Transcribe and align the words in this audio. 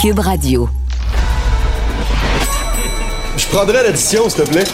Cube 0.00 0.20
Radio. 0.20 0.66
Je 3.36 3.46
prendrais 3.48 3.82
l'addition, 3.82 4.30
s'il 4.30 4.44
te 4.44 4.50
plaît. 4.50 4.64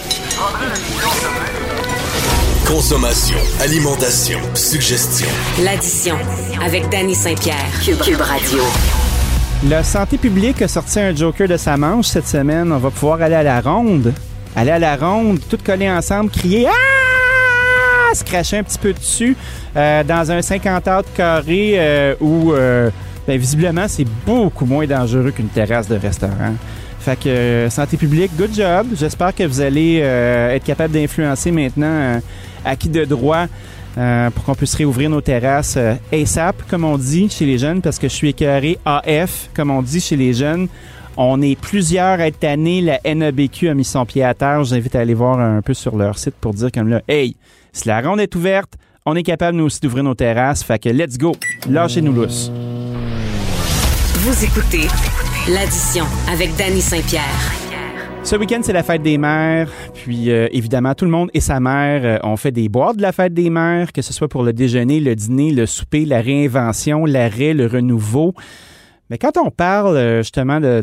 Consommation, 2.64 3.36
alimentation, 3.60 4.38
suggestion. 4.54 5.26
L'addition 5.64 6.14
avec 6.64 6.88
Danny 6.90 7.16
Saint-Pierre. 7.16 7.56
Cube, 7.84 7.98
Cube 8.02 8.20
Radio. 8.20 8.62
La 9.68 9.82
santé 9.82 10.16
publique 10.16 10.62
a 10.62 10.68
sorti 10.68 11.00
un 11.00 11.12
joker 11.12 11.48
de 11.48 11.56
sa 11.56 11.76
manche 11.76 12.06
cette 12.06 12.28
semaine. 12.28 12.70
On 12.70 12.78
va 12.78 12.90
pouvoir 12.92 13.20
aller 13.20 13.34
à 13.34 13.42
la 13.42 13.60
ronde. 13.60 14.14
Aller 14.54 14.70
à 14.70 14.78
la 14.78 14.94
ronde, 14.94 15.40
tout 15.50 15.58
collés 15.58 15.90
ensemble, 15.90 16.30
crier 16.30 16.68
Ah! 16.68 18.14
Se 18.14 18.22
cracher 18.22 18.58
un 18.58 18.62
petit 18.62 18.78
peu 18.78 18.92
dessus 18.92 19.36
euh, 19.76 20.04
dans 20.04 20.30
un 20.30 20.40
50 20.40 20.86
heures 20.86 21.02
carré 21.16 21.72
euh, 21.74 22.14
où, 22.20 22.52
euh, 22.52 22.90
ben, 23.26 23.38
visiblement, 23.38 23.86
c'est 23.88 24.06
beaucoup 24.24 24.66
moins 24.66 24.86
dangereux 24.86 25.30
qu'une 25.30 25.48
terrasse 25.48 25.88
de 25.88 25.96
restaurant. 25.96 26.54
Fait 27.00 27.18
que 27.18 27.28
euh, 27.28 27.70
santé 27.70 27.96
publique, 27.96 28.32
good 28.36 28.52
job. 28.54 28.88
J'espère 28.98 29.34
que 29.34 29.44
vous 29.44 29.60
allez 29.60 30.00
euh, 30.02 30.54
être 30.54 30.64
capable 30.64 30.92
d'influencer 30.92 31.52
maintenant 31.52 31.86
euh, 31.86 32.20
à 32.64 32.74
qui 32.74 32.88
de 32.88 33.04
droit 33.04 33.46
euh, 33.98 34.28
pour 34.30 34.44
qu'on 34.44 34.54
puisse 34.54 34.74
réouvrir 34.74 35.08
nos 35.08 35.20
terrasses 35.20 35.76
euh, 35.76 35.94
ASAP, 36.12 36.56
comme 36.68 36.84
on 36.84 36.98
dit 36.98 37.28
chez 37.30 37.46
les 37.46 37.58
jeunes, 37.58 37.80
parce 37.80 37.98
que 37.98 38.08
je 38.08 38.12
suis 38.12 38.28
écœuré 38.30 38.78
AF, 38.84 39.50
comme 39.54 39.70
on 39.70 39.82
dit 39.82 40.00
chez 40.00 40.16
les 40.16 40.34
jeunes. 40.34 40.68
On 41.16 41.40
est 41.40 41.58
plusieurs 41.58 42.20
à 42.20 42.26
être 42.26 42.40
tannés. 42.40 42.82
La 42.82 43.00
NABQ 43.04 43.70
a 43.70 43.74
mis 43.74 43.84
son 43.84 44.04
pied 44.04 44.22
à 44.22 44.34
terre. 44.34 44.62
Je 44.64 44.70
vous 44.70 44.74
invite 44.74 44.94
à 44.96 45.00
aller 45.00 45.14
voir 45.14 45.40
un 45.40 45.62
peu 45.62 45.72
sur 45.72 45.96
leur 45.96 46.18
site 46.18 46.34
pour 46.40 46.52
dire 46.52 46.70
comme 46.70 46.88
là, 46.88 47.00
hey, 47.08 47.36
si 47.72 47.88
la 47.88 48.02
ronde 48.02 48.20
est 48.20 48.34
ouverte, 48.34 48.74
on 49.06 49.16
est 49.16 49.22
capable 49.22 49.56
nous 49.56 49.64
aussi 49.64 49.80
d'ouvrir 49.80 50.04
nos 50.04 50.14
terrasses. 50.14 50.62
Fait 50.62 50.78
que 50.78 50.90
let's 50.90 51.16
go. 51.16 51.32
Lâchez-nous 51.70 52.12
lousse. 52.12 52.50
Vous 54.26 54.44
écoutez 54.44 54.88
l'addition 55.48 56.04
avec 56.28 56.50
Danny 56.56 56.80
Saint-Pierre. 56.80 57.22
Ce 58.24 58.34
week-end, 58.34 58.58
c'est 58.60 58.72
la 58.72 58.82
fête 58.82 59.02
des 59.02 59.18
mères. 59.18 59.70
Puis, 59.94 60.32
euh, 60.32 60.48
évidemment, 60.50 60.94
tout 60.94 61.04
le 61.04 61.12
monde 61.12 61.30
et 61.32 61.38
sa 61.38 61.60
mère 61.60 62.00
euh, 62.04 62.28
ont 62.28 62.36
fait 62.36 62.50
des 62.50 62.68
boîtes 62.68 62.96
de 62.96 63.02
la 63.02 63.12
fête 63.12 63.34
des 63.34 63.50
mères, 63.50 63.92
que 63.92 64.02
ce 64.02 64.12
soit 64.12 64.26
pour 64.26 64.42
le 64.42 64.52
déjeuner, 64.52 64.98
le 64.98 65.14
dîner, 65.14 65.52
le 65.52 65.64
souper, 65.64 66.04
la 66.04 66.20
réinvention, 66.20 67.04
l'arrêt, 67.04 67.54
le 67.54 67.68
renouveau. 67.68 68.34
Mais 69.10 69.18
quand 69.18 69.36
on 69.36 69.52
parle 69.52 69.96
euh, 69.96 70.22
justement 70.22 70.58
de, 70.58 70.82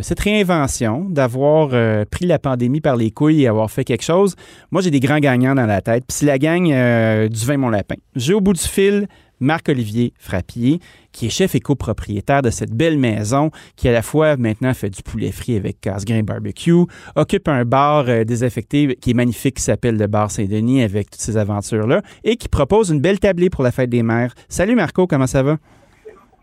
cette 0.00 0.20
réinvention, 0.20 1.04
d'avoir 1.10 1.68
pris 2.06 2.24
la 2.24 2.38
pandémie 2.38 2.80
par 2.80 2.96
les 2.96 3.10
couilles 3.10 3.42
et 3.42 3.46
avoir 3.46 3.70
fait 3.70 3.84
quelque 3.84 4.04
chose, 4.04 4.36
moi, 4.70 4.80
j'ai 4.80 4.90
des 4.90 5.00
grands 5.00 5.18
gagnants 5.18 5.54
dans 5.54 5.66
la 5.66 5.82
tête. 5.82 6.04
Puis 6.08 6.16
c'est 6.16 6.26
la 6.26 6.38
gang 6.38 6.66
euh, 6.72 7.28
du 7.28 7.44
vin 7.44 7.58
Mon 7.58 7.68
Lapin. 7.68 7.96
J'ai 8.16 8.32
au 8.32 8.40
bout 8.40 8.54
du 8.54 8.62
fil 8.62 9.06
Marc-Olivier 9.44 10.12
Frappier, 10.18 10.80
qui 11.12 11.26
est 11.26 11.30
chef 11.30 11.54
et 11.54 11.60
copropriétaire 11.60 12.42
de 12.42 12.50
cette 12.50 12.72
belle 12.72 12.98
maison, 12.98 13.50
qui 13.76 13.88
à 13.88 13.92
la 13.92 14.02
fois 14.02 14.36
maintenant 14.36 14.74
fait 14.74 14.90
du 14.90 15.02
poulet 15.02 15.30
frit 15.30 15.56
avec 15.56 15.80
casse-grain 15.80 16.22
barbecue, 16.22 16.72
occupe 17.14 17.46
un 17.48 17.64
bar 17.64 18.06
euh, 18.08 18.24
désaffecté 18.24 18.96
qui 19.00 19.10
est 19.10 19.14
magnifique, 19.14 19.56
qui 19.56 19.62
s'appelle 19.62 19.96
le 19.96 20.06
Bar 20.06 20.30
Saint-Denis 20.30 20.82
avec 20.82 21.10
toutes 21.10 21.20
ces 21.20 21.36
aventures-là, 21.36 22.02
et 22.24 22.36
qui 22.36 22.48
propose 22.48 22.90
une 22.90 23.00
belle 23.00 23.20
tablée 23.20 23.50
pour 23.50 23.62
la 23.62 23.70
fête 23.70 23.90
des 23.90 24.02
mères. 24.02 24.34
Salut 24.48 24.74
Marco, 24.74 25.06
comment 25.06 25.26
ça 25.26 25.42
va? 25.42 25.58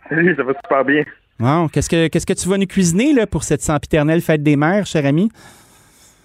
Salut, 0.08 0.36
ça 0.36 0.44
va 0.44 0.54
super 0.54 0.86
bien. 0.86 1.04
Qu'est-ce 1.74 1.90
que 1.90 2.08
qu'est-ce 2.08 2.26
que 2.28 2.34
tu 2.34 2.48
vas 2.48 2.58
nous 2.58 2.68
cuisiner 2.68 3.14
là, 3.14 3.26
pour 3.26 3.44
cette 3.44 3.64
sempiternelle 3.64 4.22
fête 4.22 4.44
des 4.44 4.56
mères, 4.56 4.86
cher 4.86 5.06
ami? 5.08 5.32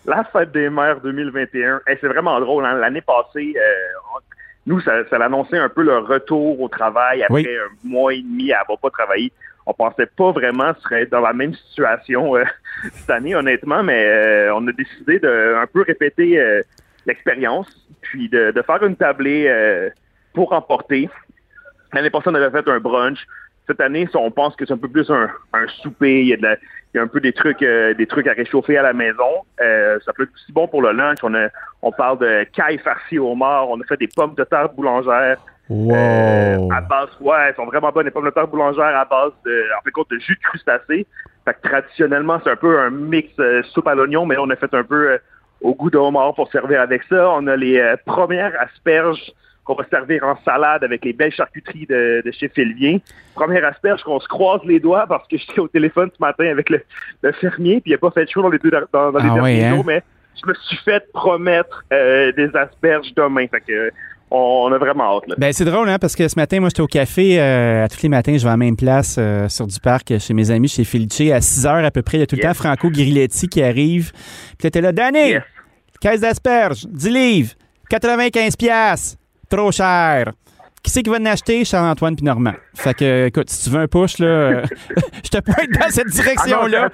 La 0.04 0.22
fête 0.24 0.52
des 0.52 0.68
mères 0.68 1.00
2021, 1.00 1.80
hey, 1.86 1.96
c'est 2.00 2.06
vraiment 2.06 2.38
drôle. 2.38 2.64
hein. 2.64 2.74
L'année 2.74 3.00
passée, 3.00 3.54
euh, 3.56 4.20
nous, 4.66 4.80
ça, 4.80 5.06
ça 5.08 5.16
annonçait 5.16 5.58
un 5.58 5.68
peu 5.68 5.82
le 5.82 5.98
retour 5.98 6.60
au 6.60 6.68
travail 6.68 7.22
après 7.22 7.34
Oui. 7.34 7.48
un 7.48 7.88
mois 7.88 8.14
et 8.14 8.22
demi 8.22 8.52
à 8.52 8.60
avoir 8.60 8.78
pas 8.78 8.90
travaillé. 8.90 9.32
On 9.66 9.72
pensait 9.74 10.06
pas 10.06 10.30
vraiment 10.32 10.74
serait 10.82 11.06
dans 11.06 11.20
la 11.20 11.32
même 11.32 11.54
situation 11.54 12.36
euh, 12.36 12.44
cette 12.92 13.10
année, 13.10 13.34
honnêtement, 13.34 13.82
mais 13.82 14.04
euh, 14.06 14.54
on 14.54 14.66
a 14.68 14.72
décidé 14.72 15.18
de 15.18 15.56
un 15.56 15.66
peu 15.66 15.82
répéter 15.82 16.38
euh, 16.40 16.62
l'expérience, 17.06 17.68
puis 18.00 18.28
de, 18.28 18.50
de 18.52 18.62
faire 18.62 18.82
une 18.84 18.96
tablée 18.96 19.48
pour 20.34 20.52
emporter. 20.52 21.08
L'année 21.92 22.10
passée, 22.10 22.24
on 22.28 22.34
avait 22.34 22.50
fait 22.50 22.68
un 22.68 22.78
brunch. 22.80 23.18
Cette 23.66 23.80
année, 23.80 24.08
on 24.14 24.30
pense 24.30 24.54
que 24.54 24.64
c'est 24.66 24.72
un 24.72 24.78
peu 24.78 24.88
plus 24.88 25.10
un, 25.10 25.28
un 25.52 25.66
souper. 25.82 26.20
Il 26.22 26.28
y 26.28 26.32
a, 26.34 26.36
de 26.36 26.42
la- 26.42 26.56
il 26.96 27.00
y 27.00 27.02
a 27.02 27.04
un 27.04 27.08
peu 27.08 27.20
des 27.20 27.34
trucs, 27.34 27.62
euh, 27.62 27.92
des 27.92 28.06
trucs 28.06 28.26
à 28.26 28.32
réchauffer 28.32 28.78
à 28.78 28.82
la 28.82 28.94
maison. 28.94 29.44
Euh, 29.60 29.98
ça 30.02 30.14
peut 30.14 30.22
être 30.22 30.32
aussi 30.34 30.50
bon 30.50 30.66
pour 30.66 30.80
le 30.80 30.92
lunch. 30.92 31.18
On, 31.22 31.34
a, 31.34 31.48
on 31.82 31.92
parle 31.92 32.18
de 32.20 32.44
caille 32.54 32.78
farcie 32.78 33.18
au 33.18 33.34
mort. 33.34 33.68
On 33.68 33.78
a 33.78 33.84
fait 33.84 33.98
des 33.98 34.08
pommes 34.08 34.34
de 34.34 34.44
terre 34.44 34.70
boulangères. 34.70 35.36
euh, 35.70 36.68
à 36.70 36.80
base, 36.80 37.10
ouais, 37.20 37.36
elles 37.48 37.54
sont 37.54 37.66
vraiment 37.66 37.90
bonnes, 37.90 38.06
les 38.06 38.10
pommes 38.10 38.24
de 38.24 38.30
terre 38.30 38.48
boulangères 38.48 38.96
à 38.96 39.04
base 39.04 39.32
de, 39.44 39.64
en 39.78 39.82
fait, 39.82 39.90
compte 39.90 40.08
de 40.10 40.18
jus 40.18 40.36
de 40.36 40.40
crustacé. 40.40 41.06
Fait 41.44 41.54
que 41.54 41.68
traditionnellement, 41.68 42.40
c'est 42.42 42.50
un 42.50 42.56
peu 42.56 42.78
un 42.78 42.88
mix 42.88 43.28
euh, 43.40 43.62
soupe 43.74 43.88
à 43.88 43.94
l'oignon, 43.94 44.24
mais 44.24 44.38
on 44.38 44.48
a 44.48 44.56
fait 44.56 44.72
un 44.72 44.84
peu 44.84 45.18
au 45.60 45.74
goût 45.74 45.90
de 45.90 45.98
homard 45.98 46.34
pour 46.34 46.50
servir 46.50 46.80
avec 46.80 47.02
ça. 47.10 47.28
On 47.30 47.46
a 47.46 47.56
les 47.56 47.94
premières 48.06 48.52
asperges 48.58 49.34
qu'on 49.66 49.74
va 49.74 49.84
servir 49.90 50.22
en 50.24 50.36
salade 50.44 50.84
avec 50.84 51.04
les 51.04 51.12
belles 51.12 51.34
charcuteries 51.34 51.86
de, 51.86 52.22
de 52.24 52.30
chez 52.30 52.48
Filvien. 52.48 52.98
Première 53.34 53.64
asperge 53.66 54.02
qu'on 54.02 54.20
se 54.20 54.28
croise 54.28 54.60
les 54.64 54.80
doigts 54.80 55.06
parce 55.08 55.26
que 55.28 55.36
j'étais 55.38 55.58
au 55.60 55.68
téléphone 55.68 56.08
ce 56.16 56.20
matin 56.20 56.46
avec 56.46 56.70
le, 56.70 56.80
le 57.22 57.32
fermier, 57.32 57.80
puis 57.80 57.90
il 57.90 57.92
n'a 57.92 57.98
pas 57.98 58.10
fait 58.12 58.30
chaud 58.30 58.42
dans 58.42 58.48
les, 58.50 58.58
deux, 58.58 58.70
dans, 58.70 59.12
dans 59.12 59.18
les 59.18 59.28
Ah 59.30 59.34
derniers 59.34 59.64
hein? 59.64 59.74
jours, 59.74 59.84
mais 59.84 60.02
je 60.42 60.48
me 60.48 60.54
suis 60.54 60.76
fait 60.78 61.04
promettre 61.12 61.84
euh, 61.92 62.30
des 62.32 62.48
asperges 62.56 63.12
demain. 63.14 63.46
Fait 63.48 63.60
que 63.60 63.90
on, 64.30 64.36
on 64.68 64.72
a 64.72 64.78
vraiment 64.78 65.16
hâte. 65.16 65.28
Là. 65.28 65.34
Ben 65.38 65.52
c'est 65.52 65.64
drôle 65.64 65.88
hein 65.88 65.98
parce 66.00 66.16
que 66.16 66.26
ce 66.26 66.36
matin 66.36 66.58
moi 66.58 66.68
j'étais 66.68 66.80
au 66.82 66.88
café 66.88 67.40
euh, 67.40 67.84
à 67.84 67.88
tous 67.88 68.02
les 68.02 68.08
matins 68.08 68.36
je 68.36 68.42
vais 68.42 68.48
à 68.48 68.54
la 68.54 68.56
même 68.56 68.74
place 68.76 69.16
euh, 69.20 69.48
sur 69.48 69.68
du 69.68 69.78
parc 69.78 70.10
euh, 70.10 70.18
chez 70.18 70.34
mes 70.34 70.50
amis 70.50 70.66
chez 70.66 70.82
Felice 70.82 71.30
à 71.32 71.40
6 71.40 71.64
heures 71.66 71.84
à 71.84 71.92
peu 71.92 72.02
près 72.02 72.16
il 72.16 72.20
y 72.20 72.22
a 72.24 72.26
tout 72.26 72.34
le 72.34 72.42
temps 72.42 72.52
Franco 72.52 72.90
Griletti 72.90 73.48
qui 73.48 73.62
arrive 73.62 74.10
puis 74.58 74.68
t'es 74.68 74.80
là 74.80 74.90
Danny 74.90 75.28
Yes. 75.30 75.42
caisse 76.00 76.20
d'asperges 76.22 76.86
10 76.88 77.08
livres 77.08 77.52
95 77.88 78.56
pièces 78.56 79.16
trop 79.48 79.70
cher 79.72 80.32
qui 80.82 80.90
c'est 80.92 81.02
qui 81.02 81.10
va 81.10 81.16
en 81.16 81.24
acheter 81.26 81.64
Charles-Antoine 81.64 82.14
puis 82.16 82.24
Normand 82.24 82.54
fait 82.74 82.94
que 82.94 83.26
écoute 83.26 83.50
si 83.50 83.64
tu 83.64 83.70
veux 83.74 83.80
un 83.82 83.88
push 83.88 84.18
là 84.18 84.62
je 85.24 85.28
te 85.30 85.38
pointe 85.40 85.70
dans 85.80 85.88
cette 85.90 86.08
direction 86.08 86.58
Ah 86.62 86.88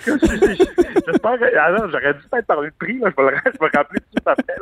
J'espère 1.05 1.39
que. 1.39 1.45
Ah 1.59 1.73
non, 1.73 1.89
j'aurais 1.91 2.15
dû 2.15 2.21
peut-être 2.31 2.47
parler 2.47 2.69
de 2.69 2.75
prix, 2.79 2.97
là. 3.01 3.11
Je 3.11 3.23
vais 3.25 3.31
le 3.33 3.37
je 3.45 3.59
vais 3.59 3.71
rappeler 3.75 3.99
tout 4.01 4.23
après. 4.25 4.55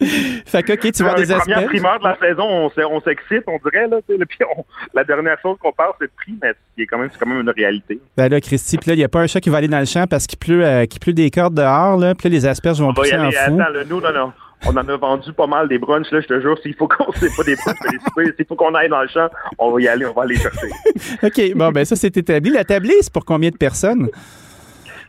fait 0.46 0.62
que 0.62 0.72
ok 0.74 0.92
tu 0.92 1.02
vois 1.02 1.14
des 1.14 1.22
premières 1.24 1.38
asperges 1.40 1.66
primeurs 1.66 1.98
de 1.98 2.04
la 2.04 2.16
saison, 2.18 2.44
on 2.44 2.70
s'e- 2.70 2.84
on 2.88 3.00
s'excite, 3.00 3.42
on 3.46 3.58
dirait, 3.68 3.88
là. 3.88 3.96
Puis 4.28 4.38
on- 4.56 4.64
la 4.94 5.02
dernière 5.04 5.38
chose 5.42 5.56
qu'on 5.60 5.72
parle, 5.72 5.92
c'est 5.98 6.04
le 6.04 6.10
prix, 6.16 6.34
mais 6.42 6.52
c'est 6.76 6.86
quand 6.86 6.98
même, 6.98 7.10
quand 7.18 7.26
même 7.26 7.40
une 7.40 7.50
réalité. 7.50 7.98
ben 8.16 8.28
là 8.30 8.40
Christy 8.40 8.76
puis 8.78 8.90
là 8.90 8.94
il 8.94 9.00
y 9.00 9.04
a 9.04 9.08
pas 9.08 9.20
un 9.20 9.26
chat 9.26 9.40
qui 9.40 9.50
va 9.50 9.58
aller 9.58 9.68
dans 9.68 9.80
le 9.80 9.86
champ 9.86 10.06
parce 10.06 10.26
qu'il 10.26 10.38
pleut 10.38 10.64
euh, 10.64 10.84
pleut 11.00 11.12
des 11.14 11.30
cordes 11.30 11.54
dehors 11.54 11.96
là 11.96 12.14
puis 12.14 12.28
là 12.28 12.34
les 12.34 12.46
asperges 12.46 12.80
vont 12.80 12.90
On 12.90 12.92
va 12.92 13.06
y 13.06 13.10
pousser 13.10 13.16
en 13.16 13.22
aller. 13.24 13.32
fou 13.32 13.40
Attends, 13.60 13.72
là, 13.72 13.84
nous, 13.88 14.00
non, 14.00 14.12
non. 14.12 14.32
On 14.66 14.70
en 14.70 14.88
a 14.88 14.96
vendu 14.96 15.32
pas 15.32 15.46
mal 15.46 15.68
des 15.68 15.78
brunchs, 15.78 16.10
là, 16.10 16.20
je 16.20 16.26
te 16.26 16.40
jure. 16.40 16.58
S'il 16.62 16.74
faut 16.74 16.88
qu'on, 16.88 17.12
c'est 17.14 17.34
pas 17.36 17.44
des 17.44 17.56
brunchs, 17.56 17.76
mais 17.84 17.90
des 17.90 18.04
soupers. 18.04 18.34
S'il 18.36 18.46
faut 18.46 18.56
qu'on 18.56 18.74
aille 18.74 18.88
dans 18.88 19.02
le 19.02 19.08
champ, 19.08 19.28
on 19.58 19.70
va 19.70 19.80
y 19.80 19.88
aller, 19.88 20.06
on 20.06 20.12
va 20.12 20.22
aller 20.22 20.36
chercher. 20.36 20.68
OK, 21.22 21.56
bon, 21.56 21.70
ben 21.70 21.84
ça, 21.84 21.96
c'est 21.96 22.16
établi. 22.16 22.50
La 22.50 22.64
tablée, 22.64 22.96
c'est 23.00 23.12
pour 23.12 23.24
combien 23.24 23.50
de 23.50 23.56
personnes? 23.56 24.08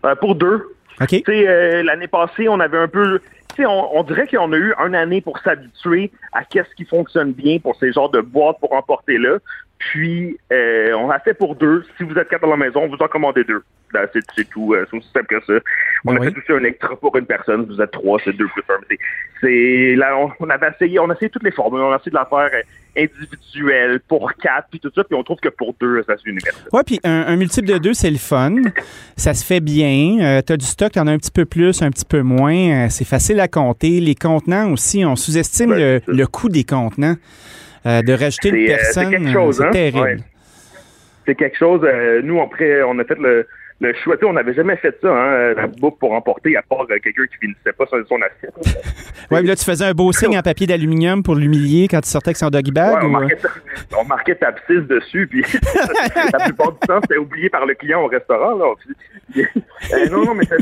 Euh, 0.05 0.15
pour 0.15 0.35
deux, 0.35 0.75
OK. 1.01 1.07
Tu 1.07 1.23
sais, 1.25 1.47
euh, 1.47 1.83
l'année 1.83 2.07
passée, 2.07 2.47
on 2.49 2.59
avait 2.59 2.77
un 2.77 2.87
peu. 2.87 3.19
On, 3.59 3.89
on 3.93 4.03
dirait 4.03 4.25
qu'on 4.27 4.53
a 4.53 4.57
eu 4.57 4.73
une 4.85 4.95
année 4.95 5.21
pour 5.21 5.37
s'habituer 5.39 6.11
à 6.31 6.43
qu'est-ce 6.45 6.73
qui 6.75 6.85
fonctionne 6.85 7.33
bien 7.33 7.59
pour 7.59 7.75
ces 7.77 7.91
genres 7.91 8.09
de 8.09 8.21
boîtes 8.21 8.59
pour 8.59 8.71
emporter 8.73 9.17
là. 9.17 9.37
Puis, 9.79 10.37
euh, 10.51 10.93
on 10.93 11.09
a 11.09 11.19
fait 11.19 11.33
pour 11.33 11.55
deux. 11.55 11.83
Si 11.97 12.03
vous 12.03 12.15
êtes 12.15 12.27
quatre 12.29 12.43
à 12.43 12.47
la 12.47 12.57
maison, 12.57 12.87
vous 12.87 12.97
en 12.99 13.07
commandez 13.07 13.43
deux. 13.43 13.63
Ben, 13.93 14.07
c'est, 14.13 14.47
tout. 14.49 14.73
euh, 14.75 14.85
c'est 14.91 14.97
aussi 14.97 15.07
simple 15.13 15.25
que 15.27 15.43
ça. 15.45 15.53
On 16.05 16.11
Ben 16.13 16.17
a 16.17 16.19
oui. 16.19 16.33
fait 16.33 16.39
aussi 16.39 16.61
un 16.61 16.63
extra 16.67 16.95
pour 16.95 17.15
une 17.17 17.25
personne. 17.25 17.65
Vous 17.65 17.81
êtes 17.81 17.91
trois, 17.91 18.19
c'est 18.23 18.33
deux 18.33 18.47
plus 18.47 18.63
un. 18.69 18.95
C'est, 19.41 19.95
là, 19.95 20.15
on, 20.17 20.31
on 20.41 20.49
avait 20.49 20.67
essayé, 20.69 20.99
on 20.99 21.09
a 21.09 21.13
essayé 21.15 21.29
toutes 21.29 21.43
les 21.43 21.51
formules. 21.51 21.81
On 21.81 21.91
a 21.91 21.95
essayé 21.95 22.11
de 22.11 22.15
la 22.17 22.25
faire 22.25 22.51
euh, 22.53 22.61
individuelle 23.03 23.99
pour 24.07 24.31
quatre, 24.33 24.67
puis 24.69 24.79
tout 24.79 24.91
ça. 24.93 25.03
Puis 25.03 25.15
on 25.15 25.23
trouve 25.23 25.39
que 25.39 25.49
pour 25.49 25.73
deux, 25.79 26.03
ça 26.03 26.13
c'est 26.17 26.29
universel. 26.29 26.63
Ouais, 26.73 26.83
puis 26.85 26.99
un, 27.03 27.25
un 27.27 27.35
multiple 27.35 27.67
de 27.67 27.77
deux, 27.77 27.93
c'est 27.93 28.11
le 28.11 28.17
fun. 28.17 28.55
Ça 29.15 29.33
se 29.33 29.45
fait 29.45 29.59
bien. 29.61 30.17
Euh, 30.21 30.41
T'as 30.45 30.57
du 30.57 30.65
stock, 30.65 30.91
t'en 30.91 31.07
as 31.07 31.11
un 31.11 31.17
petit 31.17 31.31
peu 31.31 31.45
plus, 31.45 31.81
un 31.81 31.89
petit 31.89 32.05
peu 32.05 32.21
moins. 32.21 32.89
C'est 32.89 33.05
facile 33.07 33.38
à 33.39 33.47
compter. 33.47 33.99
Les 33.99 34.15
contenants 34.15 34.71
aussi, 34.71 35.03
on 35.05 35.15
sous-estime 35.15 35.69
Ben, 35.71 35.79
le, 36.07 36.13
le 36.13 36.27
coût 36.27 36.49
des 36.49 36.63
contenants. 36.63 37.15
Euh, 37.85 38.01
de 38.01 38.11
rajouter 38.11 38.49
une 38.49 38.55
euh, 38.55 38.59
c'est 38.67 38.75
personne, 38.75 39.09
quelque 39.11 39.27
euh, 39.29 39.33
chose, 39.33 39.57
c'est 39.57 39.65
hein? 39.65 39.71
terrible. 39.71 39.99
Ouais. 40.01 40.17
c'est 41.25 41.35
quelque 41.35 41.57
chose. 41.57 41.81
euh, 41.85 42.21
nous, 42.21 42.41
après, 42.41 42.83
on 42.83 42.99
a 42.99 43.05
fait 43.05 43.17
le, 43.17 43.47
le 43.79 43.93
choix. 44.03 44.15
On 44.23 44.33
n'avait 44.33 44.53
jamais 44.53 44.75
fait 44.75 44.97
ça, 45.01 45.07
hein, 45.09 45.53
la 45.55 45.67
bouffe 45.67 45.97
pour 45.97 46.11
emporter, 46.11 46.57
à 46.57 46.61
part 46.61 46.81
euh, 46.91 46.97
quelqu'un 47.01 47.25
qui 47.27 47.37
finissait 47.39 47.71
pas 47.77 47.85
son, 47.89 47.97
son 48.07 48.17
assiette. 48.21 48.53
Ouais, 49.31 49.39
puis 49.41 49.47
là, 49.47 49.55
tu 49.55 49.63
faisais 49.63 49.85
un 49.85 49.93
beau 49.93 50.11
signe 50.11 50.35
en 50.39 50.41
papier 50.41 50.65
d'aluminium 50.65 51.21
pour 51.21 51.35
l'humilier 51.35 51.87
quand 51.87 52.01
tu 52.01 52.09
sortais 52.09 52.29
avec 52.29 52.37
son 52.37 52.49
doggy 52.49 52.71
bag? 52.71 52.95
Ouais, 52.95 52.99
on, 53.03 53.05
ou, 53.05 53.09
marquait, 53.11 53.35
ta- 53.35 53.49
on 53.99 54.03
marquait 54.05 54.33
ta 54.35 54.51
psisse 54.53 54.87
dessus, 54.87 55.27
puis 55.27 55.41
la 56.33 56.39
plupart 56.45 56.71
du 56.71 56.79
temps, 56.79 56.99
c'était 57.03 57.17
oublié 57.17 57.47
par 57.47 57.67
le 57.67 57.75
client 57.75 58.01
au 58.01 58.07
restaurant. 58.07 58.57
Là. 58.57 58.73
Puis, 59.31 59.45
euh, 59.93 60.09
non, 60.09 60.25
non, 60.25 60.33
mais 60.33 60.45
ça, 60.45 60.55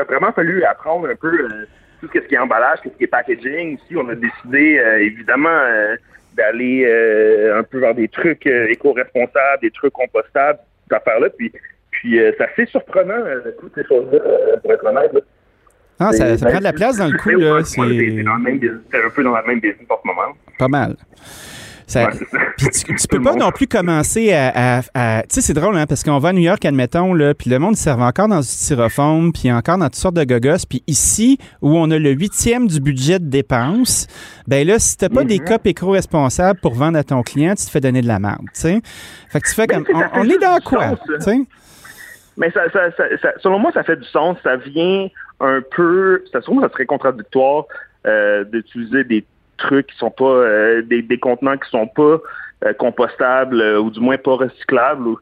a 0.00 0.04
vraiment 0.04 0.32
fallu 0.32 0.64
apprendre 0.64 1.08
un 1.08 1.14
peu 1.14 1.28
euh, 1.28 1.66
tout 2.00 2.08
ce 2.12 2.18
qui 2.20 2.34
est 2.34 2.38
emballage, 2.38 2.80
tout 2.82 2.90
ce 2.92 2.98
qui 2.98 3.04
est 3.04 3.08
packaging. 3.08 3.76
Ici, 3.76 3.96
on 3.96 4.08
a 4.08 4.14
décidé, 4.14 4.78
euh, 4.78 5.04
évidemment, 5.04 5.48
euh, 5.48 5.96
d'aller 6.34 6.84
euh, 6.86 7.58
un 7.58 7.62
peu 7.62 7.78
vers 7.78 7.94
des 7.94 8.08
trucs 8.08 8.46
éco-responsables, 8.46 9.60
des 9.62 9.70
trucs 9.70 9.92
compostables. 9.92 10.58
cette 10.84 10.98
affaire-là. 11.00 11.28
Puis, 11.36 11.52
puis 11.90 12.18
c'est 12.18 12.40
assez 12.40 12.66
surprenant, 12.66 13.22
toutes 13.60 13.74
ces 13.74 13.84
choses-là, 13.84 14.20
pour 14.62 14.72
être 14.72 14.86
honnête. 14.86 15.12
Ah, 15.98 16.12
ça, 16.12 16.38
ça 16.38 16.48
prend 16.48 16.58
de 16.58 16.64
la 16.64 16.72
place 16.72 16.96
dans 16.96 17.08
le 17.08 17.18
coup, 17.18 17.30
là. 17.30 17.62
C'est 17.62 17.80
un 17.80 19.10
peu 19.10 19.22
dans 19.22 19.32
la 19.32 19.42
même 19.42 19.60
business 19.60 19.86
en 19.88 19.98
ce 20.02 20.06
moment. 20.06 20.32
Pas 20.58 20.68
mal. 20.68 20.96
Ça, 21.90 22.06
tu, 22.56 22.70
tu 22.70 23.08
peux 23.10 23.20
pas 23.20 23.34
non 23.34 23.50
plus 23.50 23.66
commencer 23.66 24.32
à. 24.32 24.78
à, 24.94 25.22
tu 25.22 25.34
sais, 25.34 25.40
c'est 25.40 25.54
drôle, 25.54 25.76
hein, 25.76 25.86
parce 25.88 26.04
qu'on 26.04 26.18
va 26.20 26.28
à 26.28 26.32
New 26.32 26.40
York, 26.40 26.64
admettons, 26.64 27.14
là, 27.14 27.34
puis 27.34 27.50
le 27.50 27.58
monde 27.58 27.74
serve 27.74 28.00
encore 28.00 28.28
dans 28.28 28.38
du 28.38 28.46
styrofoam, 28.46 29.32
puis 29.32 29.50
encore 29.50 29.76
dans 29.76 29.86
toutes 29.86 29.96
sortes 29.96 30.14
de 30.14 30.22
gogos. 30.22 30.64
Puis 30.68 30.84
ici, 30.86 31.38
où 31.62 31.76
on 31.76 31.90
a 31.90 31.98
le 31.98 32.10
huitième 32.10 32.68
du 32.68 32.78
budget 32.78 33.18
de 33.18 33.28
dépenses, 33.28 34.06
ben 34.46 34.64
là, 34.64 34.78
si 34.78 34.96
t'as 34.96 35.08
pas 35.08 35.24
des 35.24 35.40
copes 35.40 35.66
éco-responsables 35.66 36.60
pour 36.60 36.74
vendre 36.74 36.96
à 36.96 37.02
ton 37.02 37.22
client, 37.22 37.56
tu 37.56 37.66
te 37.66 37.70
fais 37.70 37.80
donner 37.80 38.02
de 38.02 38.08
la 38.08 38.20
merde, 38.20 38.46
tu 38.54 38.60
sais. 38.60 38.80
Fait 39.28 39.40
que 39.40 39.48
tu 39.48 39.54
fais 39.54 39.66
comme. 39.66 39.84
On, 40.14 40.24
est 40.28 40.38
dans 40.38 40.60
quoi, 40.64 40.96
tu 41.04 41.20
sais? 41.20 41.40
Mais 42.36 42.52
ça, 42.52 42.70
ça, 42.70 42.92
ça, 43.20 43.32
selon 43.38 43.58
moi, 43.58 43.72
ça 43.74 43.82
fait 43.82 43.96
du 43.96 44.06
sens. 44.06 44.36
Ça 44.44 44.54
vient 44.54 45.08
un 45.40 45.60
peu. 45.74 46.22
Ça, 46.30 46.40
ça 46.40 46.68
serait 46.72 46.86
contradictoire 46.86 47.64
euh, 48.06 48.44
d'utiliser 48.44 49.02
des 49.02 49.24
trucs 49.60 49.86
qui 49.88 49.96
sont 49.96 50.10
pas 50.10 50.24
euh, 50.24 50.82
des, 50.82 51.02
des, 51.02 51.18
contenants 51.18 51.56
qui 51.56 51.70
sont 51.70 51.86
pas 51.86 52.18
euh, 52.64 52.72
compostables 52.78 53.60
euh, 53.60 53.80
ou 53.80 53.90
du 53.90 54.00
moins 54.00 54.18
pas 54.18 54.36
recyclables. 54.36 55.06
Ou, 55.06 55.18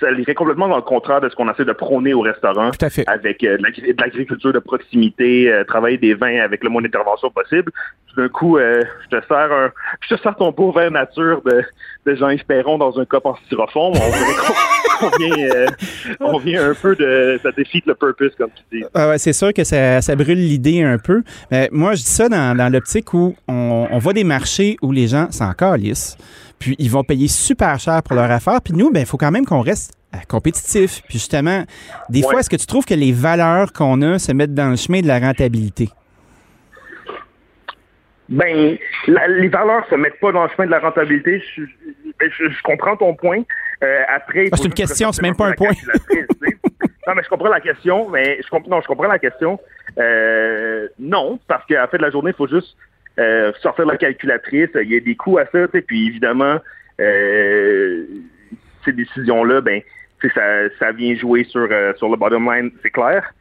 ça 0.00 0.10
irait 0.10 0.34
complètement 0.34 0.68
dans 0.68 0.76
le 0.76 0.82
contraire 0.82 1.20
de 1.20 1.28
ce 1.28 1.36
qu'on 1.36 1.50
essaie 1.50 1.66
de 1.66 1.72
prôner 1.72 2.14
au 2.14 2.22
restaurant 2.22 2.70
avec 3.08 3.40
de 3.42 4.00
l'agriculture 4.00 4.54
de 4.54 4.58
proximité, 4.58 5.52
travailler 5.68 5.98
des 5.98 6.14
vins 6.14 6.40
avec 6.40 6.64
le 6.64 6.70
moins 6.70 6.80
d'intervention 6.80 7.28
possible. 7.28 7.70
Tout 8.08 8.22
d'un 8.22 8.28
coup, 8.30 8.58
je 8.58 9.08
te 9.10 9.26
sers 9.26 9.52
un, 9.52 9.70
je 10.00 10.14
te 10.14 10.22
sers 10.22 10.34
ton 10.36 10.50
beau 10.50 10.72
vin 10.72 10.88
nature 10.88 11.42
de, 11.42 11.62
de 12.06 12.14
Jean-Yves 12.14 12.46
Perron 12.46 12.78
dans 12.78 12.98
un 12.98 13.04
cop 13.04 13.26
en 13.26 13.36
styrofoam. 13.44 13.92
On, 13.92 14.71
vient, 15.18 15.66
on 16.20 16.38
vient 16.38 16.70
un 16.70 16.74
peu 16.74 16.94
de, 16.96 17.38
ça 17.42 17.50
défie 17.52 17.82
le 17.86 17.94
purpose 17.94 18.32
comme 18.36 18.50
tu 18.50 18.78
dis. 18.78 18.84
Ah 18.94 19.08
ouais, 19.08 19.18
c'est 19.18 19.32
sûr 19.32 19.52
que 19.52 19.64
ça, 19.64 20.00
ça 20.00 20.16
brûle 20.16 20.38
l'idée 20.38 20.82
un 20.82 20.98
peu. 20.98 21.22
Mais 21.50 21.68
moi, 21.72 21.94
je 21.94 22.02
dis 22.02 22.10
ça 22.10 22.28
dans, 22.28 22.56
dans 22.56 22.72
l'optique 22.72 23.12
où 23.14 23.34
on, 23.48 23.88
on 23.90 23.98
voit 23.98 24.12
des 24.12 24.24
marchés 24.24 24.76
où 24.82 24.92
les 24.92 25.08
gens 25.08 25.30
s'en 25.30 25.52
calissent 25.52 26.16
puis 26.62 26.76
ils 26.78 26.90
vont 26.90 27.02
payer 27.02 27.26
super 27.26 27.78
cher 27.80 28.02
pour 28.04 28.14
leur 28.14 28.30
affaire. 28.30 28.60
Puis 28.62 28.72
nous, 28.72 28.92
ben, 28.92 29.00
il 29.00 29.06
faut 29.06 29.16
quand 29.16 29.32
même 29.32 29.44
qu'on 29.44 29.62
reste 29.62 29.94
euh, 30.14 30.18
compétitif. 30.28 31.02
Puis 31.08 31.18
justement, 31.18 31.64
des 32.08 32.22
fois, 32.22 32.38
est-ce 32.38 32.50
que 32.50 32.56
tu 32.56 32.66
trouves 32.66 32.84
que 32.84 32.94
les 32.94 33.12
valeurs 33.12 33.72
qu'on 33.72 34.00
a 34.02 34.18
se 34.20 34.30
mettent 34.32 34.54
dans 34.54 34.70
le 34.70 34.76
chemin 34.76 35.00
de 35.00 35.08
la 35.08 35.18
rentabilité? 35.18 35.88
Ben, 38.28 38.78
les 39.08 39.48
valeurs 39.48 39.84
se 39.90 39.96
mettent 39.96 40.20
pas 40.20 40.30
dans 40.30 40.44
le 40.44 40.50
chemin 40.50 40.66
de 40.66 40.70
la 40.70 40.78
rentabilité. 40.78 41.42
Je, 41.56 41.62
ben, 42.20 42.30
comprends 42.62 42.96
ton 42.96 43.14
point. 43.14 43.42
Euh, 43.82 44.02
après, 44.08 44.48
ah, 44.52 44.56
c'est 44.56 44.66
une 44.66 44.74
question, 44.74 45.12
c'est 45.12 45.22
même 45.22 45.36
pas 45.36 45.46
un 45.46 45.52
point. 45.52 45.70
non, 47.06 47.14
mais 47.14 47.22
je 47.22 47.28
comprends 47.28 47.48
la 47.48 47.60
question. 47.60 48.08
Mais 48.10 48.40
je 48.42 48.48
comprends, 48.48 48.70
non, 48.70 48.80
je 48.80 48.86
comprends 48.86 49.08
la 49.08 49.18
question. 49.18 49.58
Euh, 49.98 50.88
non, 50.98 51.38
parce 51.48 51.64
qu'à 51.66 51.80
la 51.80 51.88
fin 51.88 51.96
de 51.96 52.02
la 52.02 52.10
journée, 52.10 52.30
il 52.30 52.36
faut 52.36 52.48
juste 52.48 52.76
euh, 53.18 53.52
sortir 53.60 53.86
la 53.86 53.96
calculatrice, 53.96 54.70
il 54.74 54.92
y 54.92 54.96
a 54.96 55.00
des 55.00 55.16
coûts 55.16 55.38
à 55.38 55.46
ça, 55.46 55.66
puis 55.86 56.06
évidemment, 56.06 56.58
euh, 57.00 58.06
ces 58.84 58.92
décisions-là, 58.92 59.60
ben, 59.60 59.82
ça, 60.34 60.68
ça 60.78 60.92
vient 60.92 61.14
jouer 61.16 61.44
sur, 61.44 61.68
sur 61.98 62.08
le 62.08 62.16
bottom 62.16 62.50
line, 62.50 62.70
c'est 62.82 62.90
clair. 62.90 63.34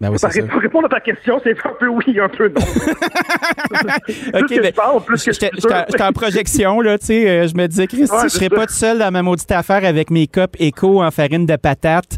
Ben 0.00 0.10
oui, 0.10 0.42
pour 0.48 0.60
répondre 0.60 0.86
à 0.86 0.88
ta 0.88 1.00
question, 1.00 1.40
c'est 1.42 1.56
un 1.64 1.72
peu 1.78 1.88
oui, 1.88 2.20
un 2.20 2.28
peu 2.28 2.48
non. 2.48 2.60
OK, 4.40 4.48
que 4.48 4.64
je 4.64 4.70
parle, 4.70 5.02
plus 5.04 5.24
que 5.24 5.32
J'étais 5.32 6.02
en 6.02 6.12
projection, 6.12 6.80
là, 6.80 6.98
tu 6.98 7.06
sais. 7.06 7.48
je 7.48 7.56
me 7.56 7.66
disais, 7.66 7.88
Christy, 7.88 8.16
je 8.24 8.28
serais 8.28 8.48
pas 8.48 8.66
tout 8.66 8.74
seul 8.74 9.00
dans 9.00 9.10
ma 9.10 9.22
maudite 9.22 9.50
affaire 9.50 9.84
avec 9.84 10.10
mes 10.10 10.28
copes 10.28 10.54
éco 10.60 11.02
en 11.02 11.10
farine 11.10 11.46
de 11.46 11.56
patate 11.56 12.16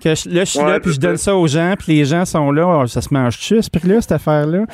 que 0.00 0.08
là, 0.08 0.44
je 0.44 0.50
suis 0.50 0.60
là, 0.60 0.80
puis 0.80 0.92
je 0.92 1.00
donne 1.00 1.16
ça 1.16 1.34
aux 1.36 1.46
gens, 1.46 1.74
puis 1.78 1.96
les 1.96 2.04
gens 2.04 2.24
sont 2.24 2.50
là. 2.50 2.66
Oh, 2.66 2.86
ça 2.86 3.00
se 3.00 3.12
mange-tu, 3.12 3.62
ce 3.62 3.70
prix-là, 3.70 4.00
cette 4.00 4.12
affaire-là? 4.12 4.64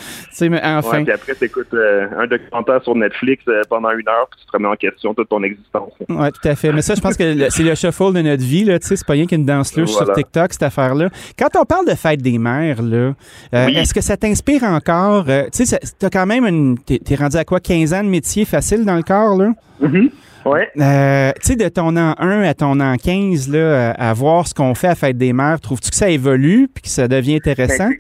mais 0.41 0.61
enfin. 0.65 1.03
puis 1.03 1.13
après, 1.13 1.35
tu 1.35 1.45
écoutes 1.45 1.75
euh, 1.75 2.07
un 2.19 2.27
documentaire 2.27 2.83
sur 2.83 2.95
Netflix 2.95 3.45
euh, 3.49 3.63
pendant 3.69 3.91
une 3.91 4.09
heure, 4.09 4.29
puis 4.31 4.41
tu 4.41 4.47
te 4.47 4.53
remets 4.53 4.69
en 4.69 4.77
question 4.77 5.15
toute 5.15 5.29
ton 5.29 5.43
existence. 5.43 5.93
Oui, 6.09 6.33
tout 6.33 6.49
à 6.49 6.55
fait. 6.55 6.73
Mais 6.73 6.83
ça, 6.83 6.95
je 6.95 7.01
pense 7.01 7.17
que 7.17 7.51
c'est 7.51 7.63
le 7.63 7.75
shuffle 7.75 8.13
de 8.13 8.23
notre 8.23 8.43
vie, 8.43 8.65
là. 8.65 8.79
Tu 8.79 8.87
sais, 8.87 8.97
c'est 8.97 9.07
pas 9.07 9.15
rien 9.15 9.27
qu'une 9.27 9.45
danse 9.45 9.77
louche 9.77 9.91
sur 9.91 10.13
TikTok, 10.13 10.53
cette 10.53 10.63
affaire-là. 10.63 11.09
Quand 11.39 11.49
on 11.59 11.65
parle 11.65 11.87
de 11.87 11.95
fête 11.95 12.23
des 12.23 12.39
mères, 12.39 12.83
là, 12.83 13.15
euh, 13.55 13.67
est-ce 13.69 13.93
que 13.93 14.01
ça 14.01 14.17
t'inspire 14.17 14.63
encore? 14.63 15.27
tu 15.53 15.65
sais, 15.65 15.79
t'as 15.99 16.11
quand 16.11 16.27
même 16.27 16.47
une. 16.47 16.79
T'es 16.79 17.15
rendu 17.15 17.37
à 17.37 17.45
quoi? 17.45 17.61
15 17.61 17.93
ans 17.95 18.05
de 18.05 18.09
métier 18.09 18.45
facile 18.45 18.85
dans 18.85 18.97
le 18.97 19.03
corps, 19.03 19.37
là? 19.37 19.53
Mm-hmm. 19.83 20.11
Ouais. 20.47 20.71
Euh, 20.79 21.33
tu 21.43 21.53
sais, 21.53 21.57
de 21.57 21.69
ton 21.69 21.97
an 21.97 22.15
1 22.19 22.43
à 22.43 22.55
ton 22.55 22.81
an 22.81 22.97
15, 22.97 23.51
là, 23.51 23.91
à 23.93 24.13
voir 24.15 24.47
ce 24.47 24.55
qu'on 24.55 24.75
fait 24.75 24.89
à 24.89 24.95
Fête 24.95 25.19
des 25.19 25.33
Mères, 25.33 25.61
trouves-tu 25.61 25.91
que 25.91 25.97
ça 25.97 26.09
évolue 26.09 26.69
puis 26.73 26.83
que 26.83 26.89
ça 26.89 27.09
devient 27.09 27.37
intéressant? 27.37 27.89
Ben, 27.89 27.97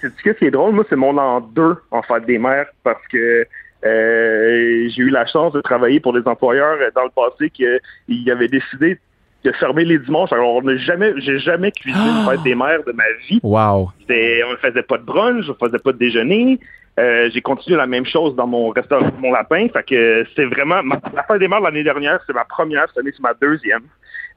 c'est 0.00 0.08
ce 0.08 0.38
qui 0.38 0.44
est 0.44 0.50
drôle? 0.50 0.74
Moi, 0.74 0.84
c'est 0.88 0.96
mon 0.96 1.16
an 1.18 1.40
2 1.40 1.76
en 1.90 2.02
Fête 2.02 2.26
des 2.26 2.38
Mères 2.38 2.66
parce 2.82 3.06
que 3.12 3.46
euh, 3.84 4.88
j'ai 4.88 5.02
eu 5.02 5.10
la 5.10 5.26
chance 5.26 5.52
de 5.52 5.60
travailler 5.60 6.00
pour 6.00 6.12
des 6.12 6.26
employeurs 6.26 6.78
dans 6.94 7.04
le 7.04 7.10
passé 7.10 7.50
qui 7.50 8.30
avaient 8.30 8.48
décidé 8.48 8.98
de 9.44 9.52
fermer 9.52 9.84
les 9.84 9.98
dimanches. 9.98 10.32
Alors, 10.32 10.56
on 10.56 10.62
n'a 10.62 10.76
jamais, 10.76 11.12
j'ai 11.18 11.38
jamais 11.38 11.70
cuisiné 11.70 12.04
une 12.04 12.28
fête 12.28 12.42
des 12.42 12.54
mères 12.54 12.82
de 12.84 12.92
ma 12.92 13.04
vie. 13.28 13.40
Wow. 13.42 13.90
On 14.08 14.50
ne 14.50 14.56
faisait 14.56 14.82
pas 14.82 14.98
de 14.98 15.04
brunch, 15.04 15.44
on 15.48 15.52
ne 15.62 15.68
faisait 15.68 15.78
pas 15.78 15.92
de 15.92 15.98
déjeuner. 15.98 16.58
Euh, 16.98 17.28
j'ai 17.32 17.42
continué 17.42 17.76
la 17.76 17.86
même 17.86 18.06
chose 18.06 18.34
dans 18.36 18.46
mon 18.46 18.70
restaurant 18.70 19.10
Mon 19.18 19.32
Lapin. 19.32 19.68
Fait 19.72 19.82
que 19.82 20.26
c'est 20.34 20.46
vraiment 20.46 20.80
la 21.14 21.22
fête 21.24 21.40
des 21.40 21.48
mères 21.48 21.60
l'année 21.60 21.84
dernière, 21.84 22.20
c'est 22.26 22.32
ma 22.32 22.44
première, 22.44 22.86
cette 22.88 22.98
année 22.98 23.12
c'est 23.14 23.22
ma 23.22 23.34
deuxième. 23.34 23.82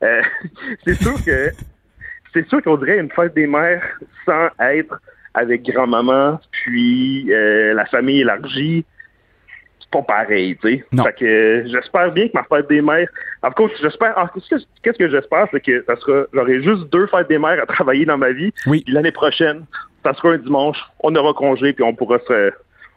Euh, 0.03 0.21
c'est 0.85 0.95
sûr 0.95 1.23
que 1.23 1.51
c'est 2.33 2.47
sûr 2.49 2.61
qu'on 2.61 2.77
dirait 2.77 2.99
une 2.99 3.11
fête 3.11 3.33
des 3.33 3.47
mères 3.47 3.83
sans 4.25 4.49
être 4.59 4.99
avec 5.33 5.63
grand-maman, 5.63 6.39
puis 6.51 7.31
euh, 7.31 7.73
la 7.73 7.85
famille 7.85 8.21
élargie. 8.21 8.85
C'est 9.79 9.91
pas 9.91 10.01
pareil, 10.01 10.57
tu 10.61 10.69
sais. 10.69 10.85
Fait 11.03 11.13
que 11.17 11.63
j'espère 11.67 12.11
bien 12.11 12.27
que 12.27 12.33
ma 12.33 12.43
fête 12.43 12.67
des 12.67 12.81
mères. 12.81 13.07
En 13.41 13.51
tout 13.51 13.67
cas, 13.67 13.73
j'espère. 13.81 14.31
Qu'est-ce 14.83 14.97
que 14.97 15.09
j'espère, 15.09 15.47
c'est 15.51 15.61
que 15.61 15.83
ça 15.85 15.95
sera. 15.95 16.25
J'aurai 16.33 16.61
juste 16.61 16.89
deux 16.91 17.07
fêtes 17.07 17.29
des 17.29 17.39
mères 17.39 17.63
à 17.63 17.65
travailler 17.65 18.05
dans 18.05 18.17
ma 18.17 18.31
vie. 18.31 18.51
Oui. 18.67 18.83
L'année 18.87 19.13
prochaine, 19.13 19.65
ça 20.13 20.21
sera 20.21 20.33
un 20.33 20.37
dimanche, 20.37 20.77
on 21.01 21.15
aura 21.15 21.33
congé, 21.33 21.73
puis 21.73 21.83
on 21.83 21.93
pourra 21.93 22.17
se, 22.27 22.51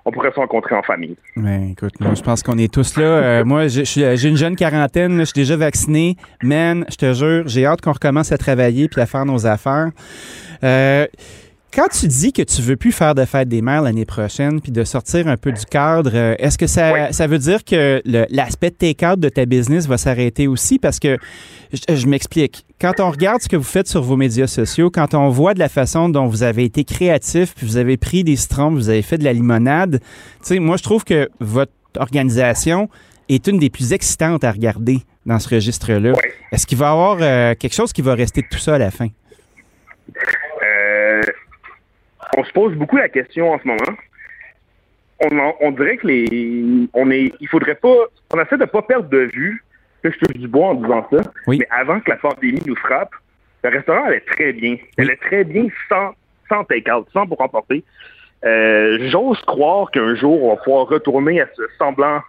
on 0.05 0.11
pourrait 0.11 0.31
se 0.31 0.37
rencontrer 0.37 0.75
en 0.75 0.83
famille. 0.83 1.17
Ben, 1.37 1.71
écoute, 1.71 1.93
moi, 2.01 2.15
je 2.15 2.23
pense 2.23 2.43
qu'on 2.43 2.59
est 2.59 2.73
tous 2.73 2.97
là. 2.97 3.05
Euh, 3.05 3.45
moi, 3.45 3.69
j'ai 3.69 4.29
une 4.29 4.37
jeune 4.37 4.57
quarantaine, 4.57 5.19
je 5.21 5.25
suis 5.25 5.35
déjà 5.35 5.57
vacciné. 5.57 6.17
Man, 6.43 6.85
je 6.91 6.97
te 6.97 7.13
jure, 7.13 7.47
j'ai 7.47 7.67
hâte 7.67 7.81
qu'on 7.81 7.93
recommence 7.93 8.33
à 8.33 8.39
travailler 8.39 8.89
puis 8.89 9.01
à 9.01 9.07
faire 9.07 9.25
nos 9.25 9.47
affaires. 9.47 9.91
Euh, 10.65 11.07
quand 11.75 11.89
tu 11.89 12.07
dis 12.07 12.35
que 12.35 12.43
tu 12.43 12.61
veux 12.61 12.77
plus 12.77 12.93
faire 12.93 13.15
de 13.15 13.25
fête 13.25 13.49
des 13.49 13.63
mères 13.63 13.81
l'année 13.81 14.05
prochaine 14.05 14.61
puis 14.61 14.73
de 14.73 14.85
sortir 14.85 15.27
un 15.27 15.39
peu 15.39 15.53
du 15.53 15.65
cadre, 15.65 16.11
euh, 16.13 16.35
est-ce 16.39 16.59
que 16.59 16.67
ça, 16.67 17.13
ça 17.13 17.27
veut 17.27 17.39
dire 17.39 17.65
que 17.65 18.03
l'aspect 18.05 18.69
de 18.71 18.75
tes 18.75 18.95
cadres 18.95 19.23
de 19.23 19.31
ta 19.31 19.47
business 19.47 19.87
va 19.87 19.97
s'arrêter 19.97 20.47
aussi? 20.49 20.79
Parce 20.79 20.99
que 20.99 21.17
je, 21.73 22.07
m'explique. 22.07 22.67
Quand 22.83 22.99
on 22.99 23.13
regarde 23.13 23.41
ce 23.41 23.49
que 23.49 23.55
vous 23.55 23.63
faites 23.63 23.87
sur 23.87 24.03
vos 24.03 24.17
médias 24.17 24.49
sociaux, 24.49 24.91
quand 24.91 25.15
on 25.15 25.29
voit 25.29 25.55
de 25.55 25.61
la 25.61 25.69
façon 25.69 26.09
dont 26.09 26.27
vous 26.27 26.43
avez 26.43 26.65
été 26.65 26.83
créatif, 26.83 27.55
puis 27.55 27.65
vous 27.65 27.77
avez 27.77 27.97
pris 27.97 28.25
des 28.25 28.35
citrons, 28.35 28.71
vous 28.71 28.89
avez 28.89 29.03
fait 29.03 29.19
de 29.19 29.23
la 29.23 29.33
limonade, 29.33 30.01
tu 30.01 30.09
sais, 30.41 30.59
moi 30.59 30.77
je 30.77 30.83
trouve 30.83 31.05
que 31.05 31.31
votre 31.39 31.71
organisation 31.97 32.91
est 33.29 33.47
une 33.47 33.61
des 33.61 33.71
plus 33.71 33.93
excitantes 33.93 34.43
à 34.43 34.51
regarder 34.51 34.97
dans 35.27 35.39
ce 35.39 35.55
registre-là. 35.55 36.15
Est-ce 36.51 36.67
qu'il 36.67 36.77
va 36.77 36.87
y 36.87 36.91
avoir 36.91 37.19
euh, 37.21 37.55
quelque 37.55 37.73
chose 37.73 37.93
qui 37.93 38.03
va 38.03 38.17
rester 38.17 38.43
de 38.43 38.49
tout 38.51 38.59
ça 38.59 38.75
à 38.75 38.79
la 38.79 38.91
fin? 38.91 39.07
on 42.37 42.45
se 42.45 42.51
pose 42.51 42.75
beaucoup 42.75 42.97
la 42.97 43.09
question 43.09 43.53
en 43.53 43.61
ce 43.61 43.69
moment. 43.69 43.97
On, 45.61 45.71
dirait 45.71 45.99
que 45.99 46.09
les, 46.09 46.89
on 46.95 47.13
est, 47.13 47.33
il 47.39 47.47
faudrait 47.47 47.77
pas, 47.77 47.95
on 48.35 48.41
essaie 48.41 48.57
de 48.57 48.65
pas 48.65 48.83
perdre 48.83 49.09
de 49.09 49.31
vue 49.33 49.63
que 50.03 50.11
je 50.11 50.19
touche 50.19 50.37
du 50.37 50.49
bois 50.49 50.69
en 50.69 50.75
disant 50.75 51.07
ça. 51.11 51.23
Mais 51.47 51.67
avant 51.71 52.01
que 52.01 52.11
la 52.11 52.17
pandémie 52.17 52.63
nous 52.67 52.77
frappe, 52.77 53.13
le 53.65 53.71
restaurant 53.71 54.05
allait 54.05 54.21
très 54.21 54.53
bien. 54.53 54.77
Elle 54.97 55.11
est 55.11 55.21
très 55.21 55.45
bien 55.45 55.67
sans, 55.89 56.13
sans 56.49 56.65
take-out, 56.65 57.07
sans 57.13 57.27
pour 57.27 57.41
emporter. 57.41 57.85
Euh, 58.45 59.09
j'ose 59.11 59.41
croire 59.43 59.91
qu'un 59.91 60.15
jour, 60.17 60.43
on 60.43 60.55
va 60.55 60.57
pouvoir 60.57 60.89
retourner 60.89 61.41
à 61.41 61.47
ce 61.57 61.63
semblant 61.79 62.21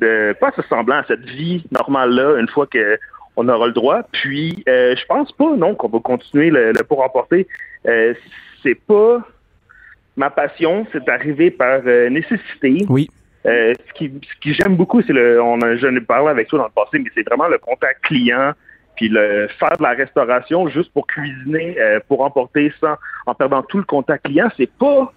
de, 0.00 0.34
pas 0.40 0.52
ce 0.56 0.62
semblant, 0.62 0.96
à 0.96 1.04
cette 1.04 1.24
vie 1.24 1.64
normale-là, 1.72 2.38
une 2.38 2.48
fois 2.48 2.66
qu'on 2.66 3.48
aura 3.48 3.66
le 3.66 3.72
droit. 3.72 4.02
Puis, 4.12 4.62
euh, 4.68 4.94
je 4.96 5.04
pense 5.06 5.32
pas, 5.32 5.56
non, 5.56 5.74
qu'on 5.74 5.88
va 5.88 5.98
continuer 5.98 6.50
le, 6.50 6.72
pour 6.88 7.02
emporter. 7.02 7.46
Euh, 7.86 8.14
c'est 8.62 8.74
pas 8.74 9.20
ma 10.16 10.30
passion, 10.30 10.86
c'est 10.92 11.08
arrivé 11.08 11.50
par 11.50 11.80
euh, 11.86 12.08
nécessité. 12.10 12.84
Oui. 12.88 13.10
Euh, 13.46 13.72
ce 13.88 13.92
qui, 13.94 14.12
j'aime 14.44 14.76
beaucoup, 14.76 15.00
c'est 15.02 15.12
le, 15.12 15.42
on 15.42 15.60
a, 15.62 15.76
je 15.76 15.86
ne 15.86 16.00
parlé 16.00 16.28
avec 16.28 16.48
toi 16.48 16.58
dans 16.58 16.66
le 16.66 16.70
passé, 16.70 16.98
mais 16.98 17.10
c'est 17.14 17.26
vraiment 17.26 17.48
le 17.48 17.58
contact 17.58 18.04
client, 18.04 18.52
puis 18.96 19.08
le 19.08 19.48
faire 19.58 19.76
de 19.78 19.82
la 19.82 19.90
restauration 19.90 20.68
juste 20.68 20.92
pour 20.92 21.06
cuisiner, 21.06 21.78
euh, 21.80 22.00
pour 22.06 22.20
emporter 22.20 22.72
ça 22.80 22.98
en 23.26 23.34
perdant 23.34 23.62
tout 23.62 23.78
le 23.78 23.84
contact 23.84 24.26
client, 24.26 24.50
c'est 24.58 24.70
pas, 24.70 25.12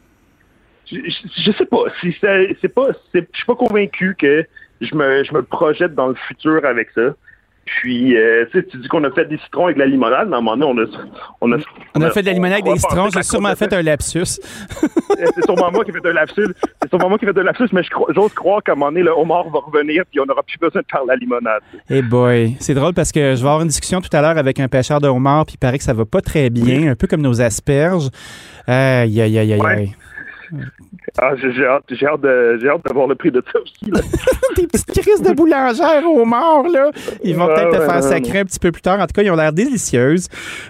je, 0.86 0.98
je, 1.00 1.52
sais 1.52 1.66
pas, 1.66 1.84
si 2.00 2.16
c'est, 2.22 2.74
pas, 2.74 2.88
je 3.14 3.20
suis 3.34 3.46
pas 3.46 3.56
convaincu 3.56 4.16
que 4.18 4.46
je 4.80 4.96
me, 4.96 5.24
je 5.24 5.34
me 5.34 5.44
projette 5.44 5.94
dans 5.94 6.08
le 6.08 6.16
futur 6.16 6.66
avec 6.66 6.90
ça. 6.92 7.14
Puis, 7.66 8.16
euh, 8.18 8.46
tu 8.52 8.78
dis 8.78 8.88
qu'on 8.88 9.04
a 9.04 9.12
fait 9.12 9.26
des 9.26 9.38
citrons 9.38 9.66
avec 9.66 9.78
de 9.78 9.82
la 9.82 9.88
limonade, 9.88 10.28
mais 10.28 10.36
à 10.36 10.40
un 10.40 10.42
moment 10.42 10.58
donné, 10.58 10.72
on 10.72 10.84
a... 10.84 10.98
On 11.42 11.52
a, 11.54 11.58
on 11.96 12.02
a 12.02 12.10
fait 12.12 12.22
de 12.22 12.28
la 12.28 12.34
limonade 12.34 12.62
avec 12.62 12.74
des 12.74 12.80
citrons. 12.80 13.10
J'ai 13.14 13.24
sûrement 13.24 13.56
fait 13.56 13.72
un 13.74 13.82
lapsus. 13.82 14.26
c'est 15.18 15.46
sûrement 15.46 15.72
moi 15.72 15.86
qui 15.86 15.92
ai 15.92 15.94
fait 15.94 16.06
un 16.06 16.14
lapsus. 16.14 16.54
C'est 16.82 16.90
sûrement 16.90 17.10
moi 17.10 17.18
qui 17.18 17.26
ai 17.26 17.34
fait 17.34 17.40
un 17.40 17.44
lapsus, 17.44 17.70
mais 17.72 17.82
j'ose 18.16 18.34
croire 18.34 18.62
qu'à 18.64 18.74
un 18.74 18.76
moment 18.76 18.92
donné, 18.92 19.04
le 19.04 19.12
homard 19.12 19.50
va 19.50 19.60
revenir 19.60 20.04
puis 20.12 20.20
on 20.20 20.26
n'aura 20.26 20.44
plus 20.44 20.58
besoin 20.58 20.82
de 20.82 20.88
faire 20.90 21.06
la 21.06 21.16
limonade. 21.16 21.62
Eh 21.90 22.02
boy, 22.02 22.56
c'est 22.60 22.74
drôle 22.74 22.94
parce 22.94 23.12
que 23.12 23.36
je 23.36 23.42
vais 23.42 23.50
avoir 23.50 23.62
une 23.62 23.68
discussion 23.68 24.02
tout 24.02 24.16
à 24.16 24.22
l'heure 24.22 24.38
avec 24.38 24.60
un 24.60 24.68
pêcheur 24.68 25.00
de 25.00 25.08
homard, 25.08 25.46
puis 25.46 25.56
il 25.56 25.60
paraît 25.60 25.78
que 25.78 25.84
ça 25.84 25.94
va 25.94 26.06
pas 26.06 26.22
très 26.22 26.50
bien, 26.50 26.92
un 26.92 26.96
peu 26.96 27.08
comme 27.08 27.22
nos 27.22 27.42
asperges. 27.42 28.10
Aïe, 28.68 29.22
aïe, 29.22 29.38
aïe, 29.38 29.54
aïe, 29.54 29.62
Ouais. 29.62 29.90
Ah, 31.22 31.34
j'ai 31.36 31.66
hâte, 31.66 31.84
j'ai 31.90 32.06
hâte 32.08 32.24
hâte 32.26 32.82
d'avoir 32.86 33.08
le 33.08 33.16
prix 33.16 33.32
de 33.32 33.44
ça 33.52 33.60
aussi. 33.60 33.92
là. 33.92 34.00
Des 34.56 34.68
petites 34.68 34.92
crises 34.92 35.22
de 35.22 35.34
boulangère 35.34 36.04
au 36.10 36.26
mort, 36.26 36.68
là. 36.68 36.92
Ils 37.24 37.36
vont 37.36 37.48
peut-être 37.48 37.72
te 37.72 37.78
ouais, 37.78 37.86
faire 37.86 38.04
sacrer 38.04 38.40
un 38.40 38.46
petit 38.46 38.60
peu 38.60 38.72
plus 38.72 38.82
tard. 38.82 39.00
En 39.00 39.06
tout 39.06 39.14
cas, 39.14 39.22
ils 39.24 39.32
ont 39.32 39.36
l'air 39.36 39.54
délicieuses. 39.54 40.28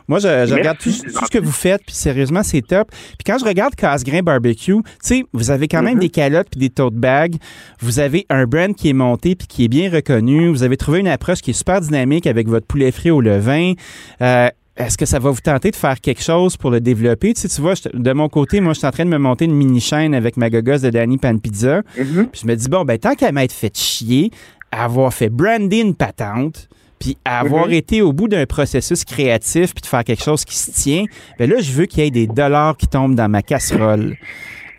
Moi, 0.07 0.19
je, 0.19 0.53
regarde 0.53 0.77
tout, 0.77 0.89
ce 0.91 1.29
que 1.29 1.39
vous 1.39 1.51
faites, 1.51 1.81
puis 1.85 1.95
sérieusement, 1.95 2.43
c'est 2.43 2.61
top. 2.61 2.89
Puis 2.91 3.23
quand 3.25 3.37
je 3.37 3.45
regarde 3.45 3.75
Casse-Grain 3.75 4.21
Barbecue, 4.21 4.73
tu 4.75 4.81
sais, 5.01 5.23
vous 5.33 5.51
avez 5.51 5.67
quand 5.67 5.81
même 5.81 5.95
Mhm. 5.95 5.99
des 5.99 6.09
calottes 6.09 6.47
puis 6.49 6.59
des 6.59 6.69
tote 6.69 6.95
bags. 6.95 7.35
Vous 7.79 7.99
avez 7.99 8.25
un 8.29 8.45
brand 8.45 8.75
qui 8.75 8.89
est 8.89 8.93
monté 8.93 9.35
puis 9.35 9.47
qui 9.47 9.65
est 9.65 9.69
bien 9.69 9.89
reconnu. 9.91 10.47
Vous 10.49 10.63
avez 10.63 10.77
trouvé 10.77 10.99
une 10.99 11.07
approche 11.07 11.41
qui 11.41 11.51
est 11.51 11.53
super 11.53 11.81
dynamique 11.81 12.27
avec 12.27 12.47
votre 12.47 12.65
poulet 12.67 12.91
frit 12.91 13.11
au 13.11 13.21
levain. 13.21 13.73
Euh, 14.21 14.47
est-ce 14.75 14.97
que 14.97 15.05
ça 15.05 15.19
va 15.19 15.29
vous 15.29 15.41
tenter 15.41 15.69
de 15.71 15.75
faire 15.75 15.99
quelque 16.01 16.21
chose 16.23 16.57
pour 16.57 16.71
le 16.71 16.81
développer? 16.81 17.33
Tu, 17.33 17.41
sais, 17.41 17.47
tu 17.47 17.61
vois, 17.61 17.75
je- 17.75 17.89
de 17.95 18.13
mon 18.13 18.27
côté, 18.29 18.59
moi, 18.59 18.73
je 18.73 18.79
suis 18.79 18.87
en 18.87 18.91
train 18.91 19.05
de 19.05 19.09
me 19.09 19.17
monter 19.17 19.45
une 19.45 19.53
mini-chaîne 19.55 20.15
avec 20.15 20.35
ma 20.37 20.49
gogosse 20.49 20.81
de 20.81 20.89
Danny 20.89 21.17
Pan 21.17 21.37
Pizza. 21.37 21.81
Mhm. 21.97 22.27
Puis 22.31 22.41
je 22.43 22.47
me 22.47 22.55
dis, 22.55 22.69
bon, 22.69 22.83
ben, 22.83 22.97
tant 22.97 23.13
qu'à 23.15 23.31
m'être 23.31 23.53
fait 23.53 23.75
chier, 23.77 24.31
avoir 24.71 25.13
fait 25.13 25.29
brander 25.29 25.79
une 25.81 25.95
patente, 25.95 26.67
puis 26.99 27.17
avoir 27.25 27.67
Mhm. 27.67 27.73
été 27.73 28.01
au 28.01 28.13
bout 28.13 28.27
d'un 28.27 28.45
processus 28.45 29.03
créatif, 29.05 29.73
puis 29.75 29.81
de 29.81 29.85
faire 29.87 30.03
quelque 30.03 30.23
chose 30.23 30.43
qui 30.45 30.55
se 30.55 30.71
tient, 30.71 31.03
ben 31.37 31.49
là, 31.49 31.57
je 31.59 31.71
veux 31.71 31.85
qu'il 31.85 32.03
y 32.03 32.07
ait 32.07 32.11
des 32.11 32.27
dollars 32.27 32.75
qui 32.77 32.87
tombent 32.87 33.15
dans 33.15 33.29
ma 33.29 33.41
casserole. 33.41 34.15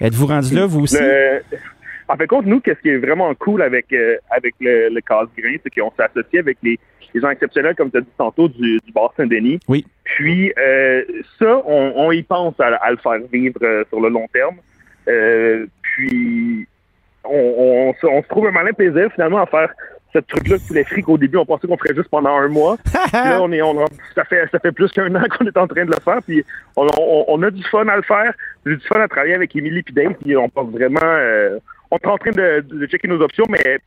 Êtes-vous 0.01 0.27
rendu 0.27 0.55
là, 0.55 0.67
vous 0.67 0.81
aussi? 0.81 0.97
Le- 0.99 1.41
En 2.09 2.17
fait, 2.17 2.27
compte, 2.27 2.45
nous, 2.45 2.61
qu'est-ce 2.61 2.81
qui 2.81 2.91
est 2.91 2.99
vraiment 2.99 3.33
cool 3.35 3.63
avec, 3.63 3.87
euh, 3.95 4.17
avec 4.31 4.55
le, 4.61 4.91
le 4.91 5.01
casse-grain, 5.01 5.57
c'est 5.63 5.71
qu'on 5.71 5.91
s'est 5.97 6.03
associé 6.03 6.41
avec 6.41 6.59
les, 6.63 6.79
les 7.15 7.21
gens 7.21 7.31
exceptionnels, 7.31 7.75
comme 7.77 7.91
tu 7.91 7.99
as 7.99 8.01
dit 8.01 8.09
tantôt, 8.19 8.49
du, 8.49 8.79
du 8.85 8.93
bar 8.93 9.13
Saint-Denis. 9.17 9.61
Oui. 9.69 9.87
Puis, 10.03 10.53
euh, 10.59 11.03
ça, 11.39 11.63
on, 11.65 11.93
on 11.97 12.13
y 12.13 12.23
pense 12.23 12.59
à, 12.61 12.67
à 12.77 12.91
le 12.91 12.97
faire 12.99 13.19
vivre 13.33 13.59
euh, 13.63 13.85
sur 13.89 14.01
le 14.01 14.09
long 14.09 14.27
terme. 14.33 14.57
Euh, 15.09 15.67
puis, 15.83 16.67
on, 17.25 17.31
on, 17.59 17.95
se- 17.95 18.07
on 18.07 18.23
se 18.23 18.29
trouve 18.29 18.47
un 18.49 18.51
malin 18.51 18.73
plaisir, 18.73 19.09
finalement, 19.15 19.39
à 19.39 19.47
faire 19.47 19.71
ce 20.13 20.19
truc-là 20.21 20.59
de 20.59 20.63
poulet 20.67 20.85
frit 20.85 21.03
qu'au 21.03 21.19
début, 21.19 21.37
on 21.39 21.47
pensait 21.47 21.67
qu'on 21.67 21.77
ferait 21.77 21.95
juste 21.95 22.09
pendant 22.09 22.37
un 22.37 22.49
mois. 22.49 22.77
Puis 22.85 22.95
là, 23.13 23.41
on 23.43 23.51
est, 23.53 23.63
on 23.63 23.85
ça 24.15 24.25
fait, 24.25 24.47
ça 24.53 24.59
fait 24.61 24.71
plus 24.73 24.91
qu'un 24.93 25.13
an 25.17 25.23
qu'on 25.37 25.45
est 25.47 25.57
en 25.57 25.67
train 25.67 25.85
de 25.85 25.91
le 25.91 26.01
faire. 26.05 26.23
Puis 26.23 26.45
on, 26.77 27.43
a 27.43 27.51
du 27.51 27.63
fun 27.65 27.87
à 27.89 27.97
le 27.97 28.03
faire. 28.03 28.33
J'ai 28.65 28.77
du 28.77 28.87
fun 28.87 29.01
à 29.01 29.09
travailler 29.09 29.35
avec 29.35 29.55
Émilie 29.57 29.83
Dave. 29.91 30.15
Puis 30.23 30.37
on 30.37 30.49
pense 30.49 30.71
vraiment, 30.71 31.01
on 31.91 31.97
est 31.97 32.07
en 32.07 32.17
train 32.19 32.31
de, 32.31 32.61
de 32.61 32.87
checker 32.87 33.09
nos 33.09 33.21
options, 33.23 33.45
mais 33.49 33.79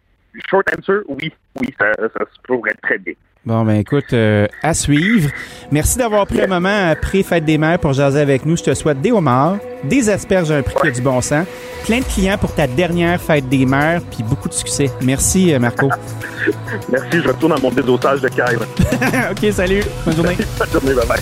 short 0.49 0.67
answer, 0.77 0.99
oui, 1.07 1.31
oui, 1.61 1.73
ça, 1.79 1.91
ça 1.97 2.19
se 2.19 2.41
trouverait 2.43 2.75
très 2.81 2.97
bien. 2.97 3.13
Bon, 3.47 3.63
ben 3.63 3.75
écoute, 3.75 4.11
euh, 4.11 4.45
à 4.61 4.73
suivre. 4.73 5.29
Merci 5.71 5.97
d'avoir 5.97 6.27
pris 6.27 6.41
un 6.41 6.47
moment 6.47 6.89
après 6.89 7.23
Fête 7.23 7.45
des 7.45 7.57
Mères 7.57 7.79
pour 7.79 7.93
jaser 7.93 8.19
avec 8.19 8.45
nous. 8.45 8.57
Je 8.57 8.63
te 8.63 8.73
souhaite 8.73 8.99
des 8.99 9.13
homards, 9.13 9.57
des 9.85 10.09
asperges 10.09 10.51
à 10.51 10.57
un 10.57 10.63
prix 10.63 10.75
qui 10.81 10.87
a 10.87 10.91
du 10.91 11.01
bon 11.01 11.21
sens, 11.21 11.45
plein 11.85 11.99
de 11.99 12.03
clients 12.03 12.37
pour 12.37 12.53
ta 12.53 12.67
dernière 12.67 13.21
Fête 13.21 13.47
des 13.47 13.65
Mères, 13.65 14.01
puis 14.11 14.21
beaucoup 14.21 14.49
de 14.49 14.53
succès. 14.53 14.89
Merci, 15.01 15.53
euh, 15.53 15.59
Marco. 15.59 15.89
Merci, 16.91 17.21
je 17.23 17.27
retourne 17.29 17.53
à 17.53 17.57
mon 17.57 17.71
désossage 17.71 18.19
de 18.19 18.27
caille. 18.27 18.57
OK, 19.31 19.53
salut. 19.53 19.83
Bonne 20.03 20.15
journée. 20.15 20.37
Bonne 20.59 20.69
journée, 20.69 20.93
bye 21.07 21.19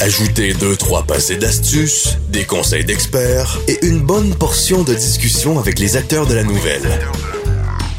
Ajoutez 0.00 0.54
deux, 0.54 0.76
trois 0.76 1.02
passés 1.02 1.38
d'astuces, 1.38 2.18
des 2.28 2.44
conseils 2.44 2.84
d'experts 2.84 3.58
et 3.66 3.84
une 3.84 3.98
bonne 4.00 4.32
portion 4.32 4.84
de 4.84 4.94
discussion 4.94 5.58
avec 5.58 5.80
les 5.80 5.96
acteurs 5.96 6.24
de 6.26 6.34
la 6.34 6.44
nouvelle. 6.44 7.00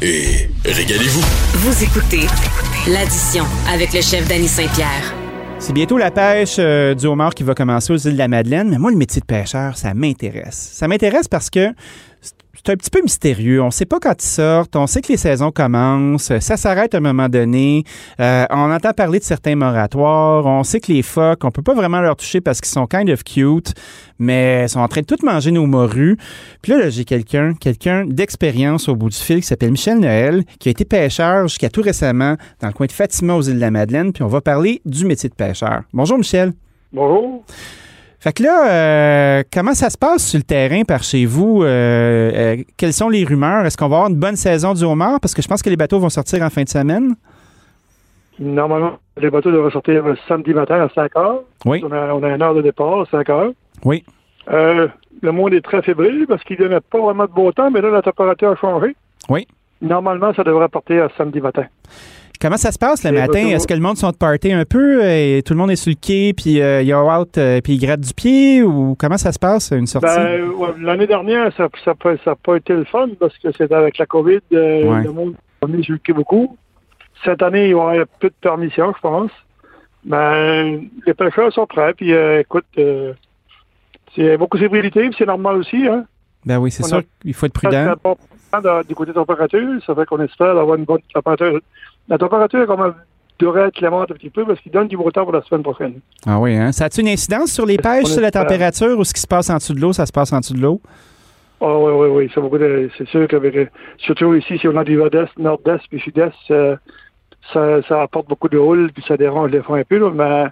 Et 0.00 0.48
régalez-vous. 0.64 1.20
Vous 1.56 1.84
écoutez 1.84 2.26
l'addition 2.88 3.44
avec 3.70 3.92
le 3.92 4.00
chef 4.00 4.26
Danny 4.26 4.48
Saint-Pierre. 4.48 5.14
C'est 5.58 5.74
bientôt 5.74 5.98
la 5.98 6.10
pêche 6.10 6.56
euh, 6.58 6.94
du 6.94 7.04
homard 7.04 7.34
qui 7.34 7.42
va 7.42 7.54
commencer 7.54 7.92
aux 7.92 7.98
îles 7.98 8.14
de 8.14 8.18
la 8.18 8.28
Madeleine, 8.28 8.70
mais 8.70 8.78
moi, 8.78 8.90
le 8.90 8.96
métier 8.96 9.20
de 9.20 9.26
pêcheur, 9.26 9.76
ça 9.76 9.92
m'intéresse. 9.92 10.70
Ça 10.72 10.88
m'intéresse 10.88 11.28
parce 11.28 11.50
que 11.50 11.68
c'est 12.62 12.72
un 12.72 12.76
petit 12.76 12.90
peu 12.90 13.00
mystérieux. 13.02 13.62
On 13.62 13.66
ne 13.66 13.70
sait 13.70 13.86
pas 13.86 13.98
quand 14.00 14.22
ils 14.22 14.26
sortent. 14.26 14.76
On 14.76 14.86
sait 14.86 15.00
que 15.00 15.08
les 15.08 15.16
saisons 15.16 15.50
commencent. 15.50 16.38
Ça 16.40 16.56
s'arrête 16.56 16.94
à 16.94 16.98
un 16.98 17.00
moment 17.00 17.28
donné. 17.28 17.84
Euh, 18.20 18.44
on 18.50 18.70
entend 18.70 18.92
parler 18.92 19.18
de 19.18 19.24
certains 19.24 19.56
moratoires. 19.56 20.44
On 20.44 20.62
sait 20.62 20.80
que 20.80 20.92
les 20.92 21.02
phoques, 21.02 21.42
on 21.44 21.50
peut 21.50 21.62
pas 21.62 21.74
vraiment 21.74 22.00
leur 22.00 22.16
toucher 22.16 22.40
parce 22.40 22.60
qu'ils 22.60 22.70
sont 22.70 22.86
kind 22.86 23.08
of 23.08 23.24
cute, 23.24 23.72
mais 24.18 24.64
ils 24.64 24.68
sont 24.68 24.80
en 24.80 24.88
train 24.88 25.00
de 25.00 25.06
tout 25.06 25.16
manger 25.24 25.52
nos 25.52 25.66
morues. 25.66 26.18
Puis 26.60 26.72
là, 26.72 26.78
là, 26.78 26.90
j'ai 26.90 27.04
quelqu'un, 27.04 27.54
quelqu'un 27.54 28.04
d'expérience 28.04 28.88
au 28.88 28.94
bout 28.94 29.08
du 29.08 29.16
fil 29.16 29.36
qui 29.36 29.46
s'appelle 29.46 29.70
Michel 29.70 29.98
Noël, 29.98 30.44
qui 30.58 30.68
a 30.68 30.72
été 30.72 30.84
pêcheur 30.84 31.48
jusqu'à 31.48 31.70
tout 31.70 31.82
récemment 31.82 32.36
dans 32.60 32.68
le 32.68 32.74
coin 32.74 32.86
de 32.86 32.92
Fatima 32.92 33.34
aux 33.34 33.42
îles 33.42 33.56
de 33.56 33.60
la 33.60 33.70
Madeleine. 33.70 34.12
Puis 34.12 34.22
on 34.22 34.28
va 34.28 34.42
parler 34.42 34.82
du 34.84 35.06
métier 35.06 35.30
de 35.30 35.34
pêcheur. 35.34 35.82
Bonjour 35.94 36.18
Michel. 36.18 36.52
Bonjour. 36.92 37.42
Fait 38.20 38.34
que 38.34 38.42
là, 38.42 38.70
euh, 38.70 39.42
comment 39.50 39.72
ça 39.72 39.88
se 39.88 39.96
passe 39.96 40.28
sur 40.28 40.38
le 40.38 40.42
terrain 40.44 40.82
par 40.82 41.02
chez 41.02 41.24
vous? 41.24 41.62
Euh, 41.62 42.30
euh, 42.34 42.62
quelles 42.76 42.92
sont 42.92 43.08
les 43.08 43.24
rumeurs? 43.24 43.64
Est-ce 43.64 43.78
qu'on 43.78 43.88
va 43.88 43.96
avoir 43.96 44.10
une 44.10 44.16
bonne 44.16 44.36
saison 44.36 44.74
du 44.74 44.84
homard? 44.84 45.20
Parce 45.20 45.32
que 45.34 45.40
je 45.40 45.48
pense 45.48 45.62
que 45.62 45.70
les 45.70 45.76
bateaux 45.76 45.98
vont 45.98 46.10
sortir 46.10 46.42
en 46.42 46.50
fin 46.50 46.62
de 46.62 46.68
semaine. 46.68 47.14
Normalement, 48.38 48.98
les 49.16 49.30
bateaux 49.30 49.50
devraient 49.50 49.70
sortir 49.70 50.06
euh, 50.06 50.14
samedi 50.28 50.52
matin 50.52 50.82
à 50.82 50.90
5 50.94 51.16
heures. 51.16 51.40
Oui. 51.64 51.82
On 51.82 51.90
a, 51.92 52.12
on 52.12 52.22
a 52.22 52.28
une 52.28 52.42
heure 52.42 52.54
de 52.54 52.60
départ 52.60 53.00
à 53.00 53.06
5 53.06 53.28
heures. 53.30 53.52
Oui. 53.86 54.04
Euh, 54.50 54.88
le 55.22 55.32
monde 55.32 55.54
est 55.54 55.62
très 55.62 55.80
fébrile 55.80 56.26
parce 56.28 56.44
qu'il 56.44 56.60
n'y 56.60 56.68
pas 56.68 57.00
vraiment 57.00 57.24
de 57.24 57.32
beau 57.32 57.52
temps, 57.52 57.70
mais 57.70 57.80
là, 57.80 57.88
la 57.88 58.02
température 58.02 58.50
a 58.50 58.56
changé. 58.56 58.94
Oui. 59.30 59.46
Normalement, 59.80 60.34
ça 60.34 60.44
devrait 60.44 60.68
partir 60.68 61.04
à 61.04 61.08
samedi 61.16 61.40
matin. 61.40 61.64
Comment 62.40 62.56
ça 62.56 62.72
se 62.72 62.78
passe 62.78 63.04
le 63.04 63.12
matin? 63.12 63.48
Est-ce 63.48 63.66
que 63.66 63.74
le 63.74 63.80
monde 63.80 63.98
sont 63.98 64.10
de 64.10 64.16
party 64.16 64.50
un 64.52 64.64
peu 64.64 65.04
et 65.04 65.42
tout 65.44 65.52
le 65.52 65.58
monde 65.58 65.70
est 65.70 65.76
sur 65.76 65.90
le 65.90 65.96
quai 66.00 66.32
puis 66.32 66.62
euh, 66.62 66.80
ils 66.80 66.90
are 66.92 67.20
out 67.20 67.36
euh, 67.36 67.60
puis 67.60 67.74
ils 67.74 67.78
grattent 67.84 68.00
du 68.00 68.14
pied 68.14 68.62
ou 68.62 68.96
comment 68.98 69.18
ça 69.18 69.30
se 69.30 69.38
passe 69.38 69.72
une 69.72 69.86
sortie? 69.86 70.06
Ben, 70.16 70.48
ouais, 70.48 70.68
L'année 70.80 71.06
dernière, 71.06 71.52
ça 71.54 71.64
n'a 71.64 71.68
ça, 71.84 71.94
pas- 71.94 72.16
ça 72.24 72.30
a 72.30 72.36
pas 72.36 72.56
été 72.56 72.72
le 72.72 72.84
fun 72.84 73.08
parce 73.18 73.36
que 73.36 73.52
c'était 73.52 73.74
avec 73.74 73.98
la 73.98 74.06
COVID, 74.06 74.38
euh, 74.54 74.84
Ouais. 74.84 75.04
le 75.04 75.12
monde 75.12 75.34
a 75.62 75.66
mis 75.66 75.84
sur 75.84 75.92
le 75.92 75.98
quai 75.98 76.14
beaucoup. 76.14 76.56
Cette 77.24 77.42
année, 77.42 77.66
il 77.66 77.70
y 77.70 77.74
aura 77.74 77.92
peu 78.18 78.28
de 78.28 78.34
permission, 78.40 78.94
je 78.96 79.00
pense. 79.02 79.30
Ben, 80.04 80.80
les 81.06 81.12
pêcheurs 81.12 81.52
sont 81.52 81.66
prêts, 81.66 81.92
puis 81.92 82.14
euh, 82.14 82.40
écoute, 82.40 82.64
euh, 82.78 83.12
c'est 84.16 84.38
beaucoup 84.38 84.56
de 84.56 84.66
puis 84.66 85.14
c'est 85.18 85.26
normal 85.26 85.56
aussi, 85.56 85.86
hein. 85.86 86.06
ben 86.46 86.58
oui, 86.58 86.70
c'est 86.70 86.84
sûr 86.84 87.02
qu'il 87.20 87.34
faut 87.34 87.44
être 87.46 87.52
prudent. 87.52 87.94
du 88.88 88.94
côté 88.94 89.12
température, 89.12 89.82
ça 89.86 89.94
fait 89.94 90.06
qu'on 90.06 90.20
espère 90.20 90.56
avoir 90.56 90.76
une 90.76 90.84
bonne 90.84 91.00
température. 91.12 91.60
La 92.08 92.18
température, 92.18 92.66
comme 92.66 92.80
elle 92.84 92.94
devrait 93.38 93.68
être 93.68 93.74
clémente 93.74 94.10
un 94.10 94.14
petit 94.14 94.30
peu, 94.30 94.44
parce 94.44 94.60
qu'il 94.60 94.72
donne 94.72 94.88
du 94.88 94.96
beau 94.96 95.10
temps 95.10 95.24
pour 95.24 95.32
la 95.32 95.42
semaine 95.42 95.62
prochaine. 95.62 96.00
Ah 96.26 96.38
oui, 96.40 96.54
hein? 96.56 96.72
Ça 96.72 96.84
a-tu 96.86 97.00
une 97.00 97.08
incidence 97.08 97.52
sur 97.52 97.64
les 97.66 97.76
pêches, 97.78 98.06
sur 98.06 98.20
la 98.20 98.30
température 98.30 98.98
ou 98.98 99.04
ce 99.04 99.14
qui 99.14 99.20
se 99.20 99.26
passe 99.26 99.48
en 99.50 99.56
dessous 99.56 99.74
de 99.74 99.80
l'eau, 99.80 99.92
ça 99.92 100.06
se 100.06 100.12
passe 100.12 100.32
en 100.32 100.40
dessous 100.40 100.54
de 100.54 100.60
l'eau? 100.60 100.80
Ah 101.62 101.76
oui, 101.78 101.92
oui, 101.92 102.08
oui, 102.08 102.30
c'est 102.34 102.40
beaucoup 102.40 102.58
de, 102.58 102.90
c'est 102.96 103.06
sûr 103.08 103.28
qu'avec, 103.28 103.54
euh, 103.54 103.66
surtout 103.98 104.34
ici, 104.34 104.58
si 104.58 104.66
on 104.66 104.76
a 104.76 104.84
du 104.84 104.96
nord-est, 104.96 105.38
nord-est 105.38 105.86
puis 105.90 106.00
sud-est, 106.00 106.32
euh, 106.50 106.74
ça, 107.52 107.82
ça 107.86 108.02
apporte 108.02 108.28
beaucoup 108.28 108.48
de 108.48 108.56
houle, 108.58 108.90
puis 108.92 109.04
ça 109.06 109.16
dérange 109.16 109.50
les 109.50 109.60
fonds 109.62 109.74
un 109.74 109.84
peu, 109.84 109.98
là, 109.98 110.10
mais 110.10 110.50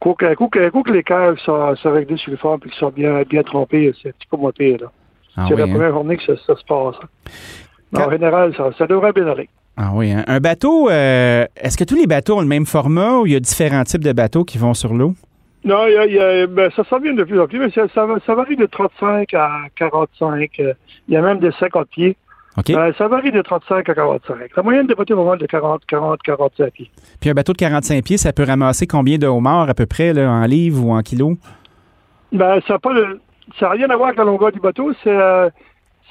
quoi 0.00 0.14
que, 0.14 0.34
quoi 0.34 0.48
que, 0.48 0.68
quoi 0.70 0.82
que 0.84 0.92
les 0.92 1.02
caves 1.02 1.38
sont, 1.44 1.74
sont 1.76 1.90
réglées 1.92 2.16
sur 2.18 2.30
le 2.30 2.36
fond, 2.36 2.56
puis 2.58 2.70
qu'ils 2.70 2.78
sont 2.78 2.90
bien, 2.90 3.22
bien 3.22 3.42
trompés, 3.42 3.92
c'est 4.00 4.10
un 4.10 4.12
petit 4.12 4.28
peu 4.30 4.36
moins 4.36 4.52
pire, 4.52 4.78
là. 4.80 4.86
Ah 5.36 5.44
c'est 5.48 5.54
oui, 5.54 5.60
la 5.60 5.66
hein? 5.66 5.70
première 5.70 5.90
journée 5.92 6.16
que 6.16 6.24
ça, 6.24 6.34
ça 6.46 6.54
se 6.56 6.64
passe. 6.64 6.94
hein. 7.02 7.08
Quand- 7.94 8.06
En 8.06 8.10
général, 8.10 8.54
ça, 8.56 8.70
ça 8.78 8.86
devrait 8.86 9.12
bien 9.12 9.26
aller. 9.26 9.48
Ah 9.80 9.90
oui, 9.94 10.10
hein? 10.10 10.24
Un 10.26 10.40
bateau, 10.40 10.90
euh, 10.90 11.46
est-ce 11.56 11.78
que 11.78 11.84
tous 11.84 11.94
les 11.94 12.08
bateaux 12.08 12.36
ont 12.38 12.40
le 12.40 12.46
même 12.48 12.66
format 12.66 13.18
ou 13.18 13.26
il 13.26 13.32
y 13.32 13.36
a 13.36 13.40
différents 13.40 13.84
types 13.84 14.02
de 14.02 14.12
bateaux 14.12 14.42
qui 14.42 14.58
vont 14.58 14.74
sur 14.74 14.92
l'eau? 14.92 15.14
Non, 15.64 15.86
il 15.86 15.92
y 15.92 15.96
a, 15.98 16.06
il 16.06 16.12
y 16.14 16.18
a- 16.18 16.46
ben, 16.48 16.68
ça 16.74 16.82
s'en 16.84 16.98
vient 16.98 17.12
de 17.14 17.22
plus 17.22 17.40
en 17.40 17.46
plus, 17.46 17.60
mais 17.60 17.70
ça, 17.70 17.86
ça, 17.94 18.04
va- 18.04 18.18
ça 18.26 18.34
varie 18.34 18.56
de 18.56 18.66
35 18.66 19.32
à 19.34 19.50
45. 19.76 20.50
euh, 20.60 20.72
il 21.06 21.14
y 21.14 21.16
a 21.16 21.22
même 21.22 21.38
des 21.38 21.52
50 21.60 21.88
pieds. 21.90 22.16
OK? 22.56 22.70
Euh, 22.70 22.92
ça 22.98 23.06
varie 23.06 23.30
de 23.30 23.40
35 23.40 23.88
à 23.88 23.94
45. 23.94 24.36
La 24.56 24.62
moyenne 24.64 24.88
des 24.88 24.96
bateaux 24.96 25.22
va 25.24 25.36
de 25.36 25.46
40, 25.46 25.82
40, 25.86 26.20
45 26.22 26.72
pieds. 26.72 26.90
Puis 27.20 27.30
un 27.30 27.34
bateau 27.34 27.52
de 27.52 27.58
45 27.58 28.02
pieds, 28.04 28.16
ça 28.16 28.32
peut 28.32 28.42
ramasser 28.44 28.88
combien 28.88 29.16
de 29.16 29.28
homards 29.28 29.68
à 29.68 29.74
peu 29.74 29.86
près 29.86 30.12
là, 30.12 30.28
en 30.28 30.44
livres 30.44 30.84
ou 30.84 30.92
en 30.92 31.02
kilos? 31.02 31.36
Ben, 32.32 32.60
ça 32.66 32.78
n'a 32.82 33.68
rien 33.70 33.88
à 33.90 33.96
voir 33.96 34.08
avec 34.08 34.18
la 34.18 34.24
longueur 34.24 34.50
du 34.50 34.58
bateau. 34.60 34.92
C'est, 35.04 35.10
euh, 35.16 35.48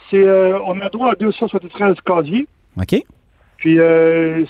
c'est, 0.09 0.23
euh, 0.25 0.57
on 0.65 0.79
a 0.79 0.87
droit 0.89 1.11
à 1.11 1.15
273 1.15 1.95
casiers. 2.05 2.47
OK? 2.79 3.03
Puis, 3.67 3.79
euh, 3.81 4.45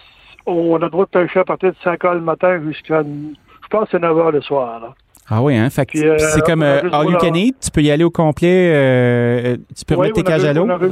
on 0.45 0.75
a 0.75 0.79
le 0.85 0.89
droit 0.91 1.05
de 1.05 1.09
pêcher 1.09 1.39
à 1.39 1.43
partir 1.43 1.69
de 1.71 1.75
5 1.83 2.05
heures 2.05 2.13
le 2.13 2.21
matin 2.21 2.61
jusqu'à, 2.67 3.01
je 3.01 3.67
pense, 3.71 3.87
c'est 3.89 3.97
9 3.99 4.15
heures 4.15 4.31
le 4.31 4.41
soir. 4.41 4.79
Là. 4.79 4.93
Ah 5.27 5.41
oui, 5.41 5.57
hein? 5.57 5.71
Fait 5.71 5.87
que 5.87 5.91
Puis, 5.93 6.07
euh, 6.07 6.19
c'est 6.19 6.41
comme 6.41 6.61
euh, 6.61 6.81
all 6.91 7.07
you 7.09 7.17
can 7.17 7.33
eat? 7.33 7.55
Tu 7.59 7.71
peux 7.71 7.81
y 7.81 7.89
aller 7.89 8.03
au 8.03 8.11
complet. 8.11 8.71
euh, 8.75 9.57
tu 9.75 9.85
peux 9.85 9.95
Oui, 9.95 10.01
remettre 10.01 10.17
tes 10.17 10.21
cages 10.23 10.45
à 10.45 10.53
le- 10.53 10.59
l'eau? 10.59 10.65
On 10.67 10.69
a, 10.69 10.77
le- 10.77 10.91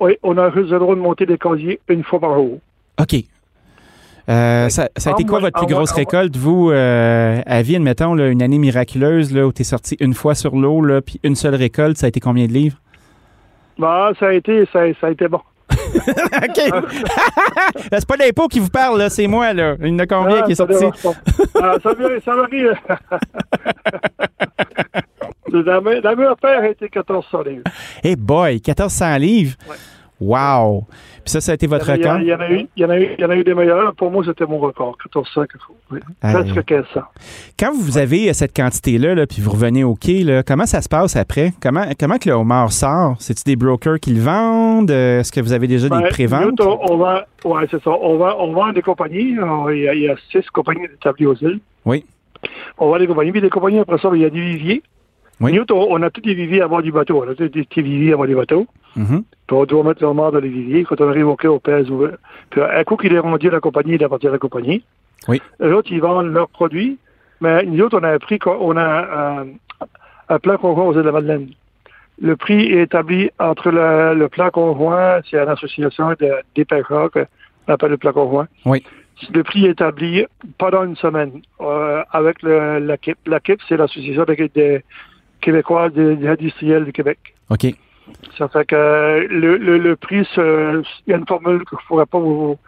Oui, 0.00 0.16
on 0.24 0.36
a 0.36 0.50
juste 0.50 0.70
le 0.72 0.80
droit 0.80 0.96
de 0.96 1.00
monter 1.00 1.26
des 1.26 1.38
casiers 1.38 1.78
une 1.88 2.02
fois 2.02 2.18
par 2.18 2.34
jour. 2.34 2.58
OK. 3.00 3.14
Euh, 4.28 4.68
ça, 4.68 4.88
ça, 4.96 5.10
a 5.10 5.12
été 5.12 5.22
En 5.22 5.26
quoi 5.28 5.38
votre 5.38 5.52
plus 5.52 5.66
en 5.66 5.68
moins- 5.68 5.76
grosse 5.78 5.90
moins- 5.92 5.98
récolte, 5.98 6.36
vous, 6.36 6.72
euh, 6.72 7.40
à 7.46 7.62
vie, 7.62 7.76
admettons, 7.76 8.14
là, 8.14 8.26
une 8.30 8.42
année 8.42 8.58
miraculeuse, 8.58 9.32
là, 9.32 9.46
où 9.46 9.52
tu 9.52 9.60
es 9.60 9.64
sorti 9.64 9.96
une 10.00 10.14
fois 10.14 10.34
sur 10.34 10.56
l'eau, 10.56 10.80
là, 10.82 11.00
puis 11.02 11.20
une 11.22 11.36
seule 11.36 11.54
récolte, 11.54 11.98
ça 11.98 12.06
a 12.06 12.08
été 12.08 12.18
combien 12.18 12.48
de 12.48 12.52
livres? 12.52 12.78
Bah, 13.78 14.10
ça 14.18 14.26
a 14.26 14.32
été, 14.32 14.66
ça, 14.72 14.80
ça 15.00 15.06
a 15.06 15.10
été 15.10 15.28
bon. 15.28 15.38
OK. 16.44 16.84
C'est 17.92 18.06
pas 18.06 18.16
l'impôt 18.16 18.48
qui 18.48 18.60
vous 18.60 18.68
parle, 18.70 18.98
là, 18.98 19.10
c'est 19.10 19.26
moi, 19.26 19.52
là. 19.52 19.76
Il 19.80 19.88
y 19.88 19.92
en 19.92 19.98
a 20.00 20.06
combien 20.06 20.38
Ah, 20.40 20.42
qui 20.42 20.52
est 20.52 20.54
sorti? 20.54 20.84
Ah, 21.60 21.76
ça, 21.82 21.90
ça 22.24 22.34
varie. 22.36 22.64
la, 25.52 25.80
me- 25.80 26.00
la 26.00 26.14
meilleure 26.16 26.36
paire 26.36 26.60
a 26.60 26.68
été 26.68 26.84
1400 26.94 27.42
livres. 27.42 27.62
Hey 28.02 28.16
boy, 28.16 28.54
1400 28.54 29.16
livres? 29.18 29.56
Wow. 30.20 30.86
Puis 31.24 31.30
ça, 31.32 31.40
ça 31.40 31.52
a 31.52 31.54
été 31.54 31.66
votre 31.66 31.88
Il 31.88 32.00
y, 32.00 32.04
record? 32.04 32.20
il 32.20 32.26
y 32.28 32.34
en 32.34 32.40
a 32.40 32.50
eu, 32.50 32.66
il 32.76 32.82
y 32.82 32.84
en 32.84 32.90
a 32.90 32.98
eu, 33.00 33.08
il 33.18 33.20
y 33.20 33.24
en 33.24 33.30
a 33.30 33.36
eu 33.36 33.44
des 33.44 33.54
meilleurs. 33.54 33.94
Pour 33.94 34.10
moi, 34.10 34.22
c'était 34.26 34.46
mon 34.46 34.58
record, 34.58 34.96
1400 35.04 35.40
quelque 35.42 35.58
chose. 35.66 35.76
Oui. 35.90 35.98
Presque 36.20 36.54
1500. 36.56 37.00
Quand 37.58 37.72
vous 37.74 37.98
avez 37.98 38.28
euh, 38.28 38.32
cette 38.32 38.54
quantité-là, 38.54 39.14
là, 39.14 39.26
puis 39.26 39.40
vous 39.40 39.50
revenez 39.50 39.84
au 39.84 39.94
quai, 39.94 40.22
là, 40.22 40.42
comment 40.42 40.66
ça 40.66 40.82
se 40.82 40.88
passe 40.88 41.16
après? 41.16 41.52
Comment, 41.62 41.84
comment 41.98 42.18
que 42.18 42.28
le 42.28 42.34
homard 42.34 42.72
sort? 42.72 43.16
C'est-tu 43.18 43.42
des 43.44 43.56
brokers 43.56 43.98
qui 44.00 44.12
le 44.12 44.20
vendent? 44.20 44.90
Euh, 44.90 45.20
Est-ce 45.20 45.32
que 45.32 45.40
vous 45.40 45.52
avez 45.52 45.66
déjà 45.66 45.88
des 45.88 45.96
Ben, 46.02 46.08
préventes? 46.08 46.58
nous, 46.60 46.64
on, 46.66 46.96
vend, 46.96 47.20
ouais, 47.44 47.66
c'est 47.70 47.82
ça. 47.82 47.90
On 47.90 48.16
vend, 48.18 48.34
on 48.38 48.52
vend 48.52 48.72
des 48.72 48.82
compagnies. 48.82 49.36
On- 49.40 49.68
Il 49.70 49.80
y, 49.82 49.88
a, 49.88 49.94
il 49.94 50.02
y 50.02 50.08
a 50.08 50.14
six 50.30 50.46
compagnies 50.52 50.84
établies 50.84 51.26
aux 51.26 51.34
îles. 51.36 51.60
Oui. 51.84 52.04
On 52.78 52.88
vend 52.90 52.98
des 52.98 53.06
compagnies. 53.06 53.32
Puis 53.32 53.40
des 53.40 53.48
compagnies, 53.50 53.78
après 53.78 53.98
ça, 53.98 54.10
il 54.14 54.20
y 54.20 54.24
a 54.24 54.30
des 54.30 54.40
viviers. 54.40 54.82
Oui. 55.40 55.52
Nous, 55.52 55.64
on, 55.74 56.02
a 56.02 56.10
tous 56.10 56.20
des 56.20 56.34
viviers 56.34 56.62
à 56.62 56.68
bord 56.68 56.82
du 56.82 56.92
bateau. 56.92 57.22
On 57.24 57.30
a 57.30 57.34
tous 57.34 57.48
des 57.48 57.64
petits 57.64 57.82
viviers 57.82 58.12
à 58.12 58.16
bord 58.16 58.26
du 58.26 58.34
bateau. 58.36 58.66
Puis 59.46 59.56
on 59.56 59.64
doit 59.64 59.82
mettre 59.84 60.02
le 60.04 60.12
mort 60.12 60.30
dans 60.32 60.38
les 60.38 60.48
viviers. 60.48 60.84
Quand 60.84 61.00
on 61.00 61.08
arrive 61.08 61.26
au 61.28 61.36
quai, 61.36 61.48
on 61.48 61.58
pèse. 61.58 61.86
Puis 62.50 62.60
un 62.62 62.84
coup 62.84 62.96
qu'il 62.96 63.12
est 63.12 63.18
rendu 63.18 63.48
à 63.48 63.52
la 63.52 63.60
compagnie, 63.60 63.94
il 63.94 64.04
appartient 64.04 64.28
à 64.28 64.30
la 64.30 64.38
compagnie. 64.38 64.84
Oui. 65.28 65.40
Les 65.60 65.70
autres, 65.72 65.90
ils 65.92 66.00
vendent 66.00 66.32
leurs 66.32 66.48
produits. 66.48 66.98
Mais 67.40 67.64
nous 67.64 67.84
autres, 67.84 67.98
on 67.98 68.04
a 68.04 68.10
un 68.12 68.18
prix, 68.18 68.38
qu'on- 68.38 68.56
on 68.60 68.76
a 68.76 69.40
un, 69.40 69.46
un 70.28 70.38
plan 70.38 70.56
conjoint 70.56 70.84
aux 70.84 70.92
îles 70.92 70.98
de 71.00 71.02
la 71.06 71.12
Madeleine. 71.12 71.48
Le 72.22 72.36
prix 72.36 72.66
est 72.72 72.82
établi 72.82 73.28
entre 73.40 73.70
le, 73.72 74.14
le 74.14 74.28
plan 74.28 74.48
conjoint, 74.50 75.18
c'est 75.28 75.36
une 75.36 75.48
association 75.48 76.10
de, 76.10 76.30
des 76.54 76.64
pêcheurs 76.64 77.10
qu'on 77.10 77.26
appelle 77.66 77.90
le 77.90 77.96
plan 77.96 78.12
conjoint. 78.12 78.46
Oui. 78.64 78.84
Le 79.32 79.42
prix 79.42 79.66
est 79.66 79.70
établi 79.70 80.24
pendant 80.58 80.84
une 80.84 80.94
semaine 80.96 81.42
euh, 81.60 82.02
avec. 82.12 82.36
La 82.42 82.96
KIP, 83.40 83.60
c'est 83.68 83.76
l'association 83.76 84.24
des, 84.24 84.48
des 84.54 84.84
Québécois 85.44 85.88
des, 85.90 86.16
des 86.16 86.28
industriels 86.28 86.84
du 86.84 86.92
Québec. 86.92 87.18
OK. 87.50 87.66
Ça 88.38 88.48
fait 88.48 88.64
que 88.66 89.26
le, 89.30 89.56
le, 89.56 89.78
le 89.78 89.96
prix, 89.96 90.26
il 90.36 90.82
y 91.06 91.12
a 91.12 91.16
une 91.16 91.26
formule 91.26 91.60
que 91.64 91.76
je 91.78 91.82
ne 91.84 91.86
pourrais 91.88 92.06
pas 92.06 92.18
vous, 92.18 92.58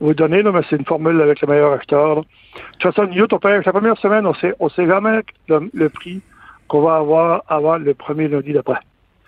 vous 0.00 0.14
donner, 0.14 0.42
là, 0.42 0.52
mais 0.52 0.60
c'est 0.68 0.76
une 0.76 0.84
formule 0.84 1.20
avec 1.20 1.40
le 1.40 1.48
meilleur 1.48 1.72
acheteur. 1.72 2.16
là. 2.16 2.20
De 2.22 2.78
toute 2.78 2.94
façon, 2.94 3.08
nous, 3.12 3.26
on 3.30 3.38
pêche 3.38 3.64
la 3.64 3.72
première 3.72 3.98
semaine, 3.98 4.26
on 4.26 4.34
sait, 4.34 4.54
on 4.60 4.68
sait 4.68 4.86
jamais 4.86 5.20
le, 5.48 5.70
le 5.72 5.88
prix 5.88 6.20
qu'on 6.68 6.82
va 6.82 6.96
avoir 6.96 7.42
avant 7.48 7.76
le 7.76 7.92
premier 7.94 8.28
lundi 8.28 8.52
d'après. 8.52 8.78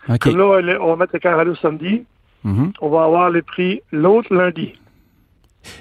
OK. 0.08 0.18
Comme 0.20 0.36
là, 0.38 0.78
on- 0.80 0.86
va 0.90 0.96
mettre 0.96 1.12
le 1.14 1.18
carré 1.20 1.44
le 1.44 1.54
samedi, 1.56 2.04
Mhm. 2.44 2.72
on 2.80 2.88
va 2.90 3.04
avoir 3.04 3.30
les 3.30 3.42
prix 3.42 3.82
l'autre 3.90 4.32
lundi. 4.32 4.74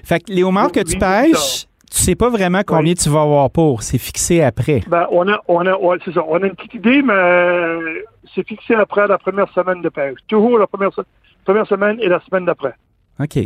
Fait 0.03 0.19
que 0.19 0.31
les 0.31 0.43
homards 0.43 0.71
que 0.71 0.79
tu 0.79 0.97
pêches, 0.97 1.67
tu 1.91 1.97
sais 1.97 2.15
pas 2.15 2.29
vraiment 2.29 2.61
combien 2.65 2.93
tu 2.93 3.09
vas 3.09 3.21
avoir 3.21 3.49
pour. 3.49 3.83
C'est 3.83 3.97
fixé 3.97 4.41
après. 4.41 4.81
Ben, 4.87 5.07
on 5.11 5.27
a, 5.27 5.39
on 5.47 5.65
a, 5.65 5.77
ouais, 5.77 5.97
c'est 6.03 6.13
ça. 6.13 6.23
On 6.27 6.41
a 6.41 6.47
une 6.47 6.55
petite 6.55 6.73
idée, 6.75 7.01
mais 7.01 7.13
euh, 7.13 7.99
c'est 8.33 8.47
fixé 8.47 8.73
après 8.75 9.07
la 9.07 9.17
première 9.17 9.51
semaine 9.53 9.81
de 9.81 9.89
pêche. 9.89 10.17
Toujours 10.27 10.57
la 10.59 10.67
première, 10.67 10.93
se- 10.93 11.01
première 11.45 11.67
semaine 11.67 11.97
et 12.01 12.07
la 12.09 12.19
semaine 12.21 12.45
d'après. 12.45 12.73
OK. 13.19 13.37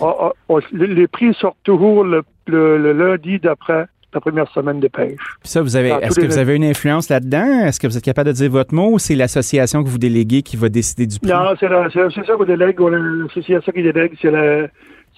On- 0.00 0.14
on- 0.20 0.32
on- 0.56 0.60
les 0.72 1.06
prix 1.08 1.32
sortent 1.34 1.56
toujours 1.64 2.04
le, 2.04 2.22
le- 2.46 2.76
le 2.78 2.92
lundi 2.92 3.38
d'après 3.38 3.86
la 4.12 4.20
première 4.20 4.48
semaine 4.52 4.78
de 4.78 4.86
pêche. 4.88 5.18
Puis 5.40 5.48
ça, 5.48 5.60
vous 5.62 5.74
avez, 5.74 5.88
est-ce 5.88 6.14
que 6.16 6.20
les- 6.20 6.26
vous 6.28 6.38
avez 6.38 6.54
une 6.54 6.64
influence 6.64 7.08
là-dedans? 7.08 7.64
Est-ce 7.66 7.80
que 7.80 7.86
vous 7.88 7.96
êtes 7.96 8.04
capable 8.04 8.28
de 8.28 8.32
dire 8.34 8.50
votre 8.50 8.72
mot 8.74 8.92
ou 8.92 8.98
c'est 9.00 9.16
l'association 9.16 9.82
que 9.82 9.88
vous 9.88 9.98
déléguez 9.98 10.42
qui 10.42 10.56
va 10.56 10.68
décider 10.68 11.06
du 11.06 11.18
prix? 11.18 11.30
Non, 11.32 11.54
c'est 11.58 11.68
ça 11.68 12.34
qu'on 12.36 12.44
délègue. 12.44 12.78
L'association 12.78 13.72
qui 13.72 13.82
délègue. 13.82 14.12
C'est 14.20 14.30
la- 14.30 14.68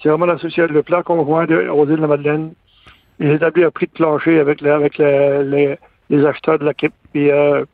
c'est 0.01 0.09
vraiment 0.09 0.25
l'association, 0.25 0.73
le 0.73 0.83
plan 0.83 1.03
conjoint 1.03 1.45
de, 1.45 1.67
aux 1.69 1.85
îles 1.85 1.97
de 1.97 2.01
la 2.01 2.07
Madeleine. 2.07 2.53
Il 3.19 3.31
établit 3.31 3.63
un 3.63 3.71
prix 3.71 3.87
de 3.87 3.91
plancher 3.91 4.39
avec, 4.39 4.61
les, 4.61 5.77
les 6.09 6.25
acheteurs 6.25 6.59
de 6.59 6.65
l'équipe. 6.65 6.93
Puis 7.13 7.31
euh, 7.31 7.65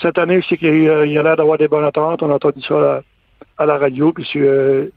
cette 0.00 0.18
année, 0.18 0.40
je 0.40 0.48
sais 0.48 0.56
qu'il 0.56 0.82
y 0.82 0.88
a, 0.88 1.04
il 1.04 1.12
y 1.12 1.18
a 1.18 1.22
l'air 1.22 1.36
d'avoir 1.36 1.58
des 1.58 1.68
bonnes 1.68 1.84
attentes. 1.84 2.22
On 2.22 2.30
a 2.30 2.34
entendu 2.34 2.62
ça 2.62 2.76
à 2.76 2.80
la, 2.80 3.02
à 3.58 3.66
la 3.66 3.78
radio. 3.78 4.12
Puis, 4.12 4.28
euh, 4.36 4.88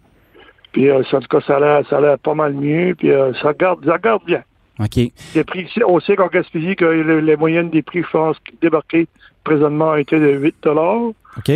puis 0.71 0.89
euh, 0.89 1.01
en 1.11 1.19
tout 1.19 1.27
cas, 1.27 1.41
ça 1.41 1.57
a 1.57 1.59
l'air, 1.59 1.87
ça 1.89 1.97
a 1.97 2.01
l'air 2.01 2.19
pas 2.19 2.33
mal 2.33 2.53
mieux. 2.53 2.95
Puis 2.95 3.11
euh, 3.11 3.33
ça 3.41 3.53
garde, 3.53 3.83
ça 3.85 3.97
garde 3.97 4.23
bien. 4.25 4.43
OK. 4.79 5.11
Les 5.35 5.43
prix, 5.43 5.67
on 5.85 5.99
sait 5.99 6.15
qu'en 6.15 6.27
Gaspésie, 6.27 6.75
que 6.75 6.85
les, 6.85 7.21
les 7.21 7.35
moyennes 7.35 7.69
des 7.69 7.81
prix, 7.81 8.03
je 8.03 8.09
pense, 8.09 8.37
débarqués 8.61 9.07
présentement 9.43 9.95
étaient 9.95 10.19
de 10.19 10.31
8 10.37 10.67
OK. 10.67 11.51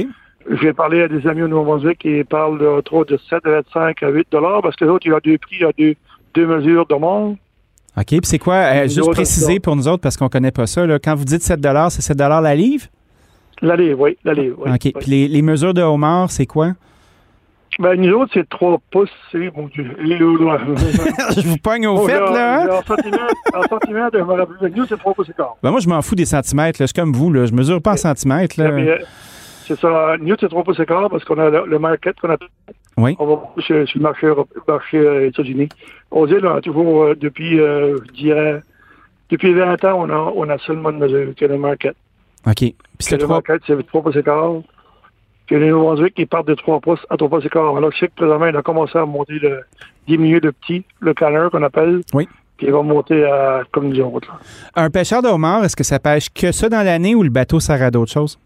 J'ai 0.61 0.73
parlé 0.73 1.01
à 1.01 1.07
des 1.07 1.25
amis 1.27 1.41
au 1.41 1.47
Nouveau-Brunswick 1.47 1.99
qui 1.99 2.23
parlent 2.23 2.59
de 2.59 2.81
trop 2.81 3.03
de 3.03 3.17
7,25 3.17 4.05
à 4.05 4.09
8 4.09 4.27
parce 4.29 4.75
que 4.75 4.85
l'autre, 4.85 5.05
il 5.07 5.11
y 5.11 5.15
a 5.15 5.19
deux 5.19 5.39
prix, 5.39 5.55
il 5.59 5.61
y 5.61 5.65
a 5.65 5.71
deux, 5.75 5.95
deux 6.35 6.45
mesures 6.45 6.85
de 6.85 6.95
monde. 6.95 7.37
OK. 7.97 8.05
Puis 8.07 8.19
c'est 8.23 8.39
quoi, 8.39 8.55
euh, 8.55 8.83
juste 8.87 9.11
préciser 9.11 9.59
pour 9.59 9.75
nous 9.75 9.87
autres, 9.87 10.01
parce 10.01 10.17
qu'on 10.17 10.29
connaît 10.29 10.51
pas 10.51 10.67
ça, 10.67 10.85
là, 10.85 10.99
quand 10.99 11.15
vous 11.15 11.25
dites 11.25 11.41
7 11.41 11.59
c'est 11.89 12.01
7 12.01 12.17
la 12.17 12.55
livre? 12.55 12.85
La 13.61 13.75
livre, 13.75 13.99
oui, 14.01 14.17
la 14.25 14.33
livre, 14.33 14.57
oui. 14.65 14.69
OK. 14.69 14.81
oui. 14.83 14.93
Puis 14.99 15.11
les, 15.11 15.27
les 15.27 15.41
mesures 15.41 15.73
de 15.73 15.81
homard, 15.81 16.29
c'est 16.29 16.45
quoi? 16.45 16.73
Ben, 17.79 17.99
nous 17.99 18.13
autres, 18.13 18.31
c'est 18.33 18.47
3 18.47 18.79
pouces, 18.89 19.09
c'est, 19.31 19.51
mon 19.55 19.67
Dieu. 19.67 19.85
Je 20.01 21.47
vous 21.47 21.57
pogne 21.57 21.87
au 21.87 21.95
Bon, 21.95 22.07
fait, 22.07 22.19
là. 22.19 22.63
hein? 22.63 22.67
En 22.69 22.81
centimètres, 22.83 23.33
en 23.53 23.61
centimètres, 23.63 24.17
je 24.17 24.23
me 24.23 24.33
rappelle, 24.33 24.73
nous, 24.75 24.85
c'est 24.85 24.97
3 24.97 25.13
pouces 25.13 25.29
et 25.29 25.33
quart. 25.33 25.57
Ben 25.61 25.71
moi, 25.71 25.79
je 25.81 25.89
m'en 25.89 26.01
fous 26.01 26.15
des 26.15 26.25
centimètres. 26.25 26.81
Là. 26.81 26.85
Je 26.85 26.93
suis 26.93 27.01
comme 27.01 27.11
vous. 27.11 27.33
Là. 27.33 27.45
Je 27.45 27.53
mesure 27.53 27.81
pas 27.81 27.93
en 27.93 27.97
centimètres. 27.97 28.61
Là. 28.61 28.69
C'est 29.65 29.79
ça, 29.79 30.15
nous, 30.19 30.35
c'est 30.39 30.47
3 30.47 30.63
pouces 30.63 30.79
et 30.79 30.85
quart 30.85 31.09
parce 31.09 31.23
qu'on 31.23 31.39
a 31.39 31.49
le, 31.49 31.65
le 31.65 31.79
market 31.79 32.19
qu'on 32.19 32.29
appelle. 32.29 32.49
Oui. 32.97 33.15
On 33.19 33.25
va 33.25 33.41
sur, 33.59 33.87
sur 33.87 33.99
le 33.99 34.03
marché, 34.03 34.31
marché 34.67 34.97
euh, 34.97 35.27
États-Unis. 35.27 35.69
Aux 36.11 36.27
îles, 36.27 36.45
on 36.45 36.55
a 36.55 36.61
toujours, 36.61 37.03
euh, 37.03 37.15
depuis, 37.15 37.59
euh, 37.59 37.97
je 38.07 38.11
dirais, 38.13 38.61
depuis 39.29 39.53
20 39.53 39.83
ans, 39.85 40.05
on 40.05 40.09
a, 40.09 40.33
on 40.35 40.49
a 40.49 40.57
seulement 40.59 40.91
mesure, 40.91 41.33
que 41.35 41.45
le 41.45 41.57
market. 41.57 41.95
OK. 42.47 42.55
Puis 42.57 42.75
c'est 42.99 43.17
le 43.17 43.23
trois. 43.23 43.37
market, 43.37 43.61
c'est 43.65 43.87
3 43.87 44.03
pouces 44.03 44.15
et 44.15 44.23
quart. 44.23 44.53
Puis 45.47 45.59
les 45.59 45.69
Nouveau-Brunswick, 45.69 46.13
ils 46.17 46.27
partent 46.27 46.47
de 46.47 46.55
3 46.55 46.79
pouces 46.79 47.05
à 47.09 47.17
3 47.17 47.29
pouces 47.29 47.45
et 47.45 47.49
quart. 47.49 47.75
Alors, 47.75 47.91
je 47.91 47.97
sais 47.97 48.07
que 48.07 48.15
présentement, 48.15 48.47
il 48.47 48.55
a 48.55 48.61
commencé 48.61 48.97
à 48.97 49.05
monter 49.05 49.39
le, 49.39 49.61
diminuer 50.07 50.39
le 50.39 50.51
petit, 50.51 50.85
le 50.99 51.13
canner 51.13 51.47
qu'on 51.51 51.63
appelle. 51.63 52.01
Oui. 52.13 52.27
Puis 52.57 52.67
il 52.67 52.71
va 52.71 52.81
monter 52.83 53.25
à, 53.25 53.63
comme 53.71 53.89
nous 53.89 53.99
autres. 53.99 54.29
là. 54.31 54.39
Un 54.83 54.89
pêcheur 54.89 55.21
de 55.21 55.27
homard, 55.27 55.65
est-ce 55.65 55.75
que 55.75 55.83
ça 55.83 55.99
pêche 55.99 56.29
que 56.33 56.51
ça 56.53 56.69
dans 56.69 56.83
l'année 56.85 57.13
ou 57.13 57.23
le 57.23 57.29
bateau 57.29 57.59
sert 57.59 57.81
à 57.81 57.91
d'autres 57.91 58.11
choses? 58.13 58.39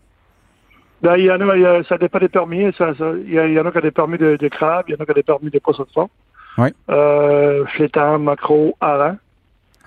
Ben, 1.01 1.15
il 1.17 1.25
y 1.25 1.31
en 1.31 1.39
a, 1.47 1.55
il 1.55 1.61
y 1.61 1.65
a- 1.65 1.83
ça 1.85 1.97
dépend 1.97 2.19
des 2.19 2.27
permis. 2.29 2.71
Ça, 2.77 2.93
ça- 2.97 3.11
il, 3.25 3.33
y 3.33 3.39
a- 3.39 3.47
il 3.47 3.53
y 3.53 3.59
en 3.59 3.65
a 3.65 3.71
qui 3.71 3.77
ont 3.77 3.81
des 3.81 3.91
permis 3.91 4.17
de, 4.17 4.35
de 4.35 4.47
crabe, 4.49 4.85
il 4.87 4.91
y 4.91 4.95
en 4.95 5.01
a 5.01 5.05
qui 5.05 5.11
ont 5.11 5.15
des 5.15 5.23
permis 5.23 5.49
de 5.49 5.59
poisson 5.59 5.83
de 5.83 5.89
fond. 5.93 6.09
Oui. 6.57 6.69
Euh, 6.89 7.65
flétan, 7.67 8.19
macro, 8.19 8.75
hareng. 8.81 9.15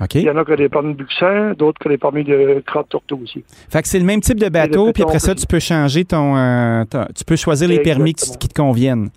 OK. 0.00 0.14
Il 0.14 0.22
y 0.22 0.30
en 0.30 0.36
a 0.38 0.44
qui 0.44 0.52
ont 0.52 0.56
des 0.56 0.68
permis 0.70 0.94
de 0.94 0.98
buxin, 0.98 1.52
d'autres 1.52 1.78
qui 1.78 1.86
ont 1.86 1.90
des 1.90 1.98
permis 1.98 2.24
de 2.24 2.62
crabe 2.66 2.86
tourteau 2.88 3.20
aussi. 3.22 3.44
Fait 3.70 3.82
que 3.82 3.88
c'est 3.88 3.98
le 3.98 4.04
même 4.06 4.20
type 4.20 4.38
de 4.40 4.48
bateau, 4.48 4.90
puis 4.92 5.02
après 5.02 5.18
ça, 5.18 5.34
tu 5.34 5.46
peux 5.46 5.60
changer 5.60 6.04
ton. 6.04 6.34
euh, 6.36 6.84
ton- 6.86 7.06
tu 7.14 7.24
peux 7.24 7.36
choisir 7.36 7.68
les 7.68 7.80
permis 7.80 8.14
qui, 8.14 8.48
te 8.48 8.54
conviennent. 8.54 9.10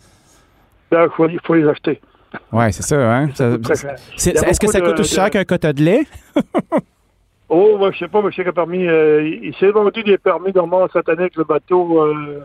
Ben, 0.91 1.05
il 1.05 1.09
faut, 1.15 1.27
faut 1.45 1.53
les 1.55 1.67
acheter. 1.67 2.01
Ouais, 2.51 2.71
c'est 2.73 2.83
ça, 2.83 2.97
hein? 2.97 3.29
Est-ce 3.29 4.59
que 4.59 4.67
ça 4.67 4.81
coûte 4.81 4.95
de- 4.97 5.01
aussi 5.01 5.15
cher 5.15 5.25
de- 5.25 5.29
qu'un 5.29 5.45
quota 5.45 5.71
de 5.71 5.81
lait? 5.81 6.01
Oh, 7.49 7.75
moi, 7.77 7.91
je 7.91 7.99
sais 7.99 8.07
pas, 8.07 8.21
mais 8.21 8.31
je 8.31 8.37
sais 8.37 8.43
que 8.43 8.49
permis, 8.49 8.87
euh, 8.87 9.21
il 9.43 9.53
s'est 9.55 9.69
vendu 9.69 10.01
des 10.03 10.17
permis 10.17 10.51
normaux 10.53 10.87
cette 10.91 11.07
année 11.09 11.21
avec 11.21 11.35
le 11.35 11.43
bateau 11.43 12.01
euh, 12.03 12.39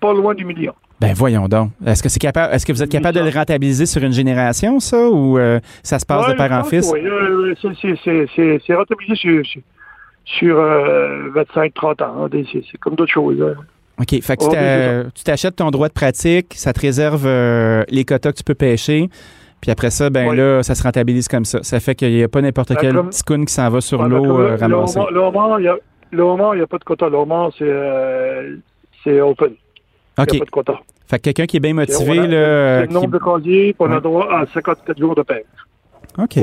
pas 0.00 0.12
loin 0.12 0.34
du 0.34 0.44
million. 0.44 0.72
Ben 1.00 1.12
voyons 1.14 1.48
donc. 1.48 1.70
Est-ce 1.86 2.02
que 2.02 2.08
c'est 2.08 2.18
capable 2.20 2.54
est-ce 2.54 2.64
que 2.66 2.72
vous 2.72 2.82
êtes 2.82 2.90
capable 2.90 3.18
de 3.18 3.22
le 3.24 3.30
rentabiliser 3.30 3.84
sur 3.86 4.02
une 4.02 4.12
génération, 4.12 4.80
ça, 4.80 5.08
ou 5.08 5.38
euh, 5.38 5.60
ça 5.82 5.98
se 5.98 6.06
passe 6.06 6.26
Ouais, 6.26 6.32
de 6.32 6.38
père 6.38 6.52
en 6.52 6.64
fils? 6.64 6.90
Oui, 6.92 7.00
c'est- 7.60 8.74
rentabilisé 8.74 9.14
sur, 9.16 9.44
sur, 9.44 9.60
sur, 10.24 10.58
euh, 10.58 11.30
25-30 11.34 12.02
ans. 12.02 12.24
hein. 12.24 12.28
C'est 12.70 12.78
comme 12.78 12.94
d'autres 12.94 13.12
choses. 13.12 13.40
hein. 13.42 13.54
OK. 14.00 14.20
Fait 14.22 14.36
que 14.36 14.42
tu 15.04 15.08
Oh, 15.08 15.22
t'achètes 15.24 15.56
ton 15.56 15.70
droit 15.70 15.88
de 15.88 15.92
pratique, 15.92 16.54
ça 16.54 16.72
te 16.72 16.80
réserve 16.80 17.26
les 17.88 18.04
quotas 18.04 18.32
que 18.32 18.38
tu 18.38 18.44
peux 18.44 18.54
pêcher. 18.54 19.08
Puis 19.64 19.70
après 19.70 19.88
ça, 19.88 20.10
ben 20.10 20.28
Oui. 20.28 20.36
là, 20.36 20.62
ça 20.62 20.74
se 20.74 20.82
rentabilise 20.82 21.26
comme 21.26 21.46
ça. 21.46 21.62
Ça 21.62 21.80
fait 21.80 21.94
qu'il 21.94 22.12
n'y 22.12 22.22
a 22.22 22.28
pas 22.28 22.42
n'importe 22.42 22.68
Ben, 22.74 22.76
quel 22.82 22.94
comme- 22.94 23.08
petit 23.08 23.22
coon 23.22 23.44
qui 23.46 23.54
s'en 23.54 23.70
va 23.70 23.80
sur 23.80 24.02
mais 24.02 24.10
l'eau 24.10 24.38
euh, 24.38 24.50
le- 24.50 24.54
ramasser. 24.56 25.00
Le 25.10 25.20
homard, 25.20 25.58
il 25.58 25.72
il 26.12 26.18
n'y 26.56 26.60
a 26.60 26.66
pas 26.66 26.76
de 26.76 26.84
quota. 26.84 27.08
Le 27.08 27.16
homard, 27.16 27.50
c'est 27.58 27.64
euh, 27.66 28.56
c'est 29.02 29.22
open. 29.22 29.54
Il 30.18 30.22
OK. 30.22 30.32
n'y 30.32 30.36
a 30.36 30.40
pas 30.40 30.44
de 30.44 30.50
quota. 30.50 30.74
Fait 31.06 31.16
que 31.18 31.22
quelqu'un 31.22 31.46
qui 31.46 31.56
est 31.56 31.60
bien 31.60 31.72
motivé, 31.72 32.26
là. 32.26 32.82
le 32.82 32.88
nombre 32.88 33.06
qui- 33.06 33.12
de 33.12 33.18
casiers, 33.18 33.72
puis 33.72 33.76
on 33.80 33.90
Ouais. 33.90 33.96
a 33.96 34.00
droit 34.00 34.28
à 34.30 34.44
54 34.52 34.98
jours 34.98 35.14
de 35.14 35.22
pêche 35.22 35.44
OK. 36.18 36.36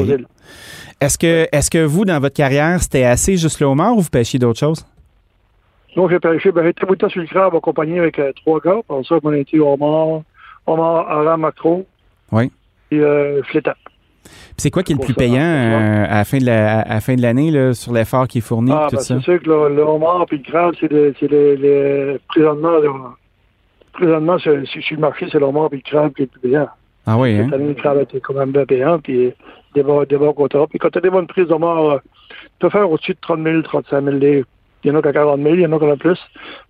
Est-ce 1.00 1.18
que, 1.20 1.48
est-ce 1.52 1.70
que 1.70 1.86
vous, 1.86 2.06
dans 2.06 2.20
votre 2.20 2.36
carrière, 2.36 2.82
c'était 2.82 3.04
assez 3.04 3.38
juste 3.38 3.60
le 3.60 3.68
homard 3.68 3.96
ou 3.96 4.02
vous 4.02 4.10
pêchiez 4.10 4.40
d'autres 4.40 4.60
choses? 4.60 4.84
Donc, 5.96 6.10
j'ai 6.10 6.20
pêché, 6.20 6.52
ben, 6.52 6.64
j'ai 6.64 6.70
été 6.70 6.82
beaucoup 6.82 6.96
de 6.96 7.00
temps 7.02 7.10
sur 7.10 7.22
le 7.22 7.28
crabe 7.28 7.54
accompagné 7.56 8.00
avec 8.00 8.18
euh, 8.18 8.32
trois 8.34 8.60
gars. 8.60 8.80
Pour 8.88 9.06
ça, 9.06 9.16
on 9.24 9.30
a 9.32 9.38
été 9.38 9.60
au 9.60 9.74
homard, 9.74 10.22
homard, 10.66 11.08
hareng, 11.08 11.38
macro. 11.38 11.86
Oui. 12.32 12.52
Euh. 12.94 13.42
Puis 13.52 13.62
c'est 14.58 14.70
quoi 14.72 14.84
qui 14.84 14.92
est 14.92 14.96
le 14.96 15.02
plus 15.02 15.14
payant 15.14 15.42
euh, 15.42 16.06
à 16.08 16.16
la 16.18 16.26
fin 16.26 16.38
de 16.38 16.46
la- 16.46 16.82
à 16.82 16.94
la 16.96 17.02
fin 17.02 17.16
de 17.16 17.22
l'année 17.22 17.74
sur 17.74 17.94
l'effort 17.94 18.28
qui 18.28 18.40
est 18.40 18.42
fourni 18.42 18.72
Ah, 18.74 18.88
tout 18.90 18.98
ben, 18.98 19.02
ça? 19.02 19.16
c'est 19.18 19.24
sûr 19.24 19.42
que 19.42 19.50
le, 19.50 19.76
le 19.76 19.82
homard 19.82 20.26
et 20.32 20.36
le 20.38 20.44
crabe, 20.44 20.74
c'est 20.80 20.92
le, 20.92 21.14
c'est 21.20 21.30
le, 21.32 21.56
le- 21.56 22.20
présentement, 22.28 23.14
présentement, 23.94 24.38
sur, 24.40 24.52
le 24.54 24.98
marché, 24.98 25.28
c'est 25.32 25.40
le 25.40 25.46
homard 25.46 25.70
et 25.72 25.78
le 25.78 25.82
crabe 25.82 26.14
qui 26.14 26.24
est 26.24 26.26
le 26.26 26.40
plus 26.40 26.50
payant. 26.50 26.68
Ah 27.08 27.18
oui, 27.18 27.36
hein? 27.38 27.50
Le 27.52 27.74
crabe 27.74 28.00
était 28.02 28.20
quand 28.20 28.34
même 28.36 28.52
bien 28.52 28.66
payant, 28.66 29.00
puis 29.00 29.34
des 29.74 29.84
bons, 29.84 30.04
des 30.04 30.18
bons 30.18 30.34
contrats. 30.34 30.68
Puis 30.68 30.78
quand 30.80 30.90
tu 30.90 31.00
as 31.00 31.02
des 31.02 31.10
bonnes 31.10 31.28
prises 31.28 31.48
d'homard, 31.48 31.86
euh, 31.90 31.98
tu 32.30 32.38
peux 32.60 32.70
faire 32.70 32.90
au-dessus 32.92 33.14
de 33.14 33.18
30 33.22 33.44
000, 33.44 33.62
35 33.64 34.04
000 34.04 34.16
livres. 34.18 34.48
Il 34.84 34.88
y 34.88 34.92
en 34.92 34.98
a 34.98 35.02
qui 35.02 35.08
a 35.10 35.14
40 35.14 35.40
000, 35.42 35.56
il 35.56 35.62
y 35.62 35.66
en 35.66 35.72
a 35.74 35.78
qui 35.80 35.86
en 35.86 35.92
a 35.92 35.96
plus. 35.98 36.20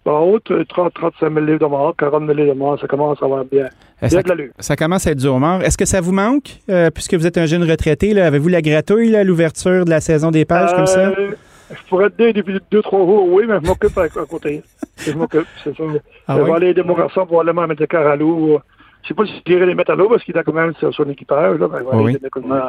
En 0.05 0.19
haut, 0.21 0.39
euh, 0.51 0.63
30, 0.67 0.93
35 0.93 1.33
000 1.33 1.45
livres 1.45 1.59
d'homard, 1.59 1.93
40 1.97 2.21
000 2.25 2.33
livres 2.33 2.53
d'homard, 2.53 2.79
ça 2.79 2.87
commence 2.87 3.21
à 3.21 3.25
avoir 3.25 3.45
bien. 3.45 3.67
Euh, 4.03 4.07
Ça, 4.09 4.21
de 4.21 4.75
commence 4.75 5.07
à 5.07 5.11
être 5.11 5.17
du 5.19 5.27
homard. 5.27 5.61
Est-ce 5.63 5.77
que 5.77 5.85
ça 5.85 6.01
vous 6.01 6.11
manque, 6.11 6.57
euh, 6.69 6.89
puisque 6.89 7.13
vous 7.13 7.25
êtes 7.25 7.37
un 7.37 7.45
jeune 7.45 7.63
retraité? 7.69 8.19
Avez-vous 8.19 8.49
la 8.49 8.61
gratouille 8.61 9.15
à 9.15 9.23
l'ouverture 9.23 9.85
de 9.85 9.89
la 9.89 10.01
saison 10.01 10.31
des 10.31 10.43
pages 10.45 10.73
comme 10.75 10.87
ça? 10.87 11.09
Euh, 11.09 11.31
Je 11.69 11.87
pourrais 11.87 12.09
te 12.09 12.21
dire 12.21 12.33
depuis 12.33 12.59
deux, 12.69 12.81
trois 12.81 12.99
jours, 12.99 13.27
oui, 13.31 13.45
mais 13.47 13.59
je 13.61 13.67
m'occupe 13.67 13.97
à, 13.97 14.03
à 14.03 14.25
côté. 14.29 14.61
Je 14.97 15.11
m'occupe, 15.13 15.45
c'est 15.63 15.75
ça. 15.77 15.83
Ah 16.27 16.35
je 16.37 16.41
oui? 16.41 16.49
vais 16.49 16.55
aller 16.55 16.67
aider 16.69 16.83
mon 16.83 16.95
garçon 16.95 17.25
pour 17.25 17.39
aller 17.41 17.53
mettre 17.53 17.79
le 17.79 17.87
car 17.87 18.05
à 18.07 18.15
l'eau. 18.15 18.59
Je 19.03 19.07
sais 19.07 19.13
pas 19.13 19.25
si 19.25 19.41
j'irai 19.47 19.65
les 19.65 19.73
mettre 19.75 19.91
à 19.91 19.95
l'eau 19.95 20.09
parce 20.09 20.23
qu'il 20.23 20.37
a 20.37 20.43
quand 20.43 20.53
même 20.53 20.73
sur 20.75 20.93
son 20.93 21.09
équipage. 21.09 21.57
Là, 21.59 21.67
ben, 21.67 21.79
je 21.79 21.83
vais 21.83 21.89
Oui, 21.95 22.05
aller 22.09 22.15
aider 22.17 22.27
comment 22.29 22.59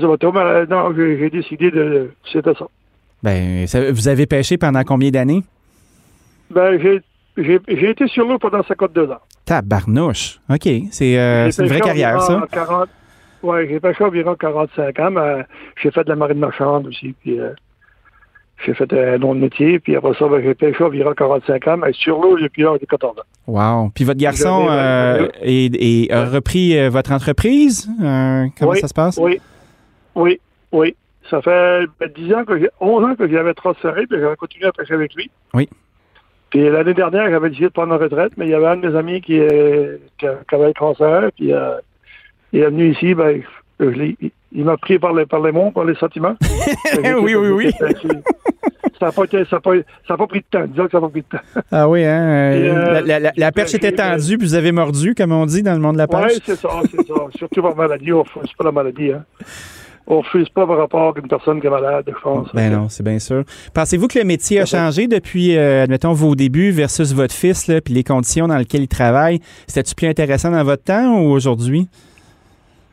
son 0.00 0.08
bateau. 0.08 0.32
Mais 0.32 0.66
non, 0.66 0.92
j'ai 0.96 1.18
j'ai 1.18 1.30
décidé 1.30 1.70
de. 1.70 2.10
C'était 2.32 2.54
ça. 2.54 2.66
Ben, 3.24 3.66
ça- 3.66 3.90
vous 3.90 4.06
avez 4.06 4.26
pêché 4.26 4.58
pendant 4.58 4.84
combien 4.84 5.10
d'années? 5.10 5.42
Ben, 6.50 6.78
j'ai. 6.78 7.00
Été 7.66 8.06
sur 8.06 8.28
l'eau 8.28 8.38
pendant 8.38 8.62
52 8.62 9.10
ans. 9.10 9.18
Tabarnouche. 9.46 10.40
OK. 10.50 10.68
C'est 10.90 11.18
euh, 11.18 11.50
une 11.50 11.66
vraie 11.66 11.80
carrière, 11.80 12.20
ça. 12.20 12.34
environ 12.34 12.46
40 12.52 12.88
Oui, 13.42 13.56
j'ai 13.68 13.80
pêché 13.80 14.04
environ 14.04 14.34
45 14.38 14.98
ans, 15.00 15.10
mais 15.10 15.44
j'ai 15.82 15.90
fait 15.90 16.04
de 16.04 16.10
la 16.10 16.16
marine 16.16 16.38
marchande 16.38 16.86
aussi. 16.86 17.14
Puis, 17.22 17.40
euh, 17.40 17.50
j'ai 18.64 18.74
fait 18.74 18.92
un 18.92 19.20
autre 19.22 19.40
métier, 19.40 19.80
puis 19.80 19.96
après 19.96 20.12
ça, 20.18 20.28
ben, 20.28 20.42
j'ai 20.44 20.54
pêché 20.54 20.84
environ 20.84 21.14
45 21.14 21.66
ans, 21.66 21.76
mais 21.78 21.92
sur 21.94 22.20
l'eau, 22.20 22.38
depuis 22.38 22.62
l'âge 22.62 22.80
de 22.80 22.86
14 22.86 23.18
ans. 23.18 23.22
Wow. 23.46 23.90
Puis 23.94 24.04
votre 24.04 24.20
garçon 24.20 24.66
euh, 24.70 25.26
a 26.10 26.24
repris 26.26 26.88
votre 26.90 27.10
entreprise? 27.10 27.88
Comment 27.98 28.50
Oui, 28.72 28.80
ça 28.80 28.88
se 28.88 28.94
passe? 28.94 29.16
Oui, 29.20 29.40
oui, 30.14 30.38
oui. 30.72 30.94
Ça 31.30 31.40
fait 31.40 31.86
ben, 31.98 32.10
10 32.14 32.34
ans 32.34 32.44
que 32.44 32.58
j'ai, 32.58 32.70
11 32.80 33.04
ans 33.04 33.14
que 33.16 33.28
j'avais 33.28 33.54
transféré, 33.54 34.06
puis 34.06 34.18
j'avais 34.20 34.36
continué 34.36 34.66
à 34.66 34.72
pêcher 34.72 34.94
avec 34.94 35.14
lui. 35.14 35.30
Oui. 35.54 35.68
Puis 36.50 36.68
l'année 36.68 36.94
dernière, 36.94 37.30
j'avais 37.30 37.48
décidé 37.48 37.66
de 37.66 37.72
prendre 37.72 37.88
ma 37.88 37.96
retraite, 37.96 38.32
mais 38.36 38.46
il 38.46 38.50
y 38.50 38.54
avait 38.54 38.66
un 38.66 38.76
de 38.76 38.88
mes 38.88 38.96
amis 38.96 39.20
qui, 39.20 39.40
qui, 40.18 40.26
avait 40.26 40.66
le 40.68 40.72
cancer, 40.72 41.30
puis 41.36 41.52
euh, 41.52 41.76
il 42.52 42.60
est 42.60 42.66
venu 42.66 42.92
ici, 42.92 43.14
ben, 43.14 43.42
je 43.80 44.14
il, 44.52 44.64
m'a 44.64 44.76
pris 44.76 45.00
par 45.00 45.12
les, 45.14 45.26
par 45.26 45.40
les 45.42 45.50
mots, 45.50 45.72
par 45.72 45.84
les 45.84 45.96
sentiments. 45.96 46.36
Oui, 47.20 47.34
oui, 47.34 47.48
oui. 47.48 47.72
Ça 49.00 49.06
n'a 49.06 49.12
pas, 49.12 49.26
pris 49.26 50.40
de 50.40 50.44
temps, 50.50 50.64
disons 50.66 50.84
que 50.86 50.92
ça 50.92 50.98
n'a 50.98 51.00
pas 51.00 51.08
pris 51.08 51.22
de 51.22 51.26
temps. 51.26 51.62
Ah 51.72 51.88
oui, 51.88 52.04
hein? 52.04 52.22
euh, 52.22 52.52
Et, 52.54 52.70
euh, 52.70 52.92
la, 52.92 53.00
la- 53.00 53.18
la- 53.18 53.32
la 53.36 53.52
perche 53.52 53.74
était 53.74 53.90
tendue, 53.92 54.38
puis 54.38 54.46
vous 54.46 54.54
avez 54.54 54.70
mordu, 54.70 55.14
comme 55.16 55.32
on 55.32 55.46
dit 55.46 55.62
dans 55.64 55.74
le 55.74 55.80
monde 55.80 55.94
de 55.94 55.98
la 55.98 56.06
pêche. 56.06 56.34
Oui, 56.34 56.42
c'est 56.44 56.54
ça, 56.56 56.68
c'est 56.88 57.04
ça. 57.06 57.14
Surtout 57.36 57.62
par 57.62 57.74
maladie, 57.74 58.10
ne 58.10 58.14
refuse 58.14 58.52
pas 58.56 58.64
la 58.64 58.72
maladie. 58.72 59.10
Hein. 59.10 59.24
On 60.06 60.16
ne 60.16 60.18
refuse 60.18 60.48
pas 60.50 60.66
par 60.66 60.76
rapport 60.76 61.14
à 61.16 61.18
une 61.18 61.28
personne 61.28 61.60
qui 61.60 61.66
est 61.66 61.70
malade, 61.70 62.04
je 62.06 62.20
pense. 62.20 62.48
Ben 62.52 62.70
non, 62.70 62.88
c'est 62.90 63.02
bien 63.02 63.18
sûr. 63.18 63.44
Pensez-vous 63.72 64.06
que 64.06 64.18
le 64.18 64.24
métier 64.24 64.60
a 64.60 64.66
changé 64.66 65.06
depuis, 65.06 65.56
euh, 65.56 65.84
admettons, 65.84 66.12
vos 66.12 66.34
débuts 66.34 66.72
versus 66.72 67.14
votre 67.14 67.34
fils, 67.34 67.68
là, 67.68 67.80
puis 67.80 67.94
les 67.94 68.04
conditions 68.04 68.46
dans 68.46 68.58
lesquelles 68.58 68.82
il 68.82 68.88
travaille? 68.88 69.40
C'était-tu 69.66 69.94
plus 69.94 70.08
intéressant 70.08 70.50
dans 70.50 70.62
votre 70.62 70.84
temps 70.84 71.20
ou 71.20 71.30
aujourd'hui? 71.30 71.88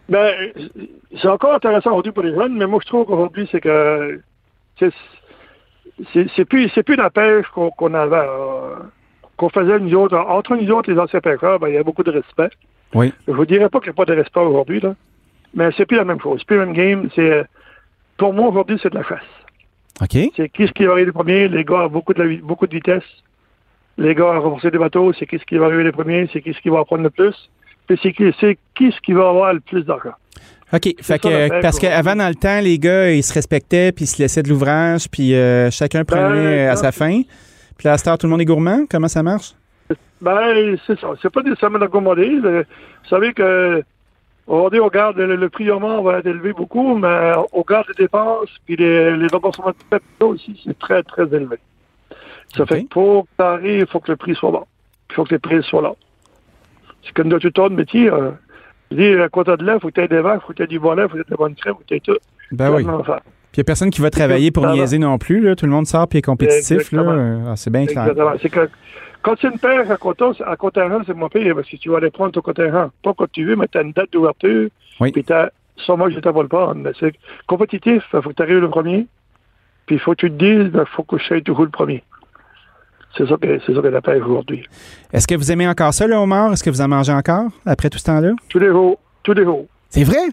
Ben, 0.08 0.34
c'est 1.22 1.28
encore 1.28 1.54
intéressant 1.54 1.92
aujourd'hui 1.92 2.14
pour 2.14 2.24
les 2.24 2.34
jeunes, 2.34 2.58
mais 2.58 2.66
moi, 2.66 2.80
je 2.82 2.88
trouve 2.88 3.06
qu'aujourd'hui, 3.06 3.48
c'est 3.52 3.60
que 3.60 4.22
c'est 4.78 6.46
plus, 6.46 6.70
c'est 6.74 6.84
plus 6.84 6.96
la 6.96 7.10
pêche 7.10 7.46
qu'on 7.54 7.94
avait, 7.94 8.16
euh, 8.16 8.76
qu'on 9.36 9.50
faisait 9.50 9.80
nous 9.80 9.94
autres. 9.96 10.18
Entre 10.18 10.56
nous 10.56 10.72
autres, 10.72 10.90
les 10.92 10.98
anciens 10.98 11.20
pêcheurs, 11.20 11.60
ben, 11.60 11.68
il 11.68 11.76
y 11.76 11.78
a 11.78 11.84
beaucoup 11.84 12.04
de 12.04 12.12
respect. 12.12 12.50
Oui. 12.94 13.14
Je 13.28 13.34
vous 13.34 13.46
dirais 13.46 13.70
pas 13.70 13.80
qu'il 13.80 13.90
n'y 13.90 13.96
a 13.96 14.06
pas 14.06 14.06
de 14.06 14.18
respect 14.18 14.40
aujourd'hui, 14.40 14.80
là. 14.80 14.96
Mais 15.54 15.70
c'est 15.76 15.86
plus 15.86 15.98
la 15.98 16.06
même 16.06 16.22
chose. 16.22 16.44
Une 16.50 16.74
game. 16.74 17.10
C'est, 17.16 17.46
pour 18.18 18.34
moi, 18.34 18.50
aujourd'hui, 18.50 18.80
c'est 18.82 18.90
de 18.90 18.96
la 18.96 19.04
chasse. 19.04 19.20
OK. 20.02 20.32
C'est 20.36 20.50
qui 20.50 20.68
ce 20.68 20.72
qui 20.72 20.86
va 20.86 20.94
arriver 20.94 21.08
le 21.08 21.12
premier? 21.12 21.48
Les 21.48 21.64
gars 21.64 21.86
ont 21.86 21.88
beaucoup 21.88 22.14
de, 22.14 22.24
la 22.24 22.38
beaucoup 22.42 22.68
de 22.68 22.74
vitesse. 22.74 23.04
Les 23.98 24.16
gars 24.16 24.26
ont 24.26 24.42
renforcé 24.42 24.72
des 24.72 24.78
bateaux. 24.78 25.12
C'est 25.14 25.26
qui 25.26 25.38
ce 25.38 25.46
qui 25.46 25.58
va 25.58 25.66
arriver 25.66 25.84
le 25.84 25.92
premier? 25.92 26.30
C'est 26.32 26.42
qui 26.42 26.54
ce 26.54 26.60
qui 26.60 26.70
va 26.70 26.80
en 26.80 26.86
prendre 26.86 27.04
le 27.04 27.10
plus? 27.10 27.36
Puis 27.88 28.00
c'est 28.02 28.14
qui, 28.14 28.34
c'est 28.40 28.58
qui 28.76 28.92
ce 28.92 29.00
qui 29.02 29.14
va 29.14 29.30
avoir 29.30 29.54
le 29.54 29.60
plus 29.60 29.84
d'argent. 29.84 30.14
OK. 30.74 30.88
Fait 31.02 31.20
que, 31.20 31.62
parce 31.62 31.80
qu'avant, 31.80 32.16
dans 32.16 32.30
le 32.30 32.36
temps, 32.36 32.62
les 32.62 32.80
gars, 32.80 33.12
ils 33.12 33.24
se 33.24 33.34
respectaient, 33.34 33.92
puis 33.92 34.06
ils 34.06 34.08
se 34.08 34.22
laissaient 34.22 34.42
de 34.42 34.50
l'ouvrage, 34.50 35.10
puis 35.12 35.36
euh, 35.36 35.70
chacun 35.70 36.06
prenait 36.06 36.66
Ben, 36.66 36.70
à 36.70 36.76
sa 36.78 36.94
fin. 36.94 37.22
Puis 37.78 37.90
à 37.90 37.98
cette 37.98 38.08
heure, 38.08 38.18
tout 38.18 38.28
le 38.28 38.32
monde 38.32 38.42
est 38.42 38.46
gourmand. 38.46 38.86
Comment 38.90 39.10
ça 39.10 39.22
marche? 39.22 39.54
Ben, 40.22 40.78
c'est 40.88 41.00
ça. 41.00 41.10
C'est 41.22 41.32
pas 41.32 41.42
nécessairement 41.42 41.80
d'accommodé. 41.80 42.40
Vous 42.40 43.10
savez 43.10 43.34
que 43.34 43.84
aujourd'hui, 44.56 44.80
on 44.80 44.88
garde 44.88 45.18
le, 45.18 45.36
le 45.36 45.50
prix 45.50 45.70
au 45.72 45.80
mort 45.80 46.04
va 46.04 46.20
être 46.20 46.28
élevé 46.28 46.54
beaucoup, 46.54 46.96
mais 46.98 47.32
on 47.54 47.62
garde 47.62 47.88
les 47.90 48.04
dépenses, 48.04 48.50
puis 48.66 48.76
les, 48.76 49.16
les 49.16 49.28
remboursements 49.28 49.70
de 49.70 49.76
capitaux 49.90 50.30
aussi, 50.30 50.62
c'est 50.66 50.78
très, 50.78 51.04
très 51.04 51.24
élevé. 51.24 51.58
Ça 52.56 52.66
fait 52.66 52.84
que 52.84 52.90
pour 52.90 53.26
que 53.38 53.44
arrive, 53.44 53.80
il 53.80 53.88
faut 53.88 54.00
que 54.00 54.12
le 54.12 54.18
prix 54.18 54.36
soit 54.36 54.52
bon. 54.52 54.66
Il 55.10 55.16
faut 55.16 55.24
que 55.24 55.32
les 55.36 55.40
prix 55.40 55.64
soient 55.64 55.82
là. 55.82 55.94
C'est 57.04 57.14
comme 57.14 57.30
dans 57.30 57.40
tout 57.40 57.60
autre 57.60 57.76
métier. 57.76 58.10
Euh, 58.10 58.32
dis, 58.92 59.14
à 59.14 59.30
côté 59.30 59.56
de 59.56 59.64
là, 59.64 59.76
il 59.76 59.80
faut 59.80 59.88
que 59.88 59.94
tu 59.94 60.02
aies 60.02 60.08
des 60.08 60.22
vaches, 60.22 60.42
il 60.44 60.48
faut 60.48 60.54
que 60.54 60.58
tu 60.58 60.64
aies 60.64 60.68
du 60.68 60.80
bon 60.80 60.94
lait, 60.94 61.04
il 61.04 61.10
faut 61.10 61.18
que 61.18 61.22
tu 61.22 61.22
aies 61.22 61.26
de 61.26 61.32
la 61.32 61.38
bonne 61.38 61.56
crème, 61.56 61.74
il 61.74 61.78
faut 61.78 61.84
que 61.84 61.88
tu 61.88 61.96
aies 61.96 62.00
tout. 62.00 62.18
Ben 62.52 62.72
oui. 62.72 62.84
Puis 62.84 63.60
il 63.60 63.60
n'y 63.60 63.62
a 63.62 63.64
personne 63.66 63.90
qui 63.90 64.02
va 64.02 64.10
travailler 64.10 64.52
pour 64.52 64.68
niaiser 64.68 64.98
non 64.98 65.18
plus. 65.18 65.42
Là. 65.42 65.56
Tout 65.56 65.66
le 65.66 65.72
monde 65.72 65.86
sort 65.86 66.08
puis 66.08 66.20
est 66.20 66.22
compétitif. 66.22 66.92
Là. 66.92 67.04
Ah, 67.48 67.56
c'est 67.56 67.70
bien 67.70 67.86
clair. 67.86 68.04
Exactement. 68.04 68.34
C'est 68.42 68.50
que 68.50 68.70
quand 69.22 69.36
c'est 69.40 69.48
une 69.48 69.60
paire 69.60 69.90
à 69.90 69.98
content, 69.98 70.32
à 70.46 70.56
contingent, 70.56 71.02
c'est 71.06 71.14
moins 71.14 71.30
pire 71.30 71.56
parce 71.56 71.70
que 71.70 71.76
tu 71.78 71.90
vas 71.90 71.98
aller 71.98 72.10
prendre 72.12 72.32
ton 72.32 72.42
contingent. 72.42 72.90
Pas 73.04 73.14
quand 73.14 73.32
tu 73.32 73.46
veux, 73.46 73.56
mais 73.56 73.68
tu 73.68 73.78
as 73.78 73.82
une 73.82 73.92
date 73.92 74.12
d'ouverture. 74.14 74.70
Oui. 75.00 75.12
Puis 75.12 75.24
t'as, 75.24 75.50
ça, 75.86 75.96
moi, 75.96 76.10
je 76.10 76.16
ne 76.16 76.22
pas 76.22 76.42
le 76.42 76.48
prendre. 76.48 76.76
Mais 76.76 76.92
c'est 77.00 77.14
compétitif. 77.48 78.04
Il 78.14 78.22
faut 78.22 78.30
que 78.30 78.36
tu 78.36 78.42
arrives 78.42 78.60
le 78.60 78.70
premier. 78.70 79.08
Puis 79.86 79.96
il 79.96 80.00
faut 80.00 80.12
que 80.12 80.18
tu 80.28 80.32
te 80.32 80.36
dises, 80.38 80.72
il 80.74 80.84
faut 80.96 81.04
que 81.04 81.18
je 81.18 81.24
sois 81.26 81.42
toujours 81.42 81.66
le 81.66 81.72
premier. 81.72 82.04
C'est 83.18 83.28
ça 83.28 83.36
que, 83.36 83.60
c'est 83.66 83.74
ça 83.76 83.82
que 83.82 83.88
la 83.88 84.02
pêche 84.02 84.24
aujourd'hui. 84.24 84.66
Est-ce 85.12 85.28
que 85.28 85.36
vous 85.36 85.52
aimez 85.52 85.68
encore 85.68 85.94
ça, 85.94 86.08
le 86.08 86.16
homard? 86.16 86.54
Est-ce 86.54 86.64
que 86.64 86.70
vous 86.70 86.82
en 86.82 86.88
mangez 86.88 87.12
encore 87.12 87.46
après 87.66 87.90
tout 87.90 87.98
ce 87.98 88.06
temps-là? 88.06 88.32
Tous 88.48 88.60
les 88.60 88.70
jours. 88.70 88.98
Tous 89.24 89.34
les 89.34 89.44
jours. 89.44 89.66
C'est 89.90 90.04
vrai? 90.06 90.30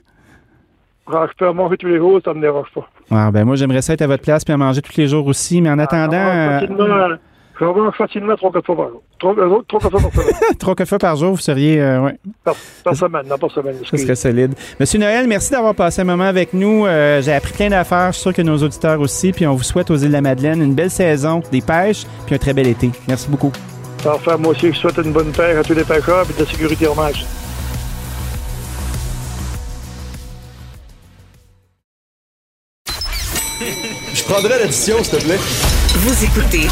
Quand 1.05 1.27
je 1.27 1.33
peux 1.37 1.49
en 1.49 1.55
manger 1.55 1.77
tous 1.77 1.87
les 1.89 1.97
jours, 1.97 2.21
ça 2.25 2.31
ne 2.31 2.37
me 2.37 2.43
dérange 2.43 2.69
pas. 2.73 2.89
Ah, 3.11 3.31
ben 3.33 3.45
moi, 3.45 3.57
j'aimerais 3.57 3.83
ça 3.83 3.95
être 3.95 4.03
à 4.03 4.07
votre 4.07 4.23
place 4.23 4.45
puis 4.45 4.55
en 4.55 4.59
manger 4.59 4.83
tous 4.83 4.97
les 4.97 5.09
jours 5.09 5.27
aussi. 5.27 5.61
Mais 5.61 5.71
en 5.71 5.79
attendant, 5.79 6.17
Ah, 6.17 6.61
facilement, 6.61 7.17
je 7.61 7.65
mange 7.65 7.95
facilement 7.97 8.37
trois 8.37 8.53
quatre 8.53 8.67
fois 8.67 8.77
par 8.77 8.89
jour. 8.89 9.03
Trois, 9.19 9.35
euh, 9.39 9.63
trois 9.67 9.81
quatre 9.81 9.91
fois 9.99 10.01
par 10.01 10.13
semaine. 10.13 10.35
euh, 10.51 10.55
trois 10.59 10.75
quatre 10.75 10.89
fois 10.89 10.99
par 10.99 11.17
jour, 11.17 11.31
vous 11.33 11.37
seriez. 11.39 11.81
euh, 11.81 12.01
ouais, 12.03 12.17
par, 12.45 12.55
par 12.85 12.95
semaine, 12.97 13.23
non, 13.29 13.37
par 13.39 13.51
semaine. 13.51 13.75
ça 13.75 13.81
excuse. 13.83 14.03
serait 14.03 14.15
solide. 14.15 14.55
Monsieur 14.79 14.99
Noël, 14.99 15.27
merci 15.27 15.51
d'avoir 15.51 15.75
passé 15.75 16.01
un 16.03 16.05
moment 16.05 16.25
avec 16.25 16.53
nous. 16.55 16.87
Euh, 16.87 17.21
J'ai 17.23 17.33
appris 17.33 17.53
plein 17.53 17.69
d'affaires. 17.71 18.09
Je 18.09 18.13
suis 18.19 18.23
sûr 18.23 18.33
que 18.35 18.43
nos 18.43 18.57
auditeurs 18.63 19.01
aussi. 19.01 19.33
Puis 19.33 19.47
on 19.47 19.55
vous 19.55 19.63
souhaite 19.65 19.91
aux 19.91 19.97
îles 19.97 20.09
de 20.09 20.13
la 20.13 20.21
Madeleine 20.21 20.63
une 20.63 20.75
belle 20.75 20.91
saison, 20.91 21.43
des 21.51 21.61
pêches, 21.61 22.05
puis 22.27 22.35
un 22.35 22.39
très 22.39 22.53
bel 22.53 22.67
été. 22.69 22.91
Merci 23.09 23.29
beaucoup. 23.29 23.53
Parfait. 24.05 24.37
Moi 24.39 24.53
aussi, 24.53 24.73
je 24.73 24.79
souhaite 24.79 24.99
une 24.99 25.13
bonne 25.13 25.33
paire 25.33 25.59
à 25.59 25.65
tous 25.65 25.75
les 25.75 25.85
pêcheurs 25.85 26.25
et 26.31 26.33
de 26.33 26.45
la 26.45 26.51
sécurité 26.51 26.87
en 26.87 26.95
match. 26.95 27.25
Je 34.15 34.23
prendrais 34.25 34.59
l'addition, 34.61 35.03
s'il 35.03 35.19
te 35.19 35.25
plaît. 35.25 35.39
Vous 35.97 36.25
écoutez 36.25 36.67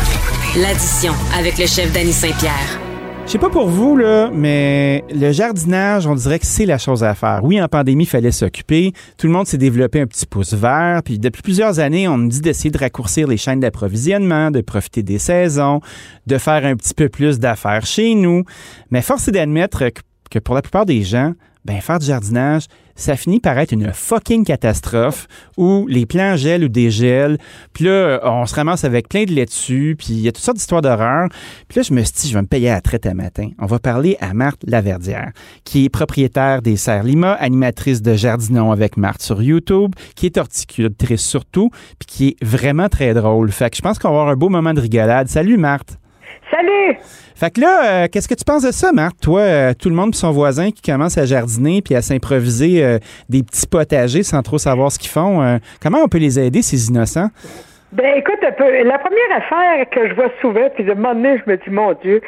l'addition 0.56 1.12
avec 1.36 1.58
le 1.58 1.66
chef 1.66 1.92
Danny 1.92 2.12
Saint-Pierre. 2.12 2.80
Je 3.26 3.32
sais 3.32 3.38
pas 3.38 3.50
pour 3.50 3.68
vous, 3.68 3.96
là, 3.96 4.30
mais 4.32 5.04
le 5.10 5.32
jardinage, 5.32 6.06
on 6.06 6.14
dirait 6.14 6.38
que 6.38 6.46
c'est 6.46 6.64
la 6.64 6.78
chose 6.78 7.02
à 7.02 7.14
faire. 7.14 7.40
Oui, 7.42 7.60
en 7.60 7.66
pandémie, 7.66 8.04
il 8.04 8.06
fallait 8.06 8.30
s'occuper. 8.30 8.92
Tout 9.18 9.26
le 9.26 9.32
monde 9.32 9.46
s'est 9.46 9.58
développé 9.58 10.00
un 10.00 10.06
petit 10.06 10.26
pouce 10.26 10.54
vert. 10.54 11.02
Puis 11.04 11.18
depuis 11.18 11.42
plusieurs 11.42 11.80
années, 11.80 12.06
on 12.06 12.18
nous 12.18 12.28
dit 12.28 12.40
d'essayer 12.40 12.70
de 12.70 12.78
raccourcir 12.78 13.26
les 13.26 13.36
chaînes 13.36 13.58
d'approvisionnement, 13.58 14.52
de 14.52 14.60
profiter 14.60 15.02
des 15.02 15.18
saisons, 15.18 15.80
de 16.26 16.38
faire 16.38 16.64
un 16.64 16.76
petit 16.76 16.94
peu 16.94 17.08
plus 17.08 17.40
d'affaires 17.40 17.84
chez 17.84 18.14
nous. 18.14 18.44
Mais 18.92 19.02
force 19.02 19.26
est 19.26 19.32
d'admettre 19.32 19.88
que, 19.88 20.00
que 20.28 20.38
pour 20.38 20.54
la 20.54 20.62
plupart 20.62 20.86
des 20.86 21.02
gens, 21.02 21.32
ben 21.66 21.80
faire 21.80 21.98
du 21.98 22.06
jardinage, 22.06 22.66
ça 22.94 23.16
finit 23.16 23.40
par 23.40 23.58
être 23.58 23.72
une 23.72 23.92
fucking 23.92 24.44
catastrophe 24.44 25.26
où 25.56 25.86
les 25.88 26.06
plants 26.06 26.36
gèlent 26.36 26.64
ou 26.64 26.68
dégèlent. 26.68 27.38
Puis 27.72 27.84
là, 27.84 28.20
on 28.22 28.46
se 28.46 28.54
ramasse 28.54 28.84
avec 28.84 29.08
plein 29.08 29.24
de 29.24 29.32
laitue, 29.32 29.96
puis 29.98 30.08
il 30.10 30.20
y 30.20 30.28
a 30.28 30.32
toutes 30.32 30.44
sortes 30.44 30.56
d'histoires 30.56 30.80
d'horreur. 30.80 31.28
Puis 31.68 31.78
là, 31.78 31.82
je 31.82 31.92
me 31.92 32.02
suis 32.02 32.14
dit, 32.14 32.28
je 32.28 32.34
vais 32.34 32.42
me 32.42 32.46
payer 32.46 32.70
à 32.70 32.74
la 32.74 32.80
traite 32.80 33.04
à 33.04 33.14
matin. 33.14 33.50
On 33.58 33.66
va 33.66 33.78
parler 33.78 34.16
à 34.20 34.32
Marthe 34.32 34.62
Laverdière, 34.66 35.32
qui 35.64 35.84
est 35.84 35.88
propriétaire 35.88 36.62
des 36.62 36.76
Serres 36.76 37.02
Lima, 37.02 37.32
animatrice 37.32 38.00
de 38.00 38.14
Jardinon 38.14 38.70
avec 38.70 38.96
Marthe 38.96 39.22
sur 39.22 39.42
YouTube, 39.42 39.92
qui 40.14 40.26
est 40.26 40.38
horticultrice 40.38 41.22
surtout, 41.22 41.70
puis 41.98 42.06
qui 42.06 42.28
est 42.28 42.44
vraiment 42.44 42.88
très 42.88 43.12
drôle. 43.12 43.50
Fait 43.50 43.70
que 43.70 43.76
je 43.76 43.82
pense 43.82 43.98
qu'on 43.98 44.08
va 44.08 44.20
avoir 44.20 44.28
un 44.28 44.36
beau 44.36 44.48
moment 44.48 44.72
de 44.72 44.80
rigolade. 44.80 45.28
Salut 45.28 45.58
Marthe! 45.58 45.98
Salut! 46.50 46.96
Fait 47.36 47.50
que 47.50 47.60
là, 47.60 47.84
euh, 47.84 48.08
qu'est-ce 48.10 48.28
que 48.28 48.34
tu 48.34 48.44
penses 48.44 48.62
de 48.62 48.72
ça, 48.72 48.92
Marc? 48.92 49.20
Toi, 49.20 49.40
euh, 49.40 49.74
tout 49.78 49.90
le 49.90 49.94
monde 49.94 50.14
et 50.14 50.16
son 50.16 50.30
voisin 50.30 50.70
qui 50.70 50.80
commence 50.80 51.18
à 51.18 51.26
jardiner 51.26 51.82
puis 51.82 51.94
à 51.94 52.00
s'improviser 52.00 52.82
euh, 52.82 52.98
des 53.28 53.42
petits 53.42 53.66
potagers 53.66 54.22
sans 54.22 54.42
trop 54.42 54.56
savoir 54.56 54.90
ce 54.90 54.98
qu'ils 54.98 55.10
font. 55.10 55.60
comment 55.78 55.98
on 56.02 56.08
peut 56.08 56.16
les 56.16 56.38
aider, 56.40 56.62
ces 56.62 56.88
innocents? 56.88 57.28
Ben 57.92 58.16
écoute 58.16 58.38
un 58.46 58.50
peu, 58.50 58.82
la 58.82 58.98
première 58.98 59.36
affaire 59.36 59.88
que 59.90 60.08
je 60.08 60.14
vois 60.14 60.28
souvent, 60.40 60.68
puis 60.74 60.82
de 60.84 60.90
un 60.90 60.94
moment 60.96 61.14
donné, 61.14 61.40
je 61.44 61.50
me 61.50 61.56
dis, 61.56 61.70
mon 61.70 61.92
Dieu, 61.92 62.20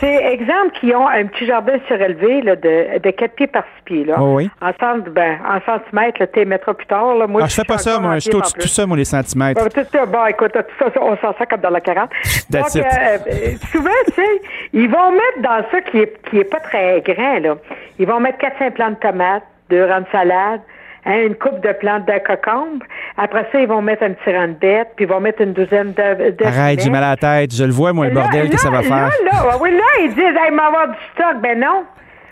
c'est 0.00 0.14
exemple 0.32 0.72
qui 0.80 0.92
ont 0.94 1.06
un 1.06 1.24
petit 1.26 1.46
jardin 1.46 1.74
surélevé 1.86 2.42
là, 2.42 2.56
de, 2.56 2.98
de 2.98 3.10
4 3.10 3.34
pieds 3.34 3.46
par 3.46 3.62
6 3.78 3.82
pieds. 3.84 4.04
Là. 4.04 4.16
Oh 4.18 4.34
oui. 4.34 4.50
En, 4.60 4.72
cent- 4.80 5.08
ben, 5.10 5.38
en 5.48 5.60
centimètres, 5.64 6.20
là, 6.20 6.26
tu 6.26 6.40
les 6.40 6.44
mettras 6.44 6.74
plus 6.74 6.86
tard. 6.86 7.14
Là. 7.14 7.26
Moi, 7.28 7.42
Ah, 7.44 7.46
je 7.48 7.54
fais 7.54 7.64
pas 7.64 7.78
ça, 7.78 8.00
moi. 8.00 8.14
Je 8.16 8.20
suis 8.20 8.30
tout 8.30 8.42
ça, 8.68 8.84
moi, 8.84 8.96
les 8.96 9.04
centimètres. 9.04 9.62
Bon, 9.62 9.70
tout 9.70 9.86
ça, 9.90 10.06
bon, 10.06 10.26
écoute, 10.26 10.52
tout 10.52 10.84
ça, 10.92 11.00
on 11.00 11.16
s'en 11.16 11.32
sort 11.34 11.48
comme 11.48 11.60
dans 11.60 11.70
la 11.70 11.80
40. 11.80 12.10
That's 12.50 12.74
Donc, 12.74 12.84
euh, 12.84 12.88
euh, 13.28 13.50
souvent, 13.70 13.90
tu 14.08 14.12
sais, 14.14 14.40
ils 14.72 14.90
vont 14.90 15.12
mettre 15.12 15.40
dans 15.40 15.64
ça 15.70 15.80
qui 15.82 15.98
est, 15.98 16.28
qui 16.28 16.38
est 16.40 16.50
pas 16.50 16.60
très 16.60 17.00
grand, 17.02 17.38
là. 17.38 17.56
Ils 18.00 18.06
vont 18.08 18.18
mettre 18.20 18.38
4-5 18.38 18.72
plants 18.72 18.90
de 18.90 18.96
tomates, 18.96 19.44
deux 19.70 19.84
rangs 19.84 20.00
de 20.00 20.06
salade, 20.10 20.60
hein, 21.06 21.22
une 21.26 21.34
coupe 21.36 21.60
de 21.60 21.72
plantes 21.72 22.06
de 22.06 22.18
cocombe. 22.18 22.82
Après 23.16 23.46
ça, 23.52 23.60
ils 23.60 23.68
vont 23.68 23.80
mettre 23.82 24.02
un 24.02 24.10
petit 24.12 24.36
rang 24.36 24.48
de 24.48 24.52
bête, 24.54 24.88
puis 24.96 25.04
ils 25.04 25.08
vont 25.08 25.20
mettre 25.20 25.40
une 25.40 25.52
douzaine 25.52 25.92
de, 25.92 26.30
de 26.30 26.44
Arrête, 26.44 26.80
j'ai 26.80 26.90
mal 26.90 27.04
à 27.04 27.10
la 27.10 27.16
tête. 27.16 27.54
Je 27.54 27.64
le 27.64 27.72
vois, 27.72 27.92
moi, 27.92 28.06
le 28.08 28.14
Là, 28.14 28.20
bordel 28.22 28.46
que 28.48 28.52
là, 28.52 28.58
ça 28.58 28.70
va 28.70 28.82
faire? 28.82 28.96
Là, 29.08 29.10
là, 29.32 29.56
oui, 29.60 29.70
là, 29.70 29.82
ils 30.02 30.08
disent, 30.14 30.24
hey, 30.24 30.50
m'avoir 30.52 30.88
du 30.88 30.96
stock. 31.14 31.40
Ben 31.42 31.58
non. 31.58 31.84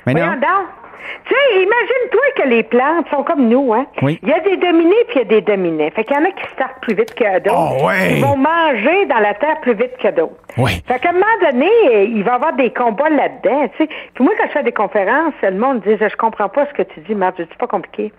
Mais 0.06 0.12
Voyons 0.12 0.26
non. 0.28 0.34
donc. 0.34 0.66
Tu 1.26 1.34
sais, 1.34 1.62
imagine-toi 1.62 2.20
que 2.36 2.48
les 2.48 2.62
plantes 2.62 3.08
sont 3.10 3.22
comme 3.22 3.48
nous, 3.48 3.72
hein. 3.72 3.86
Oui. 4.02 4.18
Il 4.22 4.28
y 4.28 4.32
a 4.32 4.40
des 4.40 4.56
dominés 4.56 5.04
puis 5.08 5.16
il 5.16 5.18
y 5.18 5.20
a 5.22 5.24
des 5.24 5.40
dominés. 5.40 5.90
Fait 5.90 6.04
qu'il 6.04 6.16
y 6.16 6.18
en 6.18 6.24
a 6.24 6.30
qui 6.30 6.46
startent 6.52 6.80
plus 6.80 6.94
vite 6.94 7.14
que 7.14 7.38
d'autres. 7.40 7.76
Oh, 7.80 7.86
ouais. 7.86 8.16
Ils 8.16 8.24
vont 8.24 8.36
manger 8.36 9.06
dans 9.06 9.20
la 9.20 9.34
terre 9.34 9.60
plus 9.60 9.74
vite 9.74 9.96
que 9.98 10.08
d'autres. 10.08 10.34
Oui. 10.56 10.82
Fait 10.86 10.98
qu'à 10.98 11.10
un 11.10 11.12
moment 11.12 11.24
donné, 11.50 11.70
il 12.04 12.22
va 12.22 12.32
y 12.32 12.34
avoir 12.34 12.52
des 12.54 12.70
combats 12.70 13.08
là-dedans, 13.08 13.68
tu 13.76 13.84
sais. 13.84 13.88
Puis 14.14 14.24
moi, 14.24 14.32
quand 14.38 14.46
je 14.46 14.52
fais 14.52 14.62
des 14.62 14.72
conférences, 14.72 15.34
le 15.42 15.58
monde 15.58 15.80
dit, 15.80 15.96
je 15.98 16.16
comprends 16.16 16.48
pas 16.48 16.66
ce 16.66 16.72
que 16.74 16.82
tu 16.82 17.00
dis, 17.00 17.14
Marc. 17.14 17.34
C'est 17.38 17.58
pas 17.58 17.66
compliqué. 17.66 18.12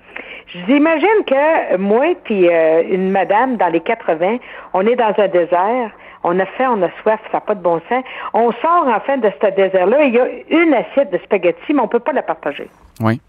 Je 0.47 0.59
dis, 0.59 0.73
imagine 0.73 1.23
que 1.25 1.77
moi 1.77 2.05
puis 2.23 2.47
euh, 2.49 2.83
une 2.89 3.09
madame 3.11 3.57
dans 3.57 3.67
les 3.67 3.81
80, 3.81 4.37
on 4.73 4.85
est 4.85 4.95
dans 4.95 5.13
un 5.17 5.27
désert, 5.27 5.91
on 6.23 6.39
a 6.39 6.45
faim, 6.45 6.75
on 6.77 6.81
a 6.83 6.89
soif, 7.01 7.19
ça 7.31 7.37
n'a 7.37 7.41
pas 7.41 7.55
de 7.55 7.61
bon 7.61 7.81
sens. 7.89 8.03
On 8.33 8.51
sort 8.53 8.87
enfin 8.87 9.17
de 9.17 9.31
ce 9.41 9.47
désert-là, 9.47 10.03
il 10.03 10.13
y 10.13 10.19
a 10.19 10.27
une 10.49 10.73
assiette 10.73 11.11
de 11.11 11.17
spaghettis, 11.19 11.73
mais 11.73 11.81
on 11.81 11.87
peut 11.87 11.99
pas 11.99 12.13
la 12.13 12.23
partager. 12.23 12.67
Oui. 12.99 13.21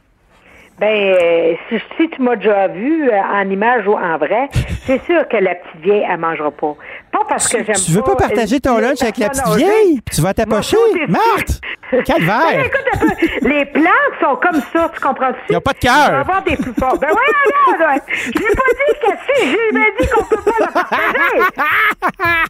Ben, 0.79 1.57
si, 1.71 1.79
si 1.97 2.11
tu 2.11 2.21
m'as 2.23 2.37
déjà 2.37 2.69
vu 2.69 3.09
euh, 3.11 3.19
en 3.33 3.49
image 3.49 3.87
ou 3.87 3.95
en 3.95 4.19
vrai, 4.19 4.49
c'est 4.85 5.03
sûr 5.07 5.27
que 5.27 5.39
la 5.39 5.55
petite 5.55 5.81
vieille, 5.81 6.07
elle 6.09 6.19
mangera 6.19 6.51
pas. 6.51 6.75
Pas 7.11 7.21
parce 7.27 7.49
que 7.49 7.59
j'aime 7.59 7.67
pas... 7.69 7.73
Tu 7.81 7.93
veux 7.93 8.03
pas 8.03 8.15
partager 8.17 8.61
ton 8.61 8.77
euh, 8.77 8.81
lunch 8.83 9.01
avec 9.01 9.17
la 9.17 9.31
petite 9.31 9.49
vieille? 9.57 10.01
Tu 10.13 10.21
vas 10.21 10.35
t'approcher? 10.35 10.77
Marthe! 11.09 11.61
Ben, 11.93 12.03
Calvaire! 12.03 12.69
peu, 12.99 13.49
les 13.49 13.65
plantes 13.67 14.15
sont 14.21 14.35
comme 14.43 14.61
ça, 14.73 14.91
tu 14.93 15.01
comprends-tu? 15.01 15.39
Ils 15.51 15.57
ont 15.57 15.61
pas 15.61 15.71
de 15.71 15.79
Il 15.83 15.87
cœur. 15.87 16.11
va 16.11 16.17
y 16.17 16.21
avoir 16.21 16.43
des 16.43 16.57
plus 16.57 16.73
forts. 16.77 16.99
Ben 16.99 17.07
ouais, 17.11 17.79
là, 17.79 17.95
là. 17.95 18.01
J'ai 18.09 18.33
pas 18.33 18.41
dit 18.43 18.99
que 19.01 19.13
si, 19.25 19.51
j'ai 19.53 19.73
même 19.73 19.93
dit 20.01 20.09
qu'on 20.09 20.25
peut 20.25 20.43
pas 20.45 20.59
la 20.59 20.67
partager. 20.73 21.45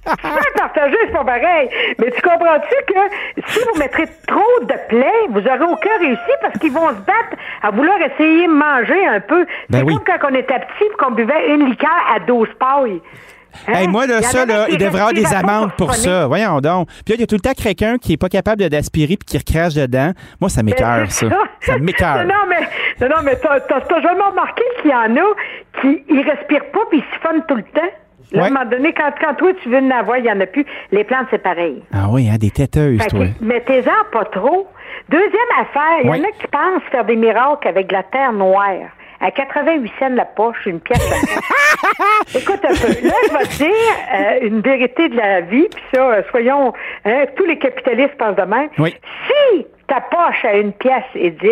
Tu 0.07 0.17
peux 0.17 0.59
partager, 0.59 0.97
c'est 1.05 1.13
pas 1.13 1.25
pareil. 1.25 1.69
Mais 1.99 2.11
tu 2.13 2.23
comprends-tu 2.23 2.95
que 2.95 3.43
si 3.47 3.59
vous 3.61 3.79
mettrez 3.79 4.07
trop 4.27 4.61
de 4.63 4.75
plaies, 4.89 5.27
vous 5.29 5.41
aurez 5.47 5.71
aucun 5.71 5.99
réussi 6.01 6.33
parce 6.41 6.59
qu'ils 6.59 6.73
vont 6.73 6.89
se 6.89 7.01
battre 7.03 7.37
à 7.63 7.71
vouloir 7.73 7.99
essayer 8.01 8.16
de 8.23 8.53
manger 8.53 9.07
un 9.07 9.21
peu. 9.21 9.47
Ben 9.69 9.79
c'est 9.79 9.85
oui. 9.85 9.95
comme 9.95 10.05
quand 10.05 10.29
on 10.31 10.35
était 10.35 10.59
petit 10.59 10.85
et 10.85 10.97
qu'on 10.99 11.13
buvait 11.13 11.55
une 11.55 11.69
liqueur 11.69 11.91
à 12.15 12.21
12 12.21 12.49
pailles. 12.59 13.01
Hein? 13.67 13.73
Hey, 13.73 13.89
moi, 13.89 14.07
là, 14.07 14.23
ça, 14.23 14.45
là, 14.45 14.67
il 14.69 14.77
devrait 14.77 15.01
avoir 15.01 15.13
des 15.15 15.33
amendes 15.33 15.73
pour 15.77 15.95
ça. 15.95 16.27
Voyons 16.27 16.61
donc. 16.61 16.89
Puis 17.05 17.13
là, 17.13 17.15
il 17.15 17.21
y 17.21 17.23
a 17.23 17.27
tout 17.27 17.37
le 17.37 17.41
temps 17.41 17.53
quelqu'un 17.55 17.99
qui 17.99 18.13
est 18.15 18.17
pas 18.17 18.29
capable 18.29 18.69
d'aspirer 18.69 19.17
puis 19.17 19.27
qui 19.27 19.39
recrache 19.39 19.75
dedans. 19.75 20.13
Moi, 20.41 20.51
ça 20.51 20.63
m'écœure, 20.63 21.11
ça. 21.11 21.27
Ça 21.61 21.79
m'écœure. 21.79 22.17
non, 22.25 22.35
non, 22.35 22.35
mais, 22.49 23.09
non, 23.09 23.17
mais 23.25 23.37
t'as, 23.37 23.61
t'as, 23.61 23.81
t'as 23.81 24.01
jamais 24.01 24.23
remarqué 24.23 24.63
qu'il 24.83 24.91
y 24.91 24.95
en 24.95 25.17
a 25.17 25.81
qui 25.81 26.05
ils 26.09 26.21
respirent 26.21 26.71
pas 26.73 26.81
puis 26.91 26.99
ils 26.99 27.15
siphonnent 27.15 27.45
tout 27.47 27.57
le 27.57 27.63
temps? 27.63 27.93
Là, 28.33 28.43
à 28.45 28.47
un 28.47 28.51
moment 28.51 28.65
donné, 28.65 28.93
quand, 28.93 29.11
quand 29.21 29.35
toi, 29.35 29.53
tu 29.63 29.69
veux 29.69 29.79
en 29.79 29.91
avoir, 29.91 30.19
il 30.19 30.25
n'y 30.25 30.31
en 30.33 30.41
a 30.41 30.47
plus. 30.47 30.65
Les 30.91 31.05
plantes, 31.05 31.27
c'est 31.31 31.43
pareil. 31.43 31.83
Ah 31.93 32.07
oui, 32.11 32.29
hein, 32.29 32.37
des 32.39 32.51
têteuses, 32.51 33.01
Fait 33.01 33.07
que, 33.11 33.17
toi. 33.17 33.27
mettez-en 33.41 34.11
pas 34.13 34.25
trop. 34.27 34.67
Deuxième 35.09 35.31
affaire, 35.61 36.01
il 36.03 36.07
y 36.07 36.11
en 36.11 36.25
a 36.25 36.33
qui 36.33 36.47
pensent 36.51 36.83
faire 36.91 37.05
des 37.05 37.17
miracles 37.17 37.69
avec 37.69 37.87
de 37.87 37.93
la 37.93 38.03
terre 38.03 38.33
noire. 38.33 38.73
À 39.21 39.31
88 39.31 39.93
cents 39.99 40.09
la 40.11 40.25
poche, 40.27 40.67
une 40.67 40.81
pièce. 40.81 40.99
Écoute 42.35 42.61
un 42.65 42.69
peu. 42.75 43.07
Là, 43.07 43.15
je 43.29 43.33
vais 43.33 43.45
te 43.45 43.57
dire 43.59 43.71
euh, 44.15 44.39
une 44.47 44.61
vérité 44.61 45.09
de 45.09 45.17
la 45.17 45.41
vie, 45.41 45.67
puis 45.75 45.85
ça, 45.95 46.03
euh, 46.03 46.23
soyons, 46.31 46.73
hein, 47.05 47.25
tous 47.37 47.45
les 47.45 47.59
capitalistes 47.59 48.17
pensent 48.19 48.37
de 48.37 48.43
même. 48.43 48.69
Oui. 48.79 48.95
Si 49.27 49.67
ta 49.89 50.01
poche 50.03 50.45
à 50.45 50.57
une 50.57 50.73
pièce 50.73 51.05
et 51.15 51.31
10, 51.31 51.49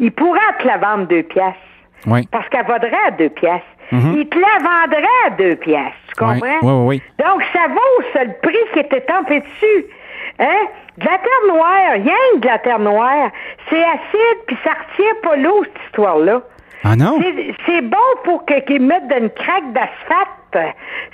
il 0.00 0.12
pourra 0.12 0.40
te 0.60 0.66
la 0.66 0.76
vendre 0.76 1.06
deux 1.06 1.22
pièces. 1.22 1.54
Oui. 2.06 2.26
Parce 2.30 2.48
qu'elle 2.50 2.66
vaudrait 2.66 2.92
à 3.06 3.10
deux 3.12 3.30
pièces. 3.30 3.62
Il 3.92 4.26
te 4.28 4.38
la 4.38 4.58
vendrait 4.58 5.06
à 5.26 5.30
deux 5.30 5.56
pièces. 5.56 5.92
Tu 6.08 6.14
comprends? 6.16 6.38
oui, 6.40 6.50
oui, 6.62 6.72
oui. 6.86 7.02
Donc, 7.24 7.42
ça 7.52 7.66
vaut 7.68 8.04
ça, 8.12 8.24
le 8.24 8.32
prix 8.42 8.56
qui 8.72 8.80
était 8.80 9.00
tempé 9.02 9.40
dessus. 9.40 9.86
Hein? 10.38 10.66
De 10.98 11.04
la 11.04 11.18
terre 11.18 11.54
noire, 11.54 11.92
rien 11.94 12.14
que 12.34 12.40
de 12.40 12.46
la 12.46 12.58
terre 12.58 12.78
noire. 12.78 13.30
C'est 13.70 13.82
acide, 13.82 14.38
puis 14.46 14.56
ça 14.64 14.70
retient 14.70 15.14
pas 15.22 15.36
l'eau, 15.36 15.62
cette 15.64 15.82
histoire-là. 15.86 16.42
Ah 16.84 16.94
non? 16.96 17.18
C'est- 17.20 17.54
C'est 17.66 17.80
bon 17.82 17.96
pour 18.24 18.44
que- 18.46 18.60
qu'ils 18.66 18.82
mettent 18.82 19.08
d'une 19.08 19.30
craque 19.30 19.72
d'asphalte. 19.72 20.72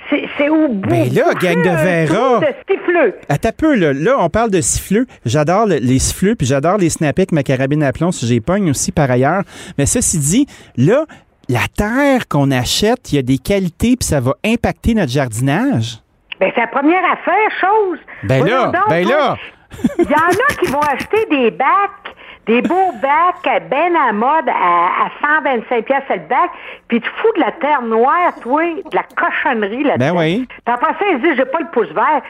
C'est 0.09 0.23
c'est 0.37 0.49
au 0.49 0.67
bout. 0.69 0.89
Ben 0.89 1.09
là, 1.13 1.33
gang 1.41 1.57
de 1.61 2.05
trou 2.07 2.39
de 2.39 2.47
siffleux. 2.69 3.15
Attends 3.27 3.49
un 3.49 3.51
peu, 3.51 3.75
là. 3.75 3.91
Là, 3.93 4.15
on 4.19 4.29
parle 4.29 4.51
de 4.51 4.61
siffleux. 4.61 5.05
J'adore 5.25 5.65
le- 5.65 5.77
les 5.81 5.99
siffleux, 5.99 6.35
puis 6.35 6.45
j'adore 6.47 6.77
les 6.77 6.89
snappés 6.89 7.23
avec 7.23 7.31
ma 7.33 7.43
carabine 7.43 7.83
à 7.83 7.91
plomb, 7.91 8.11
si 8.11 8.25
j'ai 8.27 8.39
pogne 8.39 8.69
aussi 8.69 8.91
par 8.91 9.09
ailleurs. 9.11 9.41
Mais 9.77 9.85
ceci 9.85 10.19
dit, 10.19 10.47
là, 10.77 11.05
la 11.49 11.67
terre 11.75 12.27
qu'on 12.27 12.51
achète, 12.51 13.11
il 13.11 13.15
y 13.15 13.19
a 13.19 13.21
des 13.21 13.37
qualités, 13.37 13.95
puis 13.97 14.07
ça 14.07 14.19
va 14.19 14.33
impacter 14.45 14.93
notre 14.93 15.11
jardinage? 15.11 15.97
Ben, 16.39 16.51
c'est 16.55 16.61
la 16.61 16.67
première 16.67 17.03
affaire, 17.11 17.49
chose. 17.59 17.99
Ben 18.23 18.39
Voyons 18.39 18.57
là, 18.57 18.65
donc, 18.67 18.89
ben 18.89 19.07
là. 19.07 19.37
Il 19.99 20.05
y 20.05 20.13
en 20.13 20.17
a 20.29 20.53
qui 20.59 20.65
vont 20.71 20.79
acheter 20.81 21.25
des 21.29 21.51
bacs, 21.51 22.15
des 22.45 22.61
beaux 22.61 22.91
bacs, 23.01 23.63
ben 23.69 23.95
à 23.95 24.11
mode, 24.13 24.47
à, 24.49 25.05
à 25.05 25.09
125 25.43 25.85
pièces 25.85 26.03
le 26.09 26.17
bac, 26.27 26.49
puis 26.87 27.01
tu 27.01 27.09
fous 27.21 27.31
de 27.35 27.39
la 27.41 27.51
terre 27.53 27.81
noire, 27.81 28.33
toi, 28.41 28.63
de 28.63 28.95
la 28.95 29.03
cochonnerie 29.15 29.83
là-dedans. 29.83 30.13
Ben 30.13 30.19
oui. 30.19 30.47
Puis 30.47 30.73
après 30.73 30.93
ça, 30.93 31.05
ils 31.11 31.21
disent, 31.21 31.35
j'ai 31.37 31.45
pas 31.45 31.59
le 31.59 31.69
pouce 31.71 31.89
vert. 31.89 32.21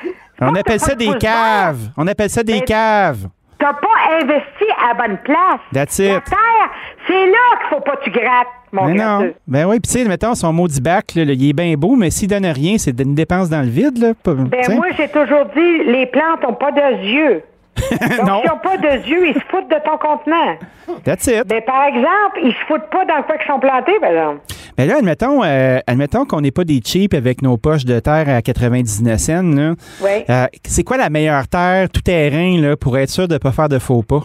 On 0.41 0.55
appelle 0.55 0.79
ça 0.79 0.95
des 0.95 1.13
caves. 1.17 1.77
vert. 1.77 1.91
On 1.97 2.07
appelle 2.07 2.29
ça 2.29 2.43
des 2.43 2.59
Ben, 2.59 2.65
caves. 2.65 3.27
T'as 3.59 3.73
pas 3.73 4.19
investi 4.21 4.65
à 4.83 4.87
la 4.89 4.93
bonne 5.07 5.17
place. 5.19 5.59
That's 5.73 5.97
La 5.99 6.17
it. 6.17 6.23
terre, 6.25 6.69
c'est 7.07 7.25
là 7.25 7.59
qu'il 7.59 7.69
faut 7.77 7.81
pas 7.81 7.95
que 7.97 8.03
tu 8.03 8.11
grattes, 8.11 8.47
mon 8.71 8.85
Mais 8.85 8.93
non. 8.95 9.31
Ben 9.47 9.65
oui, 9.65 9.79
puis 9.79 9.91
tu 9.91 9.99
sais, 9.99 10.05
mettons, 10.07 10.35
son 10.35 10.53
maudit 10.53 10.81
bac, 10.81 11.13
là, 11.15 11.25
là, 11.25 11.33
il 11.33 11.49
est 11.49 11.53
bien 11.53 11.73
beau, 11.75 11.95
mais 11.95 12.09
s'il 12.09 12.27
donne 12.29 12.45
rien, 12.45 12.77
c'est 12.77 12.99
une 12.99 13.15
dépense 13.15 13.49
dans 13.49 13.61
le 13.61 13.69
vide, 13.69 13.97
là. 13.97 14.13
pas- 14.21 14.33
Ben 14.33 14.75
moi, 14.75 14.87
j'ai 14.97 15.07
toujours 15.09 15.45
dit, 15.55 15.83
les 15.85 16.05
plantes 16.07 16.43
ont 16.47 16.53
pas 16.53 16.71
de 16.71 17.05
yeux. 17.05 17.41
Donc, 17.91 18.27
Non. 18.27 18.41
s'ils 18.41 18.49
n'ont 18.51 18.59
pas 18.63 18.77
de 18.77 19.07
yeux, 19.09 19.27
ils 19.29 19.33
se 19.33 19.39
foutent 19.49 19.69
de 19.69 19.75
ton 19.83 19.97
contenant. 19.97 20.57
That's 21.03 21.25
it. 21.27 21.47
Ben, 21.47 21.61
par 21.65 21.85
exemple, 21.85 22.39
ils 22.43 22.51
se 22.53 22.65
foutent 22.67 22.89
pas 22.91 23.03
dans 23.05 23.23
quoi 23.23 23.37
qu'ils 23.37 23.47
sont 23.51 23.59
plantés, 23.59 23.99
par 23.99 24.09
exemple. 24.11 24.41
Mais 24.77 24.85
là, 24.85 24.95
admettons, 24.99 25.43
euh, 25.43 25.79
admettons 25.87 26.25
qu'on 26.25 26.41
n'est 26.41 26.51
pas 26.51 26.63
des 26.63 26.81
cheap 26.83 27.13
avec 27.13 27.41
nos 27.41 27.57
poches 27.57 27.85
de 27.85 27.99
terre 27.99 28.29
à 28.29 28.41
99 28.41 29.19
cents. 29.19 29.41
Là. 29.43 29.73
Oui. 30.01 30.09
Euh, 30.29 30.45
c'est 30.65 30.83
quoi 30.83 30.97
la 30.97 31.09
meilleure 31.09 31.47
terre 31.47 31.89
tout 31.89 32.01
terrain 32.01 32.57
là, 32.61 32.75
pour 32.77 32.97
être 32.97 33.09
sûr 33.09 33.27
de 33.27 33.33
ne 33.33 33.39
pas 33.39 33.51
faire 33.51 33.69
de 33.69 33.79
faux 33.79 34.03
pas? 34.03 34.21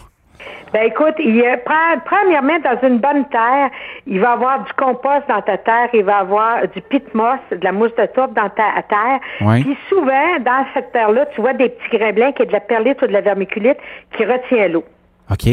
Ben 0.73 0.83
écoute, 0.83 1.15
il 1.19 1.35
y 1.37 1.45
a- 1.45 1.57
pre- 1.57 1.99
premièrement, 2.05 2.59
dans 2.59 2.87
une 2.87 2.99
bonne 2.99 3.25
terre, 3.29 3.69
il 4.05 4.19
va 4.19 4.29
y 4.29 4.33
avoir 4.33 4.63
du 4.63 4.73
compost 4.73 5.23
dans 5.27 5.41
ta 5.41 5.57
terre, 5.57 5.89
il 5.93 6.03
va 6.03 6.11
y 6.17 6.21
avoir 6.21 6.67
du 6.67 6.81
pit 6.81 7.13
moss, 7.15 7.39
de 7.51 7.63
la 7.63 7.71
mousse 7.71 7.95
de 7.95 8.05
tourbe 8.07 8.33
dans 8.35 8.49
ta 8.49 8.81
terre. 8.87 9.19
Ouais. 9.41 9.61
Puis 9.61 9.77
souvent, 9.89 10.39
dans 10.39 10.65
cette 10.73 10.91
terre-là, 10.91 11.25
tu 11.33 11.41
vois 11.41 11.53
des 11.53 11.69
petits 11.69 11.97
grains 11.97 12.13
blancs 12.13 12.35
qui 12.35 12.43
est 12.43 12.47
de 12.47 12.51
la 12.53 12.59
perlite 12.59 13.01
ou 13.01 13.07
de 13.07 13.13
la 13.13 13.21
vermiculite 13.21 13.77
qui 14.15 14.25
retient 14.25 14.67
l'eau. 14.67 14.83
OK. 15.31 15.47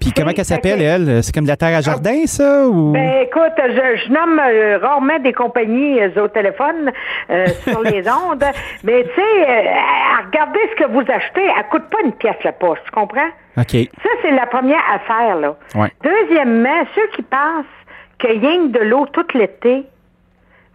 Puis 0.00 0.12
comment 0.12 0.32
qu'elle 0.32 0.44
s'appelle, 0.44 0.80
elle? 0.80 1.22
C'est 1.22 1.34
comme 1.34 1.44
de 1.44 1.48
la 1.48 1.56
terre 1.56 1.76
à 1.76 1.82
jardin, 1.82 2.24
ça? 2.26 2.66
Ou... 2.66 2.92
Ben 2.92 3.22
écoute, 3.22 3.52
je, 3.58 4.02
je 4.04 4.12
nomme 4.12 4.40
euh, 4.40 4.78
rarement 4.78 5.18
des 5.18 5.32
compagnies 5.32 6.00
euh, 6.00 6.24
au 6.24 6.28
téléphone 6.28 6.90
euh, 7.28 7.46
sur 7.68 7.82
les 7.82 8.08
ondes, 8.08 8.44
mais 8.82 9.04
tu 9.04 9.10
sais, 9.14 9.68
à 9.68 10.26
regarder 10.26 10.58
ce 10.70 10.84
que 10.84 10.90
vous 10.90 11.00
achetez, 11.00 11.44
elle 11.44 11.68
coûte 11.70 11.88
pas 11.90 11.98
une 12.04 12.12
pièce 12.12 12.42
la 12.44 12.52
poche, 12.52 12.78
tu 12.84 12.90
comprends? 12.92 13.28
OK. 13.58 13.72
Ça, 14.02 14.08
c'est 14.22 14.30
la 14.30 14.46
première 14.46 14.82
affaire, 14.92 15.36
là. 15.36 15.56
Ouais. 15.74 15.92
Deuxièmement, 16.02 16.82
ceux 16.94 17.06
qui 17.14 17.22
pensent 17.22 17.66
que 18.18 18.28
rien 18.28 18.68
que 18.68 18.78
de 18.78 18.84
l'eau 18.84 19.06
tout 19.12 19.26
l'été, 19.34 19.84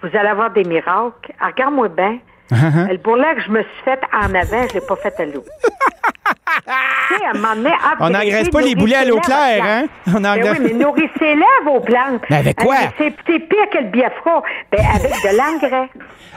vous 0.01 0.09
allez 0.17 0.29
avoir 0.29 0.51
des 0.51 0.63
miracles. 0.63 1.33
Ah, 1.39 1.47
Regarde-moi 1.47 1.89
bien. 1.89 2.19
Uh-huh. 2.51 2.91
Le 2.91 2.97
bourrelet 2.97 3.35
que 3.35 3.41
je 3.41 3.49
me 3.49 3.61
suis 3.63 3.83
fait 3.83 3.99
en 4.13 4.33
avant, 4.35 4.67
je 4.69 4.75
l'ai 4.75 4.85
pas 4.85 4.95
fait 4.97 5.19
à 5.19 5.25
l'eau. 5.25 5.43
On 7.99 8.09
n'engraisse 8.09 8.49
pas 8.49 8.61
les 8.61 8.75
boulets 8.75 8.95
à 8.95 9.05
l'eau 9.05 9.19
claire, 9.19 9.63
hein? 9.63 9.85
On 10.07 10.21
Ben 10.21 10.39
oui, 10.41 10.57
mais 10.61 10.73
nourrissez-les, 10.73 11.65
vos 11.65 11.79
plantes. 11.79 12.23
Mais 12.29 12.37
avec 12.37 12.57
quoi? 12.57 12.75
C'est 12.97 13.11
pire 13.11 13.69
que 13.71 13.77
le 13.79 13.89
biafra. 13.89 14.41
Ben, 14.71 14.79
avec 14.95 15.11
de 15.11 15.37
l'engrais. 15.37 15.89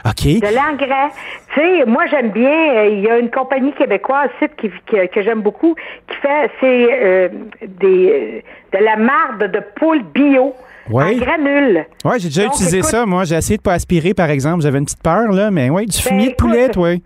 OK. 0.05 0.39
De 0.39 0.55
l'engrais. 0.55 1.09
Tu 1.53 1.59
sais, 1.59 1.85
moi, 1.85 2.05
j'aime 2.09 2.29
bien, 2.31 2.49
euh, 2.75 2.87
il 2.91 3.01
y 3.01 3.09
a 3.09 3.17
une 3.17 3.29
compagnie 3.31 3.73
québécoise, 3.73 4.29
site 4.41 4.55
qui, 4.57 4.69
que, 4.87 5.07
que 5.07 5.21
j'aime 5.21 5.41
beaucoup, 5.41 5.75
qui 6.07 6.15
fait, 6.17 6.51
c'est 6.61 6.87
euh, 6.91 7.29
des, 7.65 8.41
euh, 8.73 8.77
de 8.79 8.83
la 8.83 8.95
marde 8.95 9.51
de 9.51 9.59
poule 9.75 10.03
bio. 10.03 10.53
Oui. 10.91 11.03
En 11.03 11.17
granules. 11.17 11.85
Ouais, 12.03 12.17
j'ai 12.17 12.29
déjà 12.29 12.45
Donc, 12.45 12.53
utilisé 12.53 12.77
écoute- 12.79 12.89
ça, 12.89 13.05
moi. 13.05 13.23
J'ai 13.23 13.35
essayé 13.35 13.57
de 13.57 13.61
pas 13.61 13.73
aspirer, 13.73 14.13
par 14.15 14.29
exemple. 14.31 14.61
J'avais 14.63 14.79
une 14.79 14.85
petite 14.85 15.03
peur, 15.03 15.31
là, 15.31 15.51
mais 15.51 15.69
oui, 15.69 15.85
du 15.85 15.97
fumier 16.01 16.27
de 16.27 16.31
écoute, 16.31 16.37
poulet, 16.37 16.71
oui. 16.77 17.03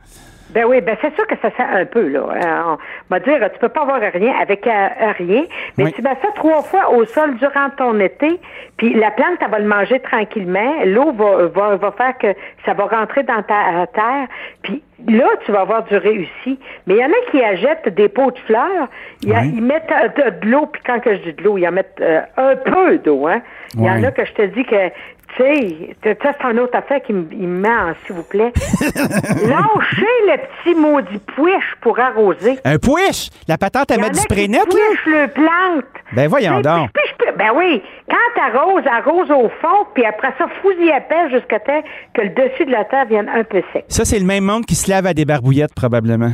Ben 0.54 0.66
oui, 0.66 0.82
ben 0.82 0.96
c'est 1.02 1.14
sûr 1.16 1.26
que 1.28 1.36
ça 1.42 1.50
sent 1.52 1.64
un 1.64 1.86
peu, 1.86 2.08
là. 2.08 2.20
Euh, 2.20 2.62
On 2.74 2.78
va 3.10 3.20
dire, 3.20 3.40
tu 3.54 3.60
peux 3.60 3.70
pas 3.70 3.82
avoir 3.82 4.00
rien 4.00 4.34
avec 4.40 4.68
euh, 4.68 4.72
rien, 5.18 5.44
mais 5.78 5.86
Oui. 5.86 5.94
tu 5.94 6.02
mets 6.02 6.16
ça 6.22 6.28
trois 6.36 6.62
fois 6.62 6.92
au 6.92 7.06
sol 7.06 7.36
durant 7.38 7.70
ton 7.78 8.00
été, 8.00 8.40
puis 8.78 8.94
la 8.94 9.12
plante, 9.12 9.38
elle 9.42 9.50
va 9.50 9.60
le 9.60 9.66
manger 9.68 10.00
tranquillement. 10.00 10.74
L'eau 10.86 11.12
va, 11.14 11.48
va, 11.48 11.76
va 11.78 11.92
faire 11.92 12.18
que 12.18 12.28
ça 12.66 12.74
va 12.74 12.86
rentrer 12.86 13.24
dans 13.24 13.42
ta 13.44 13.82
euh, 13.82 13.86
terre, 13.94 14.28
puis 14.62 14.84
là, 15.08 15.26
tu 15.46 15.52
vas 15.52 15.62
avoir 15.62 15.84
du 15.86 15.98
réussi. 15.98 16.60
Mais 16.88 16.96
il 16.96 16.98
y 17.00 17.04
en 17.06 17.10
a 17.10 17.32
qui 17.32 17.42
achètent 17.44 17.90
des 17.94 18.08
pots 18.10 18.32
de 18.32 18.40
fleurs, 18.40 18.88
Oui. 19.26 19.32
ils 19.56 19.62
mettent 19.64 19.92
de, 20.18 20.46
de 20.46 20.52
l'eau, 20.52 20.68
puis 20.68 20.82
quand 20.86 21.00
que 21.00 21.16
je 21.16 21.22
dis 21.22 21.34
de 21.34 21.44
l'eau, 21.44 21.58
ils 21.58 21.68
en 21.68 21.72
mettent 21.72 22.00
euh, 22.02 22.22
un 22.38 22.56
peu 22.56 22.98
d'eau, 23.00 23.28
hein. 23.28 23.42
Il 23.76 23.84
y 23.84 23.90
en 23.90 24.04
a 24.04 24.12
que 24.12 24.26
je 24.26 24.34
te 24.34 24.46
dis 24.48 24.64
que 24.66 24.90
tu 25.36 25.44
sais, 25.44 25.96
ça, 26.22 26.32
c'est 26.40 26.48
une 26.52 26.60
autre 26.60 26.78
affaire 26.78 27.02
qui 27.02 27.12
me 27.12 27.24
met 27.24 27.68
en 27.68 27.94
s'il 28.06 28.16
vous 28.16 28.24
plaît. 28.24 28.52
Lâchez 28.82 30.06
le 30.28 30.38
petit 30.38 30.76
maudit 30.76 31.18
puiche 31.18 31.76
pour 31.82 32.00
arroser. 32.00 32.60
Un 32.64 32.78
pouiche! 32.78 33.30
La 33.48 33.58
patente 33.58 33.92
en 33.92 33.98
mettre 33.98 34.12
du 34.12 34.20
spray 34.20 34.48
net, 34.48 34.62
là? 34.72 34.80
le 35.08 35.28
plante. 35.28 35.86
Ben 36.14 36.28
voyons 36.28 36.62
donc. 36.62 36.90
Ben 37.38 37.50
oui, 37.56 37.82
quand 38.08 38.16
t'arroses, 38.36 38.86
arrose 38.86 39.32
au 39.32 39.50
fond, 39.60 39.88
puis 39.96 40.06
après 40.06 40.34
ça, 40.38 40.46
fouille 40.62 40.92
à 40.92 41.02
paix 41.02 41.30
jusqu'à 41.32 41.60
temps 41.60 41.82
que 42.14 42.22
le 42.22 42.30
dessus 42.30 42.66
de 42.66 42.72
la 42.72 42.86
terre 42.86 43.06
vienne 43.06 43.28
un 43.28 43.44
peu 43.44 43.64
sec. 43.74 43.86
Ça, 43.88 44.06
c'est 44.06 44.20
le 44.20 44.26
même 44.26 44.44
monde 44.44 44.66
qui 44.66 44.76
se 44.76 44.90
lave 44.90 45.08
à 45.08 45.14
des 45.16 45.26
barbouillettes, 45.26 45.74
probablement. 45.74 46.32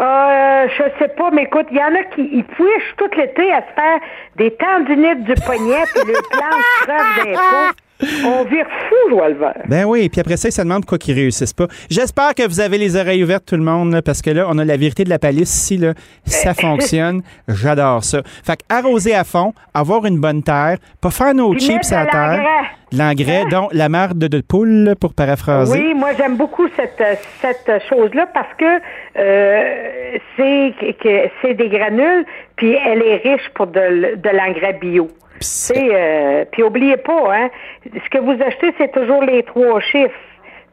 Euh, 0.00 0.68
je 0.76 0.84
sais 0.98 1.08
pas, 1.08 1.30
mais 1.32 1.42
écoute, 1.42 1.66
il 1.72 1.76
y 1.76 1.82
en 1.82 1.94
a 1.94 2.04
qui 2.14 2.28
ils 2.32 2.44
puichent 2.44 2.94
tout 2.96 3.10
l'été 3.16 3.52
à 3.52 3.62
se 3.62 3.72
faire 3.74 4.00
des 4.36 4.54
tendinites 4.54 5.24
du 5.24 5.34
poignet, 5.44 5.82
puis 5.92 6.04
le 6.06 6.20
plante 6.30 6.62
crève 6.82 7.24
d'un 7.24 7.32
pot. 7.32 7.76
On 8.00 8.44
vire 8.44 8.66
fou, 8.88 9.08
le 9.10 9.34
vert. 9.34 9.54
Ben 9.66 9.84
oui, 9.84 10.08
puis 10.08 10.20
après 10.20 10.36
ça, 10.36 10.48
ils 10.48 10.52
se 10.52 10.62
demandent 10.62 10.82
pourquoi 10.82 10.98
qu'ils 10.98 11.14
réussissent 11.14 11.52
pas. 11.52 11.66
J'espère 11.90 12.34
que 12.34 12.46
vous 12.46 12.60
avez 12.60 12.78
les 12.78 12.94
oreilles 12.96 13.24
ouvertes, 13.24 13.44
tout 13.46 13.56
le 13.56 13.62
monde, 13.62 13.92
là, 13.92 14.02
parce 14.02 14.22
que 14.22 14.30
là, 14.30 14.46
on 14.48 14.56
a 14.58 14.64
la 14.64 14.76
vérité 14.76 15.02
de 15.04 15.10
la 15.10 15.18
palisse 15.18 15.52
ici, 15.54 15.78
là. 15.78 15.94
Ça 16.24 16.54
fonctionne. 16.60 17.22
J'adore 17.48 18.04
ça. 18.04 18.22
Fait 18.44 18.56
que 18.56 18.62
arroser 18.68 19.14
à 19.14 19.24
fond, 19.24 19.52
avoir 19.74 20.04
une 20.06 20.20
bonne 20.20 20.42
terre, 20.42 20.76
pas 21.00 21.10
faire 21.10 21.34
nos 21.34 21.50
Puis 21.52 21.60
chips 21.60 21.92
à 21.92 22.04
de 22.04 22.10
terre. 22.10 22.30
l'engrais. 22.36 22.44
L'engrais, 22.90 23.44
dont 23.50 23.68
la 23.72 23.88
marde 23.90 24.16
de 24.18 24.40
poule, 24.40 24.94
pour 24.98 25.12
paraphraser. 25.12 25.78
Oui, 25.78 25.92
moi 25.94 26.10
j'aime 26.16 26.36
beaucoup 26.36 26.66
cette 26.74 27.02
cette 27.42 27.82
chose-là 27.88 28.26
parce 28.32 28.54
que 28.58 28.80
euh, 29.18 30.18
c'est 30.36 30.72
que- 30.80 30.92
que 31.02 31.30
c'est 31.42 31.54
des 31.54 31.68
granules, 31.68 32.24
puis 32.56 32.72
elle 32.74 33.02
est 33.02 33.16
riche 33.16 33.48
pour 33.54 33.66
de, 33.66 34.16
de 34.16 34.28
l'engrais 34.30 34.78
bio. 34.80 35.08
Puis 35.40 35.90
euh, 35.92 36.44
oubliez 36.66 36.96
pas, 36.96 37.34
hein, 37.34 37.48
ce 37.84 38.08
que 38.10 38.18
vous 38.18 38.40
achetez, 38.42 38.74
c'est 38.78 38.92
toujours 38.92 39.22
les 39.22 39.42
trois 39.44 39.80
chiffres. 39.80 40.14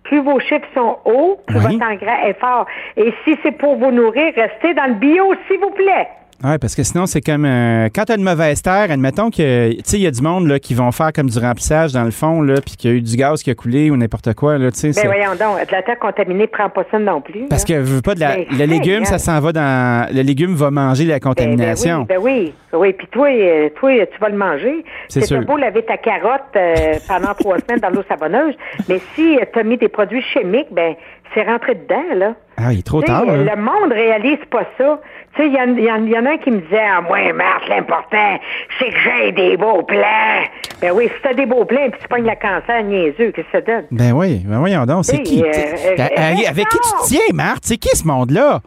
Plus 0.04 0.22
vos 0.22 0.40
chiffres 0.40 0.68
sont 0.76 0.98
hauts, 1.06 1.40
plus 1.48 1.58
Oui. 1.58 1.78
votre 1.80 1.92
engrais 1.92 2.30
est 2.30 2.40
fort. 2.40 2.66
Et 2.96 3.12
si 3.24 3.38
c'est 3.42 3.58
pour 3.58 3.76
vous 3.78 3.92
nourrir, 3.92 4.34
restez 4.36 4.74
dans 4.76 4.86
le 4.86 4.94
bio, 4.94 5.34
s'il 5.48 5.60
vous 5.60 5.72
plaît. 5.72 6.08
Oui, 6.44 6.58
parce 6.60 6.76
que 6.76 6.84
sinon, 6.84 7.06
c'est 7.06 7.22
comme. 7.22 7.46
euh, 7.46 7.88
quand 7.96 8.04
tu 8.06 8.12
as 8.12 8.16
une 8.16 8.24
mauvaise 8.24 8.62
terre, 8.62 8.92
admettons 8.92 9.30
que. 9.32 9.72
Tu 9.72 9.82
sais, 9.86 9.98
il 9.98 10.04
y 10.04 10.08
a 10.08 10.12
du 10.12 10.22
monde 10.22 10.48
là, 10.48 10.60
qui 10.60 10.74
vont 10.74 10.92
faire 10.92 11.12
comme 11.14 11.30
du 11.30 11.40
remplissage 11.40 11.94
dans 11.94 12.04
le 12.04 12.12
fond, 12.12 12.42
là, 12.42 12.56
puis 12.56 12.76
qu'il 12.76 12.92
y 12.92 12.94
a 12.94 12.98
eu 12.98 13.02
du 13.02 13.16
gaz 13.16 13.42
qui 13.42 13.50
a 13.52 13.56
coulé 13.56 13.90
ou 13.90 13.96
n'importe 13.98 14.34
quoi. 14.34 14.58
Là, 14.58 14.70
tu 14.70 14.92
sais, 14.92 15.02
Ben 15.02 15.08
voyons 15.08 15.32
donc, 15.32 15.66
de 15.66 15.72
la 15.72 15.82
terre 15.82 15.98
contaminée, 15.98 16.46
prends 16.48 16.70
pas 16.70 16.84
ça 16.92 17.00
non 17.00 17.22
plus. 17.22 17.46
parce 17.50 17.68
là. 17.68 17.76
que 17.78 17.82
veux 17.82 18.02
pas 18.02 18.16
de 18.16 18.20
la, 18.20 18.36
Ben, 18.36 18.46
le 18.52 18.66
légume, 18.66 19.06
ça 19.06 19.18
s'en 19.18 19.40
va 19.40 19.54
dans. 19.54 20.14
Le 20.14 20.22
légume 20.22 20.54
va 20.56 20.72
manger 20.72 21.06
la 21.06 21.16
Ben, 21.16 21.20
contamination. 21.22 22.06
Ben, 22.08 22.18
oui, 22.22 22.54
ben 22.72 22.80
oui. 22.80 22.88
oui. 22.90 22.94
Puis 22.94 23.08
toi, 23.08 23.30
euh, 23.30 23.70
toi, 23.80 23.92
tu 24.06 24.20
vas 24.20 24.30
le 24.30 24.38
manger. 24.38 24.84
C'est 25.08 25.22
C'est 25.22 25.28
sûr. 25.28 25.42
beau 25.46 25.56
laver 25.58 25.84
ta 25.84 25.98
carotte 25.98 26.42
euh, 26.58 26.96
pendant 27.08 27.34
trois 27.34 27.58
semaines 27.66 27.80
dans 27.80 27.90
l'eau 27.90 28.04
savonneuse, 28.10 28.56
mais 28.90 29.00
si 29.16 29.38
tu 29.54 29.60
as 29.60 29.64
mis 29.64 29.78
des 29.78 29.88
produits 29.90 30.22
chimiques, 30.22 30.68
ben 30.72 30.96
c'est 31.34 31.44
rentré 31.44 31.76
dedans, 31.76 32.16
là. 32.16 32.34
Ah, 32.58 32.72
il 32.72 32.80
est 32.80 32.86
trop 32.86 33.02
tard. 33.02 33.26
là. 33.26 33.36
le 33.36 33.62
monde 33.62 33.92
réalise 33.92 34.40
pas 34.50 34.64
ça. 34.78 35.00
Tu 35.36 35.42
sais, 35.42 35.48
il 35.48 35.54
y, 35.54 35.58
y 35.58 35.62
en- 35.92 36.06
il 36.06 36.10
y 36.10 36.18
en 36.18 36.26
a 36.26 36.30
un 36.32 36.38
qui 36.38 36.50
me 36.52 36.60
disait, 36.62 36.80
ah, 36.82 37.02
moi, 37.02 37.18
Marthe, 37.34 37.68
l'important, 37.68 38.40
c'est 38.80 38.90
que 38.90 38.96
j'ai 39.00 39.32
des 39.34 39.58
beaux 39.58 39.84
plans. 39.84 40.44
Ben 40.82 40.92
oui, 40.94 41.06
si 41.14 41.22
t'as 41.22 41.34
des 41.34 41.46
beaux 41.46 41.66
plans, 41.66 41.90
puis 41.92 42.00
tu 42.02 42.08
pognes 42.08 42.24
le 42.26 42.36
cancer 42.42 42.84
niaiseux, 42.84 43.32
qu'est-ce 43.32 43.48
que 43.48 43.52
ça 43.52 43.62
donne? 43.62 43.86
Ben 43.92 44.14
oui, 44.14 44.44
ben 44.46 44.60
voyons 44.60 44.86
donc, 44.86 45.04
c'est 45.04 45.22
qui? 45.24 45.44
euh, 45.44 45.48
euh, 45.48 45.94
avec, 46.00 46.48
euh, 46.48 46.70
qui 46.70 46.78
tu 46.80 46.96
non. 46.96 47.02
tiens, 47.06 47.34
Marthe? 47.34 47.64
C'est 47.66 47.78
qui 47.78 47.90
ce 47.98 48.08
monde-là? 48.08 48.62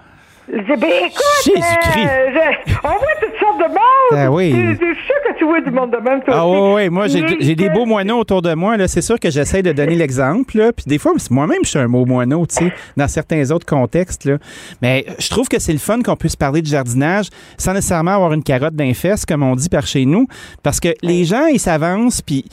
Ben 0.50 0.90
écoute, 1.04 1.22
Jésus-Christ. 1.44 2.08
euh, 2.08 2.30
je- 2.66 2.72
on 2.84 2.88
voit 2.88 2.98
toutes 3.20 3.38
sortes 3.38 3.58
de 3.58 3.68
monde. 3.68 4.12
Ah 4.12 4.30
oui. 4.30 4.50
Je 4.52 4.72
je 4.72 4.94
suis 4.94 5.06
sûr 5.06 5.14
que 5.26 5.38
tu 5.38 5.44
vois 5.44 5.61
du 5.61 5.70
monde 5.70 5.90
de 5.90 5.98
même, 5.98 6.22
toi 6.22 6.34
Ah 6.38 6.48
oui, 6.48 6.58
oui, 6.74 6.88
moi 6.88 7.06
j'ai 7.06 7.54
des 7.54 7.68
beaux 7.68 7.84
moineaux 7.84 8.18
autour 8.18 8.40
de 8.42 8.54
moi. 8.54 8.76
C'est 8.88 9.02
sûr 9.02 9.20
que 9.20 9.30
j'essaie 9.30 9.62
de 9.62 9.72
donner 9.72 9.94
l'exemple. 9.94 10.50
Puis 10.74 10.84
des 10.87 10.98
fois, 10.98 11.12
moi-même, 11.30 11.58
je 11.64 11.68
suis 11.70 11.78
un 11.78 11.88
beau 11.88 12.06
moineau, 12.06 12.46
tu 12.46 12.54
sais, 12.56 12.72
dans 12.96 13.08
certains 13.08 13.50
autres 13.50 13.66
contextes. 13.66 14.24
Là. 14.24 14.38
Mais 14.80 15.04
je 15.18 15.28
trouve 15.28 15.48
que 15.48 15.58
c'est 15.58 15.72
le 15.72 15.78
fun 15.78 16.00
qu'on 16.02 16.16
puisse 16.16 16.37
parler 16.37 16.62
de 16.62 16.66
jardinage 16.66 17.26
sans 17.58 17.74
nécessairement 17.74 18.12
avoir 18.14 18.32
une 18.32 18.42
carotte 18.42 18.74
d'un 18.74 18.94
fesse, 18.94 19.26
comme 19.26 19.42
on 19.42 19.54
dit 19.54 19.68
par 19.68 19.87
chez 19.87 20.06
nous. 20.06 20.26
Parce 20.62 20.80
que 20.80 20.88
les 21.02 21.24
gens, 21.24 21.46
ils 21.46 21.61
s'avancent, 21.61 22.22
puis 22.22 22.44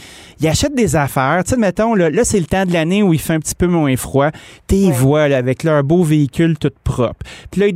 ils 0.42 0.48
achètent 0.48 0.76
des 0.76 0.96
affaires. 0.98 1.44
Tu 1.46 1.52
sais, 1.52 1.58
mettons, 1.58 1.96
là, 1.96 2.10
là, 2.10 2.24
c'est 2.26 2.40
le 2.40 2.46
temps 2.46 2.66
de 2.66 2.74
l'année 2.74 3.04
où 3.04 3.14
il 3.14 3.20
fait 3.20 3.34
un 3.34 3.40
petit 3.40 3.56
peu 3.56 3.68
moins 3.68 3.96
froid. 3.96 4.30
T'es 4.68 4.92
vois, 4.92 5.28
là, 5.30 5.38
avec 5.38 5.64
leur 5.64 5.84
beau 5.84 6.04
véhicule 6.04 6.58
tout 6.58 6.72
propre. 6.84 7.26
Puis 7.52 7.62
là, 7.62 7.68
ils 7.68 7.74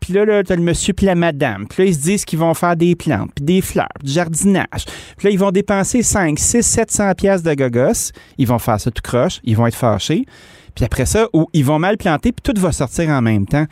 Puis 0.00 0.12
là, 0.12 0.24
là 0.24 0.42
t'as 0.42 0.56
le 0.56 0.62
monsieur 0.62 0.92
puis 0.92 1.06
la 1.06 1.14
madame. 1.14 1.66
Puis 1.68 1.82
là, 1.82 1.88
ils 1.88 1.94
se 1.94 2.00
disent 2.00 2.24
qu'ils 2.24 2.38
vont 2.38 2.54
faire 2.54 2.76
des 2.76 2.94
plantes, 2.94 3.30
puis 3.34 3.44
des 3.44 3.60
fleurs, 3.60 3.88
du 4.02 4.12
jardinage. 4.12 4.84
Puis 5.16 5.28
là, 5.28 5.30
ils 5.30 5.38
vont 5.38 5.50
dépenser 5.50 6.02
5, 6.02 6.38
6, 6.38 6.62
700 6.62 7.12
pièces 7.14 7.42
de 7.42 7.54
gogos. 7.54 8.12
Ils 8.38 8.46
vont 8.46 8.58
faire 8.58 8.80
ça 8.80 8.90
tout 8.90 9.02
croche. 9.02 9.40
Ils 9.44 9.56
vont 9.56 9.66
être 9.66 9.74
fâchés. 9.74 10.24
Puis 10.74 10.84
après 10.84 11.06
ça, 11.06 11.28
ou 11.32 11.46
ils 11.52 11.64
vont 11.64 11.78
mal 11.78 11.96
planter, 11.96 12.32
puis 12.32 12.52
tout 12.52 12.60
va 12.60 12.72
sortir 12.72 13.08
en 13.10 13.22
même 13.22 13.46
temps. 13.46 13.66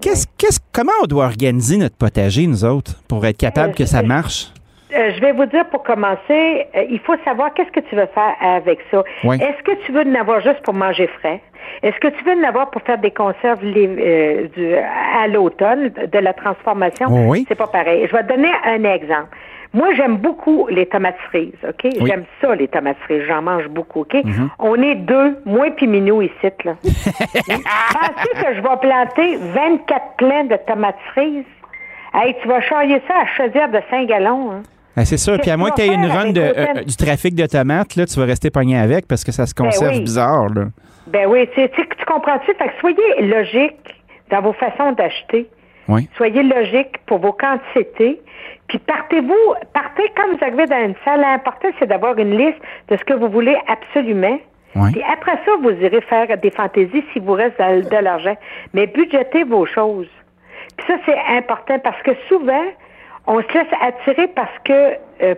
Qu'est-ce, 0.00 0.26
qu'est-ce, 0.38 0.60
comment 0.72 0.92
on 1.02 1.06
doit 1.06 1.24
organiser 1.24 1.76
notre 1.76 1.96
potager, 1.96 2.46
nous 2.46 2.64
autres, 2.64 3.02
pour 3.08 3.24
être 3.26 3.38
capable 3.38 3.74
que 3.74 3.86
ça 3.86 4.02
marche? 4.02 4.52
Euh, 4.94 5.10
je 5.16 5.20
vais 5.20 5.32
vous 5.32 5.46
dire 5.46 5.64
pour 5.66 5.82
commencer, 5.82 6.66
euh, 6.76 6.84
il 6.88 7.00
faut 7.00 7.16
savoir 7.24 7.52
qu'est-ce 7.54 7.72
que 7.72 7.80
tu 7.80 7.96
veux 7.96 8.06
faire 8.06 8.34
avec 8.40 8.78
ça. 8.90 9.02
Oui. 9.24 9.36
Est-ce 9.42 9.62
que 9.64 9.72
tu 9.84 9.90
veux 9.92 10.02
en 10.08 10.14
avoir 10.14 10.40
juste 10.40 10.62
pour 10.62 10.74
manger 10.74 11.08
frais? 11.18 11.40
Est-ce 11.82 11.98
que 11.98 12.08
tu 12.08 12.22
veux 12.24 12.32
en 12.40 12.44
avoir 12.44 12.70
pour 12.70 12.82
faire 12.82 12.98
des 12.98 13.10
conserves 13.10 13.58
euh, 13.64 14.46
du- 14.56 14.74
à 14.76 15.26
l'automne, 15.26 15.88
de 15.88 16.18
la 16.18 16.32
transformation? 16.32 17.06
Oh 17.10 17.30
oui. 17.30 17.44
C'est 17.48 17.56
pas 17.58 17.66
pareil. 17.66 18.06
Je 18.08 18.16
vais 18.16 18.22
te 18.22 18.28
donner 18.28 18.52
un 18.64 18.84
exemple. 18.84 19.36
Moi, 19.74 19.92
j'aime 19.94 20.16
beaucoup 20.18 20.68
les 20.70 20.86
tomates 20.86 21.16
cerises, 21.32 21.52
OK? 21.68 21.80
Oui. 21.84 21.90
Mhm. 22.00 22.06
J'aime 22.06 22.24
ça, 22.40 22.54
les 22.54 22.68
tomates 22.68 22.96
cerises. 23.08 23.24
J'en 23.26 23.42
mange 23.42 23.66
beaucoup, 23.68 24.02
OK? 24.02 24.16
On 24.60 24.80
est 24.80 24.94
deux, 24.94 25.36
moi 25.44 25.66
puis 25.76 25.88
Minou 25.88 26.22
ici, 26.22 26.32
là. 26.64 26.76
Pensez 26.84 28.44
que 28.44 28.54
je 28.54 28.60
vais 28.60 28.76
planter 28.80 29.36
24 29.36 30.02
plants 30.16 30.44
de 30.44 30.56
tomates 30.66 30.96
cerises? 31.14 31.44
Hey, 32.14 32.34
tu 32.40 32.48
vas 32.48 32.60
charrier 32.62 33.02
ça 33.08 33.14
à 33.22 33.26
chaudière 33.36 33.68
de 33.68 33.80
5 33.90 34.06
gallons, 34.06 34.52
hein? 34.52 34.62
Ben, 34.96 35.04
c'est 35.04 35.18
sûr. 35.18 35.38
Puis 35.38 35.50
à 35.50 35.56
moins 35.56 35.70
que 35.70 35.76
tu 35.76 35.82
aies 35.82 35.94
une 35.94 36.06
run 36.06 36.32
de, 36.32 36.40
euh, 36.40 36.82
du 36.84 36.96
trafic 36.96 37.34
de 37.34 37.46
tomates, 37.46 37.96
là, 37.96 38.06
tu 38.06 38.18
vas 38.18 38.24
rester 38.24 38.50
pogné 38.50 38.78
avec 38.78 39.06
parce 39.06 39.24
que 39.24 39.32
ça 39.32 39.44
se 39.46 39.54
conserve 39.54 39.96
oui. 39.96 40.00
bizarre. 40.00 40.48
Là. 40.48 40.64
Ben 41.08 41.26
oui, 41.28 41.46
tu, 41.54 41.68
tu, 41.68 41.86
tu 41.86 42.04
comprends-tu? 42.06 42.54
Fait 42.54 42.68
que 42.68 42.80
soyez 42.80 43.22
logique 43.22 44.02
dans 44.30 44.40
vos 44.40 44.54
façons 44.54 44.92
d'acheter. 44.92 45.48
Oui. 45.88 46.08
Soyez 46.16 46.42
logique 46.42 46.96
pour 47.06 47.18
vos 47.18 47.32
quantités. 47.32 48.20
Puis 48.68 48.78
partez-vous, 48.78 49.54
partez 49.72 50.02
quand 50.16 50.28
vous 50.32 50.42
arrivez 50.42 50.66
dans 50.66 50.84
une 50.84 50.94
salle. 51.04 51.20
L'important, 51.20 51.68
c'est 51.78 51.86
d'avoir 51.86 52.18
une 52.18 52.36
liste 52.36 52.58
de 52.88 52.96
ce 52.96 53.04
que 53.04 53.14
vous 53.14 53.28
voulez 53.28 53.56
absolument. 53.68 54.38
Oui. 54.74 54.92
Puis 54.92 55.02
après 55.12 55.38
ça, 55.44 55.52
vous 55.62 55.70
irez 55.70 56.00
faire 56.00 56.26
des 56.38 56.50
fantaisies 56.50 57.04
s'il 57.12 57.22
vous 57.22 57.34
reste 57.34 57.58
de, 57.58 57.88
de 57.88 58.02
l'argent. 58.02 58.36
Mais 58.74 58.86
budgétez 58.86 59.44
vos 59.44 59.66
choses. 59.66 60.08
Puis 60.76 60.86
ça, 60.86 60.94
c'est 61.06 61.36
important 61.36 61.78
parce 61.78 62.00
que 62.02 62.12
souvent, 62.28 62.64
on 63.26 63.40
se 63.42 63.48
laisse 63.54 63.72
attirer 63.80 64.28
parce 64.28 64.58
que 64.64 64.96
euh, 65.22 65.34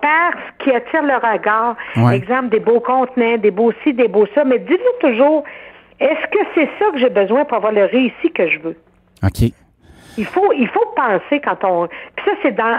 par 0.00 0.32
ce 0.32 0.64
qui 0.64 0.70
attire 0.74 1.02
le 1.02 1.14
regard. 1.16 1.76
Ouais. 1.96 2.16
Exemple, 2.16 2.48
des 2.48 2.60
beaux 2.60 2.80
contenants, 2.80 3.36
des 3.38 3.50
beaux 3.50 3.72
ci, 3.84 3.92
des 3.92 4.08
beaux 4.08 4.26
ça. 4.34 4.44
Mais 4.44 4.58
dites-vous 4.58 5.08
toujours, 5.08 5.44
est-ce 5.98 6.26
que 6.30 6.38
c'est 6.54 6.68
ça 6.78 6.90
que 6.92 6.98
j'ai 6.98 7.10
besoin 7.10 7.44
pour 7.44 7.58
avoir 7.58 7.72
le 7.72 7.84
réussi 7.84 8.30
que 8.34 8.48
je 8.48 8.58
veux? 8.60 8.76
OK. 9.22 9.52
Il 10.18 10.24
faut, 10.24 10.52
il 10.54 10.68
faut 10.68 10.86
penser 10.96 11.40
quand 11.40 11.62
on. 11.64 11.86
Puis 12.16 12.24
ça, 12.26 12.32
c'est 12.42 12.52
dans 12.56 12.78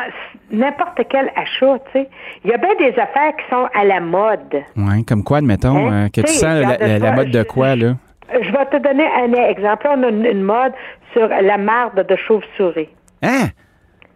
n'importe 0.52 1.00
quel 1.10 1.32
achat, 1.36 1.80
tu 1.86 1.92
sais. 1.94 2.10
Il 2.44 2.50
y 2.52 2.54
a 2.54 2.58
bien 2.58 2.76
des 2.76 2.90
affaires 3.00 3.36
qui 3.38 3.50
sont 3.50 3.68
à 3.74 3.86
la 3.86 4.00
mode. 4.02 4.64
Oui. 4.76 5.06
Comme 5.06 5.24
quoi, 5.24 5.38
admettons, 5.38 5.88
Hein? 5.90 6.06
euh, 6.06 6.10
que 6.10 6.22
tu 6.22 6.34
sens 6.34 6.62
la, 6.62 7.12
mode 7.14 7.30
de 7.32 7.44
quoi, 7.44 7.76
là? 7.76 7.94
Je 8.34 8.52
vais 8.52 8.66
te 8.66 8.78
donner 8.78 9.06
un 9.06 9.32
exemple. 9.50 9.86
Là, 9.86 9.96
on 9.98 10.04
a 10.04 10.08
une, 10.10 10.26
une 10.26 10.42
mode 10.44 10.74
sur 11.14 11.28
la 11.28 11.58
marde 11.58 12.06
de 12.06 12.16
chauve-souris. 12.16 12.90
Hein? 13.22 13.48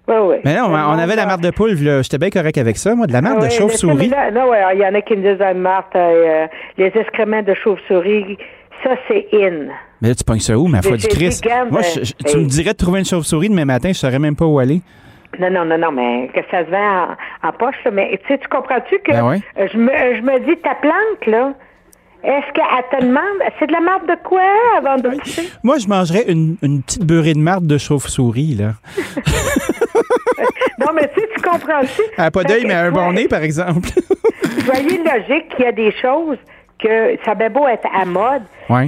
Oui, 0.07 0.15
oui. 0.21 0.35
Mais 0.45 0.55
non, 0.55 0.65
on, 0.67 0.73
on 0.73 0.99
avait 0.99 1.15
la 1.15 1.25
marde 1.25 1.41
de 1.41 1.49
poule, 1.49 1.73
là. 1.81 2.01
J'étais 2.03 2.17
bien 2.19 2.29
correct 2.29 2.57
avec 2.57 2.77
ça, 2.77 2.93
moi. 2.95 3.07
De 3.07 3.13
la 3.13 3.21
marde 3.21 3.43
de 3.43 3.49
chauve-souris. 3.49 4.11
Non, 4.33 4.49
ouais, 4.49 4.61
il 4.75 4.79
y 4.81 4.85
en 4.85 4.93
a 4.93 5.01
qui 5.01 5.15
me 5.15 5.21
disent, 5.33 5.41
ah, 5.41 5.53
Marthe, 5.53 5.95
euh, 5.95 6.45
les 6.77 6.91
excréments 6.95 7.41
de 7.41 7.53
chauve-souris, 7.55 8.37
ça, 8.83 8.91
c'est 9.07 9.27
in. 9.33 9.67
Mais 10.01 10.09
là, 10.09 10.15
tu 10.15 10.23
pognes 10.23 10.39
ça 10.39 10.57
où, 10.57 10.67
ma 10.67 10.81
foi 10.83 10.97
du 10.97 11.07
Christ? 11.07 11.43
Moi, 11.71 11.81
ben, 11.81 12.03
je- 12.03 12.13
tu 12.31 12.37
me 12.37 12.45
dirais 12.45 12.73
de 12.73 12.77
trouver 12.77 12.99
une 12.99 13.05
chauve-souris 13.05 13.49
demain 13.49 13.65
matin, 13.65 13.89
je 13.89 13.93
saurais 13.97 14.19
même 14.19 14.35
pas 14.35 14.45
où 14.45 14.59
aller. 14.59 14.81
Non, 15.39 15.49
non, 15.49 15.65
non, 15.65 15.77
non, 15.77 15.91
mais 15.91 16.29
que 16.33 16.39
ça 16.51 16.63
se 16.65 16.69
vend 16.69 17.07
en, 17.43 17.49
en 17.49 17.51
poche, 17.53 17.75
là. 17.83 17.91
mais 17.91 18.19
tu 18.25 18.27
sais, 18.33 18.37
tu 18.37 18.47
comprends-tu 18.47 18.99
que 18.99 19.11
Ben 19.11 19.27
ouais. 19.27 19.41
euh, 19.57 19.67
je, 19.73 19.77
me, 19.77 19.89
je 20.15 20.21
me 20.21 20.39
dis, 20.45 20.55
ta 20.61 20.75
plante, 20.75 21.25
là, 21.27 21.53
est-ce 22.23 22.53
qu'elle 22.53 22.99
te 22.99 23.05
demande, 23.05 23.23
c'est 23.59 23.67
de 23.67 23.71
la 23.73 23.81
marde 23.81 24.07
de 24.07 24.15
quoi 24.23 24.41
avant 24.77 24.95
de 24.95 25.09
pousser? 25.17 25.49
Moi, 25.63 25.77
je 25.77 25.87
mangerais 25.87 26.23
une, 26.27 26.55
une 26.61 26.81
petite 26.83 27.03
beurrée 27.05 27.33
de 27.33 27.39
marde 27.39 27.67
de 27.67 27.77
chauve-souris, 27.77 28.55
là. 28.55 28.73
Non, 30.79 30.91
mais 30.93 31.09
tu 31.13 31.21
sais, 31.21 31.29
tu 31.33 31.41
comprends-tu? 31.41 32.01
Elle 32.17 32.25
a 32.25 32.31
pas 32.31 32.41
Fait 32.41 32.47
d'œil, 32.47 32.65
mais 32.65 32.73
un 32.73 32.91
bon 32.91 33.13
nez, 33.13 33.27
par 33.27 33.41
exemple. 33.43 33.89
Soyez 34.65 34.97
logique 35.03 35.49
qu'il 35.49 35.65
y 35.65 35.67
a 35.67 35.71
des 35.71 35.91
choses 35.93 36.37
que 36.79 37.17
ça 37.23 37.33
va 37.33 37.49
beau 37.49 37.67
être 37.67 37.87
à 37.93 38.05
mode, 38.05 38.43
ouais. 38.69 38.87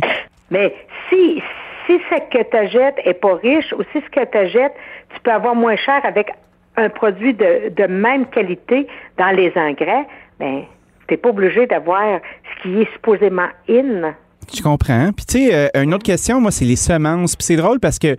mais 0.51 0.73
si, 1.09 1.41
si 1.85 1.99
ce 2.09 2.19
que 2.29 2.43
tu 2.43 2.71
jettes 2.71 2.99
est 3.05 3.13
pas 3.13 3.35
riche 3.35 3.71
ou 3.73 3.83
si 3.91 4.01
ce 4.01 4.09
que 4.09 4.25
tu 4.25 4.51
jettes, 4.51 4.75
tu 5.13 5.19
peux 5.21 5.31
avoir 5.31 5.55
moins 5.55 5.77
cher 5.77 6.01
avec 6.03 6.29
un 6.75 6.89
produit 6.89 7.33
de, 7.33 7.69
de 7.69 7.87
même 7.87 8.27
qualité 8.27 8.87
dans 9.17 9.35
les 9.35 9.51
engrais, 9.55 10.05
ben, 10.39 10.63
t'es 11.07 11.17
pas 11.17 11.29
obligé 11.29 11.65
d'avoir 11.65 12.19
ce 12.43 12.61
qui 12.61 12.81
est 12.81 12.91
supposément 12.93 13.47
in. 13.69 14.13
Je 14.55 14.61
comprends. 14.61 15.11
Puis, 15.11 15.25
tu 15.25 15.37
sais, 15.39 15.53
euh, 15.75 15.83
une 15.83 15.93
autre 15.93 16.03
question, 16.05 16.39
moi, 16.39 16.51
c'est 16.51 16.63
les 16.65 16.77
semences. 16.77 17.35
Puis, 17.35 17.45
c'est 17.45 17.55
drôle 17.57 17.79
parce 17.81 17.99
que 17.99 18.15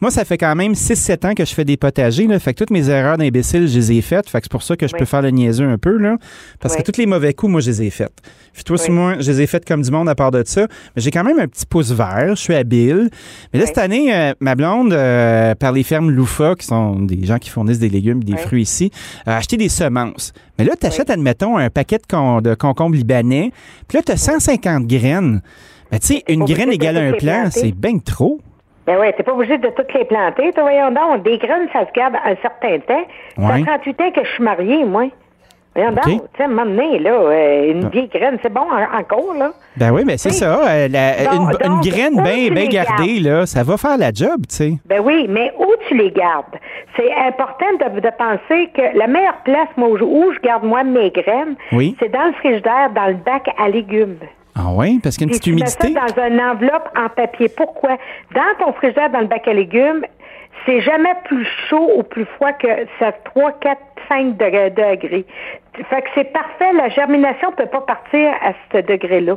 moi, 0.00 0.10
ça 0.10 0.24
fait 0.24 0.36
quand 0.36 0.54
même 0.54 0.74
6-7 0.74 1.24
ans 1.26 1.34
que 1.34 1.44
je 1.44 1.54
fais 1.54 1.64
des 1.64 1.76
potagers. 1.78 2.26
Là, 2.26 2.38
fait 2.38 2.52
que 2.52 2.58
toutes 2.58 2.70
mes 2.70 2.90
erreurs 2.90 3.16
d'imbécile, 3.16 3.66
je 3.66 3.78
les 3.78 3.92
ai 3.92 4.02
faites. 4.02 4.28
Fait 4.28 4.38
que 4.40 4.44
c'est 4.44 4.52
pour 4.52 4.62
ça 4.62 4.76
que 4.76 4.86
je 4.86 4.92
Oui. 4.92 4.98
peux 4.98 5.04
faire 5.06 5.22
le 5.22 5.30
niaiseux 5.30 5.66
un 5.66 5.78
peu. 5.78 5.96
Là, 5.96 6.16
parce 6.60 6.74
Oui. 6.74 6.82
que 6.82 6.90
tous 6.92 6.98
les 7.00 7.06
mauvais 7.06 7.32
coups, 7.32 7.50
moi, 7.50 7.60
je 7.62 7.70
les 7.70 7.82
ai 7.84 7.90
faits. 7.90 8.12
Puis, 8.52 8.62
toi, 8.62 8.76
Oui. 8.80 8.90
moi, 8.94 9.14
je 9.20 9.32
les 9.32 9.40
ai 9.40 9.46
faites 9.46 9.64
comme 9.66 9.80
du 9.82 9.90
monde 9.90 10.08
à 10.08 10.14
part 10.14 10.30
de 10.30 10.42
ça. 10.44 10.66
Mais 10.94 11.02
j'ai 11.02 11.10
quand 11.10 11.24
même 11.24 11.38
un 11.40 11.48
petit 11.48 11.64
pouce 11.66 11.90
vert. 11.92 12.36
Je 12.36 12.40
suis 12.40 12.54
habile. 12.54 13.08
Mais 13.52 13.58
là, 13.60 13.66
cette 13.66 13.78
année, 13.78 14.14
euh, 14.14 14.34
ma 14.40 14.54
blonde, 14.54 14.92
euh, 14.92 15.54
par 15.54 15.72
les 15.72 15.82
fermes 15.82 16.10
Loufa, 16.10 16.54
qui 16.56 16.66
sont 16.66 17.00
des 17.00 17.24
gens 17.24 17.38
qui 17.38 17.48
fournissent 17.50 17.78
des 17.80 17.88
légumes 17.88 18.20
et 18.20 18.32
des 18.32 18.36
fruits 18.36 18.62
ici, 18.62 18.90
a 19.24 19.36
acheté 19.38 19.56
des 19.56 19.70
semences. 19.70 20.32
Mais 20.58 20.64
là, 20.64 20.74
tu 20.80 20.86
achètes, 20.86 21.10
admettons, 21.10 21.56
un 21.56 21.68
paquet 21.70 21.96
de, 21.98 22.06
con- 22.08 22.40
de 22.40 22.54
concombres 22.54 22.94
libanais. 22.94 23.50
Puis 23.88 23.96
là, 23.98 24.02
tu 24.06 24.12
as 24.12 24.16
150 24.18 24.86
graines. 24.86 25.40
Tu 26.00 26.06
sais, 26.14 26.22
une 26.28 26.44
graine 26.44 26.72
égale 26.72 26.96
à 26.96 27.00
un 27.00 27.12
plant, 27.12 27.44
c'est 27.50 27.72
bien 27.72 27.98
trop. 27.98 28.38
Ben 28.86 28.98
ouais, 28.98 29.12
t'es 29.14 29.22
pas 29.22 29.32
obligé 29.32 29.56
de 29.56 29.68
toutes 29.68 29.92
les 29.94 30.04
planter. 30.04 30.52
Toi, 30.52 30.62
voyons 30.64 30.90
donc, 30.90 31.22
des 31.24 31.38
graines, 31.38 31.68
ça 31.72 31.86
se 31.86 31.92
garde 31.98 32.14
un 32.22 32.34
certain 32.42 32.78
temps. 32.80 33.04
Ça 33.38 33.54
fait 33.54 33.62
38 33.64 34.00
ans 34.02 34.10
que 34.14 34.24
je 34.24 34.30
suis 34.30 34.44
mariée, 34.44 34.84
moi. 34.84 35.06
Voyons 35.74 35.90
donc, 35.90 36.04
tu 36.04 36.42
sais, 36.42 36.46
donné, 36.48 36.98
là, 37.00 37.10
euh, 37.12 37.72
une 37.72 37.88
vieille 37.88 38.06
graine, 38.08 38.38
c'est 38.42 38.52
bon 38.52 38.60
en- 38.60 38.96
encore, 38.96 39.34
là. 39.36 39.50
Ben 39.76 39.90
oui, 39.90 40.02
mais 40.06 40.18
c'est 40.18 40.30
ça. 40.30 40.60
euh, 40.68 40.86
la- 40.88 41.24
Donc- 41.34 41.50
une, 41.64 41.80
graine 41.90 42.22
bien 42.22 42.50
les 42.54 42.68
gardée, 42.68 43.18
là, 43.20 43.44
ça 43.46 43.64
va 43.64 43.76
faire 43.76 43.96
la 43.98 44.12
job, 44.12 44.42
tu 44.48 44.54
sais. 44.54 44.72
Ben 44.86 45.00
oui, 45.02 45.26
mais 45.28 45.52
où 45.58 45.66
tu 45.88 45.96
les 45.96 46.12
gardes? 46.12 46.44
C'est 46.96 47.10
important 47.26 47.66
de, 47.80 48.00
de 48.00 48.10
penser 48.16 48.68
que 48.72 48.96
la 48.96 49.08
meilleure 49.08 49.38
place, 49.44 49.66
moi, 49.76 49.88
où 49.88 49.96
je, 49.98 50.04
où 50.04 50.32
je 50.32 50.38
garde, 50.40 50.62
moi, 50.62 50.84
mes 50.84 51.10
graines, 51.10 51.56
Oui. 51.72 51.96
c'est 51.98 52.12
dans 52.12 52.26
le 52.26 52.32
frigidaire, 52.34 52.90
dans 52.94 53.06
le 53.08 53.14
bac 53.14 53.48
à 53.58 53.68
légumes. 53.68 54.18
Ah 54.56 54.68
oui, 54.72 55.00
parce 55.02 55.16
qu'il 55.16 55.26
y 55.26 55.30
a 55.30 55.34
une 55.34 55.38
petite 55.38 55.42
tu 55.44 55.50
mets 55.52 55.60
humidité? 55.60 55.92
ça 55.94 56.06
dans 56.14 56.26
une 56.28 56.40
enveloppe 56.40 56.88
en 56.96 57.08
papier. 57.08 57.48
Pourquoi? 57.48 57.96
Dans 58.34 58.64
ton 58.64 58.72
frigidaire, 58.74 59.10
dans 59.10 59.20
le 59.20 59.26
bac 59.26 59.46
à 59.48 59.52
légumes, 59.52 60.04
c'est 60.64 60.80
jamais 60.80 61.14
plus 61.24 61.46
chaud 61.68 61.90
ou 61.96 62.02
plus 62.04 62.24
froid 62.36 62.52
que 62.52 62.68
ça 62.98 63.12
3, 63.24 63.52
4, 63.60 63.80
5 64.08 64.36
degrés. 64.36 64.70
degrés. 64.70 65.26
Fait 65.90 66.02
que 66.02 66.08
c'est 66.14 66.32
parfait. 66.32 66.72
La 66.72 66.88
germination 66.90 67.50
peut 67.52 67.66
pas 67.66 67.80
partir 67.80 68.30
à 68.42 68.52
ce 68.72 68.78
degré-là. 68.80 69.32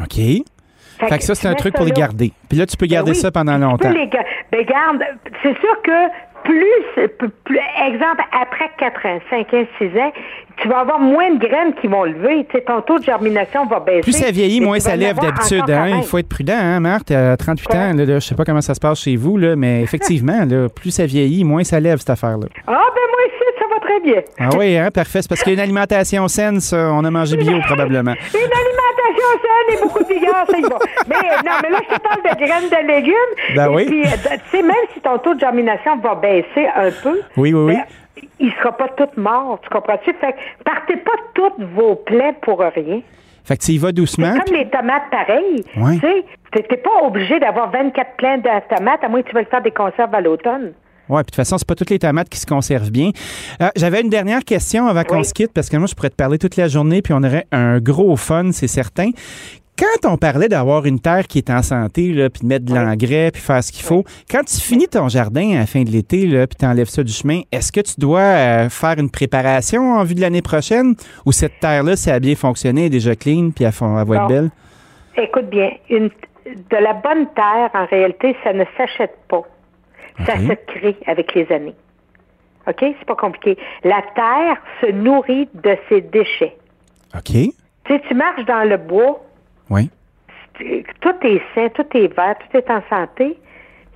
OK. 0.00 0.16
Fait 0.16 1.16
que 1.18 1.22
ça, 1.22 1.34
tu 1.34 1.40
c'est 1.42 1.46
un 1.48 1.54
truc 1.54 1.74
pour 1.74 1.84
les 1.84 1.92
garder. 1.92 2.32
Puis 2.48 2.58
là, 2.58 2.66
tu 2.66 2.76
peux 2.76 2.86
Ben 2.86 2.94
garder 2.94 3.10
oui, 3.12 3.16
ça 3.16 3.30
pendant 3.30 3.54
tu 3.54 3.60
longtemps. 3.60 3.88
peux 3.92 3.96
les 3.96 4.08
ga- 4.08 4.24
ben 4.50 4.64
garde, 4.64 5.04
c'est 5.44 5.56
sûr 5.60 5.82
que 5.82 6.08
plus, 6.44 7.08
plus, 7.44 7.58
exemple, 7.86 8.22
après 8.32 8.70
4 8.78 9.06
ans, 9.06 9.18
5 9.30 9.54
ans, 9.54 9.64
6 9.78 9.84
ans, 9.98 10.12
tu 10.60 10.68
vas 10.68 10.80
avoir 10.80 10.98
moins 10.98 11.34
de 11.34 11.38
graines 11.38 11.74
qui 11.80 11.86
vont 11.86 12.04
lever. 12.04 12.46
Tu 12.50 12.56
sais, 12.56 12.64
ton 12.64 12.80
taux 12.80 12.98
de 12.98 13.04
germination 13.04 13.66
va 13.66 13.80
baisser. 13.80 14.00
Plus 14.00 14.12
ça 14.12 14.30
vieillit, 14.30 14.60
moins 14.60 14.80
ça 14.80 14.96
lève 14.96 15.16
d'habitude. 15.16 15.70
Hein? 15.70 15.98
Il 15.98 16.04
faut 16.04 16.18
être 16.18 16.28
prudent, 16.28 16.58
hein, 16.58 16.80
Marthe? 16.80 17.10
À 17.10 17.36
38 17.36 17.66
Quoi? 17.66 17.76
ans, 17.76 17.92
là, 17.94 18.04
là, 18.04 18.18
je 18.18 18.26
sais 18.26 18.34
pas 18.34 18.44
comment 18.44 18.60
ça 18.60 18.74
se 18.74 18.80
passe 18.80 19.00
chez 19.00 19.16
vous, 19.16 19.36
là, 19.36 19.56
mais 19.56 19.82
effectivement, 19.82 20.44
là, 20.48 20.68
plus 20.68 20.90
ça 20.90 21.06
vieillit, 21.06 21.44
moins 21.44 21.64
ça 21.64 21.78
lève, 21.80 21.98
cette 21.98 22.10
affaire-là. 22.10 22.46
Ah, 22.66 22.70
ben 22.94 23.02
moi 23.10 23.20
aussi, 23.26 23.57
très 23.80 24.00
bien. 24.00 24.22
Ah 24.38 24.48
oui, 24.56 24.76
hein, 24.76 24.90
parfait. 24.90 25.22
C'est 25.22 25.28
parce 25.28 25.42
qu'il 25.42 25.52
y 25.52 25.56
a 25.56 25.58
une 25.58 25.62
alimentation 25.64 26.26
saine, 26.28 26.60
ça. 26.60 26.90
On 26.92 27.04
a 27.04 27.10
mangé 27.10 27.36
bio, 27.36 27.58
probablement. 27.66 28.12
Une 28.34 28.40
alimentation 28.40 29.28
saine 29.42 29.76
et 29.76 29.82
beaucoup 29.82 30.02
de 30.04 30.08
vigueur, 30.08 30.44
y 30.56 30.62
va. 30.62 30.78
Mais 31.08 31.14
euh, 31.16 31.36
non, 31.44 31.52
mais 31.62 31.70
là, 31.70 31.78
je 31.88 31.94
te 31.96 32.00
parle 32.00 32.22
de 32.22 32.44
graines 32.44 32.68
de 32.68 32.86
légumes. 32.92 33.54
Ben 33.56 33.66
et 33.70 33.74
oui. 33.74 33.84
Puis, 33.86 34.02
euh, 34.04 34.16
tu 34.50 34.56
sais, 34.56 34.62
même 34.62 34.74
si 34.94 35.00
ton 35.00 35.18
taux 35.18 35.34
de 35.34 35.40
germination 35.40 35.96
va 35.98 36.14
baisser 36.14 36.66
un 36.74 36.90
peu, 37.02 37.20
Oui, 37.36 37.52
oui, 37.54 37.60
oui. 37.64 37.74
ben, 37.76 37.84
il 38.40 38.52
sera 38.54 38.76
pas 38.76 38.88
tout 38.96 39.08
mort, 39.16 39.58
tu 39.62 39.68
comprends-tu? 39.68 40.12
Fait 40.20 40.32
que 40.32 40.38
partez 40.64 40.96
pas 40.96 41.12
toutes 41.34 41.60
vos 41.74 41.94
plaies 41.96 42.34
pour 42.42 42.60
rien. 42.60 43.00
Fait 43.44 43.56
que 43.56 43.62
tu 43.62 43.72
y 43.72 43.78
vas 43.78 43.92
doucement. 43.92 44.32
C'est 44.34 44.44
comme 44.44 44.56
les 44.58 44.68
tomates 44.68 45.08
pareilles. 45.10 45.64
Ouais. 45.76 45.98
Tu 46.52 46.62
t'es 46.62 46.76
pas 46.76 47.02
obligé 47.02 47.38
d'avoir 47.40 47.70
24 47.70 48.16
plants 48.16 48.36
de 48.38 48.76
tomates, 48.76 49.02
à 49.04 49.08
moins 49.08 49.22
que 49.22 49.28
tu 49.28 49.34
veuilles 49.34 49.46
faire 49.50 49.62
des 49.62 49.70
conserves 49.70 50.14
à 50.14 50.20
l'automne. 50.20 50.72
Oui, 51.08 51.16
puis 51.16 51.22
de 51.22 51.26
toute 51.26 51.34
façon, 51.36 51.58
c'est 51.58 51.66
pas 51.66 51.74
toutes 51.74 51.90
les 51.90 51.98
tomates 51.98 52.28
qui 52.28 52.38
se 52.38 52.46
conservent 52.46 52.90
bien. 52.90 53.10
Euh, 53.62 53.68
J'avais 53.76 54.00
une 54.00 54.10
dernière 54.10 54.44
question 54.44 54.86
avant 54.86 55.04
qu'on 55.04 55.22
se 55.24 55.32
quitte, 55.32 55.52
parce 55.52 55.68
que 55.68 55.76
moi, 55.76 55.86
je 55.86 55.94
pourrais 55.94 56.10
te 56.10 56.16
parler 56.16 56.38
toute 56.38 56.56
la 56.56 56.68
journée, 56.68 57.02
puis 57.02 57.12
on 57.14 57.22
aurait 57.22 57.46
un 57.52 57.78
gros 57.80 58.16
fun, 58.16 58.50
c'est 58.52 58.66
certain. 58.68 59.10
Quand 59.78 60.12
on 60.12 60.16
parlait 60.16 60.48
d'avoir 60.48 60.86
une 60.86 60.98
terre 60.98 61.28
qui 61.28 61.38
est 61.38 61.50
en 61.50 61.62
santé, 61.62 62.12
là, 62.12 62.28
puis 62.30 62.40
de 62.42 62.46
mettre 62.48 62.64
de 62.64 62.72
Oui. 62.72 62.78
l'engrais, 62.80 63.30
puis 63.32 63.40
faire 63.40 63.62
ce 63.62 63.70
qu'il 63.70 63.84
faut, 63.84 64.02
quand 64.28 64.42
tu 64.42 64.56
finis 64.60 64.88
ton 64.88 65.08
jardin 65.08 65.52
à 65.54 65.60
la 65.60 65.66
fin 65.66 65.82
de 65.84 65.90
l'été, 65.90 66.26
puis 66.26 66.56
tu 66.58 66.66
enlèves 66.66 66.88
ça 66.88 67.04
du 67.04 67.12
chemin, 67.12 67.42
est-ce 67.52 67.70
que 67.70 67.80
tu 67.80 67.94
dois 67.96 68.18
euh, 68.20 68.68
faire 68.70 68.98
une 68.98 69.08
préparation 69.08 69.92
en 69.94 70.02
vue 70.02 70.16
de 70.16 70.20
l'année 70.20 70.42
prochaine? 70.42 70.96
Ou 71.26 71.30
cette 71.30 71.60
terre-là, 71.60 71.94
si 71.94 72.08
elle 72.08 72.16
a 72.16 72.20
bien 72.20 72.34
fonctionné, 72.34 72.80
elle 72.82 72.86
est 72.88 72.90
déjà 72.90 73.14
clean, 73.14 73.50
puis 73.54 73.64
elle, 73.64 73.70
va 73.70 74.16
être 74.16 74.26
belle? 74.26 74.50
Écoute 75.16 75.48
bien, 75.48 75.70
une, 75.90 76.08
de 76.08 76.76
la 76.76 76.94
bonne 76.94 77.26
terre, 77.36 77.70
en 77.72 77.86
réalité, 77.86 78.34
ça 78.42 78.52
ne 78.52 78.64
s'achète 78.76 79.14
pas. 79.28 79.42
Ça 80.26 80.36
se 80.36 80.52
crée 80.66 80.96
avec 81.06 81.34
les 81.34 81.50
années. 81.52 81.74
OK? 82.66 82.76
C'est 82.80 83.04
pas 83.06 83.14
compliqué. 83.16 83.56
La 83.84 84.02
terre 84.14 84.56
se 84.80 84.90
nourrit 84.92 85.48
de 85.54 85.76
ses 85.88 86.00
déchets. 86.02 86.56
OK. 87.14 87.24
Tu 87.32 87.52
sais, 87.88 88.00
tu 88.08 88.14
marches 88.14 88.44
dans 88.44 88.68
le 88.68 88.76
bois, 88.76 89.20
Oui. 89.70 89.90
tout 91.00 91.14
est 91.22 91.40
sain, 91.54 91.68
tout 91.70 91.86
est 91.96 92.14
vert, 92.14 92.36
tout 92.38 92.56
est 92.56 92.70
en 92.70 92.82
santé. 92.90 93.38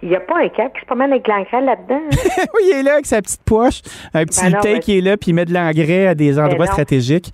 Il 0.02 0.08
n'y 0.08 0.16
a 0.16 0.20
pas 0.20 0.38
un 0.38 0.48
cap 0.48 0.72
qui 0.74 0.80
se 0.80 0.86
promène 0.86 1.12
avec 1.12 1.28
l'engrais 1.28 1.60
là-dedans. 1.60 2.00
hein? 2.10 2.16
oui, 2.54 2.62
il 2.72 2.78
est 2.78 2.82
là 2.82 2.94
avec 2.94 3.06
sa 3.06 3.22
petite 3.22 3.42
poche, 3.44 3.82
un 4.14 4.24
petit 4.24 4.50
Ben 4.50 4.50
non, 4.50 4.78
qui 4.80 4.98
est 4.98 5.00
là, 5.00 5.16
puis 5.16 5.30
il 5.30 5.34
met 5.34 5.44
de 5.44 5.54
l'engrais 5.54 6.08
à 6.08 6.14
des 6.14 6.38
endroits 6.40 6.66
non. 6.66 6.72
stratégiques. 6.72 7.32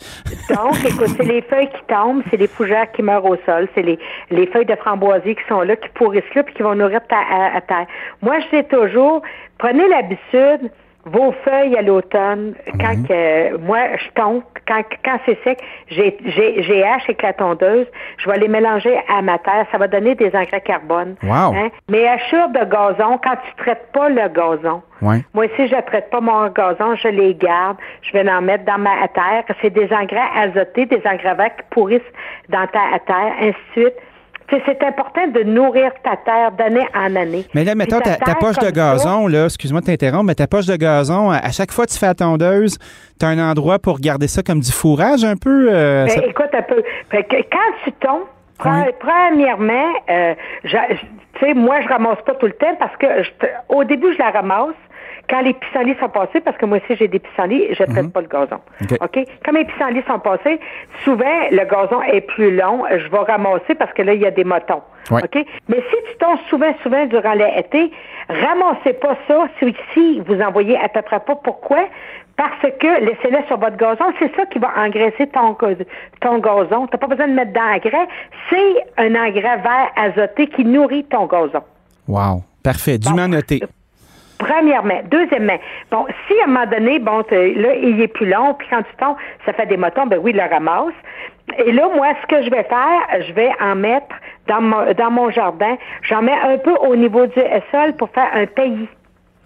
Donc, 0.51 0.75
écoute, 0.85 1.09
c'est 1.17 1.25
les 1.27 1.41
feuilles 1.43 1.69
qui 1.71 1.83
tombent, 1.89 2.23
c'est 2.31 2.37
les 2.37 2.47
fougères 2.47 2.91
qui 2.93 3.03
meurent 3.03 3.25
au 3.25 3.37
sol, 3.47 3.69
c'est 3.75 3.83
les, 3.83 3.99
les 4.31 4.47
feuilles 4.49 4.67
de 4.67 4.77
framboisier 4.77 5.35
qui 5.35 5.43
sont 5.49 5.63
là, 5.63 5.77
qui 5.77 5.89
pourrissent 5.95 6.35
là, 6.35 6.43
puis 6.43 6.55
qui 6.55 6.63
vont 6.63 6.75
nourrir 6.75 7.01
ta, 7.09 7.17
à, 7.17 7.57
à 7.57 7.61
terre. 7.63 7.87
Moi, 8.23 8.37
je 8.41 8.59
dis 8.59 8.65
toujours, 8.69 9.23
prenez 9.59 9.89
l'habitude, 9.89 10.71
vos 11.05 11.33
feuilles 11.45 11.77
à 11.77 11.83
l'automne, 11.83 12.55
quand 12.81 13.07
que, 13.07 13.57
moi, 13.59 13.79
je 13.97 14.11
tombe, 14.15 14.43
quand, 14.67 14.83
quand 15.05 15.19
c'est 15.25 15.39
sec, 15.43 15.59
j'ai, 15.89 16.85
hache 16.85 17.05
avec 17.05 17.23
la 17.23 17.33
tondeuse, 17.33 17.87
je 18.19 18.31
vais 18.31 18.39
les 18.39 18.49
mélanger 18.49 18.99
à 19.09 19.23
ma 19.23 19.39
terre, 19.39 19.67
ça 19.73 19.79
va 19.79 19.89
donner 19.89 20.15
des 20.15 20.35
engrais 20.35 20.61
carbone. 20.61 21.17
Wow. 21.23 21.55
Hein? 21.55 21.71
Mais 21.89 22.07
hachures 22.07 22.49
de 22.51 22.65
gazon, 22.65 23.19
quand 23.23 23.37
tu 23.47 23.55
traites 23.57 23.91
pas 23.93 24.09
le 24.09 24.29
gazon, 24.29 24.83
Ouais. 25.01 25.23
moi, 25.33 25.47
si 25.55 25.69
je 25.69 25.77
ne 25.77 25.81
traite 25.83 26.11
pas 26.11 26.21
mon 26.21 26.49
gazon, 26.49 26.97
je 26.97 27.09
les 27.09 27.35
garde. 27.35 27.77
Je 28.03 28.13
vais 28.13 28.29
en 28.29 28.43
mettre 28.43 28.65
dans 28.65 28.79
ma 28.79 29.07
terre. 29.09 29.45
C'est 29.63 29.71
des 29.71 29.93
engrais 29.93 30.29
azotés, 30.37 30.87
des 30.87 31.03
engrais 31.07 31.35
verts 31.35 31.57
qui 31.57 31.63
pourrissent 31.71 32.13
dans 32.49 32.67
ta 32.67 32.99
terre, 33.07 33.33
ainsi 33.41 33.55
de 33.77 33.81
suite. 33.81 33.95
C'est 34.51 34.83
important 34.83 35.27
de 35.29 35.43
nourrir 35.43 35.91
ta 36.03 36.17
terre 36.17 36.53
d'année 36.53 36.87
en 36.95 37.15
année. 37.17 37.45
Mais 37.55 37.65
là, 37.65 37.75
mettons, 37.75 38.01
ta, 38.01 38.17
ta 38.17 38.35
poche 38.35 38.57
de 38.59 38.71
gazon, 38.71 39.27
là, 39.27 39.45
excuse-moi 39.45 39.81
de 39.83 39.87
t'interrompre, 39.87 40.25
mais 40.25 40.35
ta 40.35 40.47
poche 40.47 40.65
de 40.67 40.77
gazon, 40.77 41.31
à, 41.31 41.51
chaque 41.51 41.71
fois 41.71 41.85
que 41.85 41.91
tu 41.91 41.99
fais 41.99 42.07
la 42.07 42.15
tondeuse, 42.15 42.79
tu 43.21 43.27
as 43.27 43.29
un 43.29 43.39
endroit 43.51 43.79
pour 43.79 43.99
garder 44.01 44.27
ça 44.27 44.43
comme 44.43 44.61
du 44.61 44.73
fourrage 44.73 45.23
un 45.25 45.37
peu? 45.37 45.69
euh, 45.71 46.05
Ben, 46.07 46.11
ça- 46.11 46.25
écoute 46.27 46.49
un 46.55 46.63
peu. 46.63 46.83
Fait 47.11 47.25
que 47.25 47.37
quand 47.37 47.73
tu 47.85 47.93
tombes, 48.01 48.23
Oui. 48.65 48.91
premièrement, 48.99 49.93
euh, 50.11 50.35
tu 50.65 50.71
sais, 51.41 51.55
moi, 51.55 51.81
je 51.83 51.89
ramasse 51.89 52.19
pas 52.27 52.35
tout 52.35 52.47
le 52.47 52.53
temps 52.53 52.75
parce 52.79 52.97
que 52.97 53.07
je 53.23 53.31
au 53.69 53.85
début, 53.85 54.13
je 54.15 54.19
la 54.19 54.31
ramasse. 54.31 54.75
Quand 55.29 55.41
les 55.43 55.53
pissenlits 55.55 55.97
sont 56.01 56.09
passés, 56.09 56.41
parce 56.41 56.57
que 56.57 56.67
moi 56.67 56.79
aussi 56.79 56.97
j'ai 56.99 57.09
des 57.09 57.19
pissenlits, 57.19 57.67
je 57.75 57.83
ne 57.83 57.89
traite 57.89 58.05
Mhm. 58.07 58.11
pas 58.13 58.21
le 58.23 58.29
gazon. 58.29 58.61
OK. 58.83 58.99
OK? 59.01 59.25
Quand 59.45 59.53
mes 59.53 59.65
pissenlits 59.65 60.03
sont 60.07 60.19
passés, 60.19 60.59
souvent 61.05 61.39
le 61.51 61.65
gazon 61.65 62.03
est 62.03 62.23
plus 62.23 62.55
long, 62.57 62.85
je 62.91 63.09
vais 63.09 63.19
ramasser 63.19 63.75
parce 63.75 63.93
que 63.93 64.03
là, 64.03 64.15
il 64.15 64.21
y 64.23 64.27
a 64.27 64.31
des 64.31 64.45
motons. 64.45 64.83
Ouais. 65.11 65.23
OK? 65.25 65.45
Mais 65.69 65.77
si 65.91 65.97
tu 66.13 66.19
tombes 66.19 66.39
souvent, 66.49 66.73
souvent 66.83 67.05
durant 67.07 67.33
l'été, 67.35 67.91
ramassez 68.29 68.93
pas 68.95 69.17
ça 69.27 69.49
si, 69.95 70.21
vous 70.27 70.41
en 70.41 70.51
voyez 70.51 70.77
à 70.79 70.89
peu 70.89 71.03
près 71.03 71.21
pas. 71.21 71.37
Pourquoi? 71.37 71.85
Parce 72.37 72.61
que 72.79 73.01
laissez-le 73.05 73.39
sur 73.49 73.59
votre 73.59 73.77
gazon, 73.77 74.13
c'est 74.21 74.35
ça 74.37 74.47
qui 74.47 74.59
va 74.61 74.71
engraisser 74.77 75.27
ton, 75.27 75.57
ton 76.21 76.39
gazon. 76.39 76.87
Tu 76.87 76.93
n'as 76.95 76.99
pas 76.99 77.07
besoin 77.09 77.27
de 77.27 77.33
mettre 77.33 77.53
d'engrais. 77.53 78.07
C'est 78.49 78.85
un 78.97 79.15
engrais 79.17 79.57
vert 79.59 79.91
azoté 79.97 80.47
qui 80.47 80.65
nourrit 80.65 81.05
ton 81.05 81.27
gazon. 81.27 81.63
Wow. 82.07 82.43
Parfait. 82.63 82.99
Dûment 82.99 83.23
Bon. 83.29 83.29
noté. 83.37 83.61
Premièrement. 84.39 85.01
Deuxièmement, 85.11 85.59
bon, 85.91 86.07
si 86.27 86.41
à 86.41 86.45
un 86.45 86.47
moment 86.47 86.67
donné, 86.67 86.99
bon, 87.01 87.25
là, 87.31 87.75
il 87.75 88.01
est 88.01 88.09
plus 88.09 88.29
long, 88.29 88.55
puis 88.55 88.69
quand 88.71 88.83
tu 88.83 88.97
tombes, 88.97 89.17
ça 89.45 89.53
fait 89.53 89.67
des 89.67 89.77
motons, 89.77 90.07
ben 90.07 90.19
oui, 90.23 90.31
il 90.33 90.37
le 90.37 90.49
ramasse. 90.49 90.95
Et 91.65 91.73
là, 91.73 91.89
moi, 91.95 92.09
ce 92.23 92.27
que 92.27 92.43
je 92.43 92.51
vais 92.51 92.63
faire, 92.65 93.23
je 93.27 93.33
vais 93.33 93.51
en 93.61 93.75
mettre 93.75 94.15
dans 94.47 94.61
mon, 94.61 94.93
dans 94.93 95.11
mon 95.11 95.31
jardin. 95.31 95.77
J'en 96.03 96.23
mets 96.23 96.39
un 96.45 96.59
peu 96.59 96.73
au 96.73 96.95
niveau 96.95 97.27
du 97.27 97.41
sol 97.73 97.95
pour 97.97 98.11
faire 98.11 98.29
un 98.35 98.47
pays. 98.47 98.89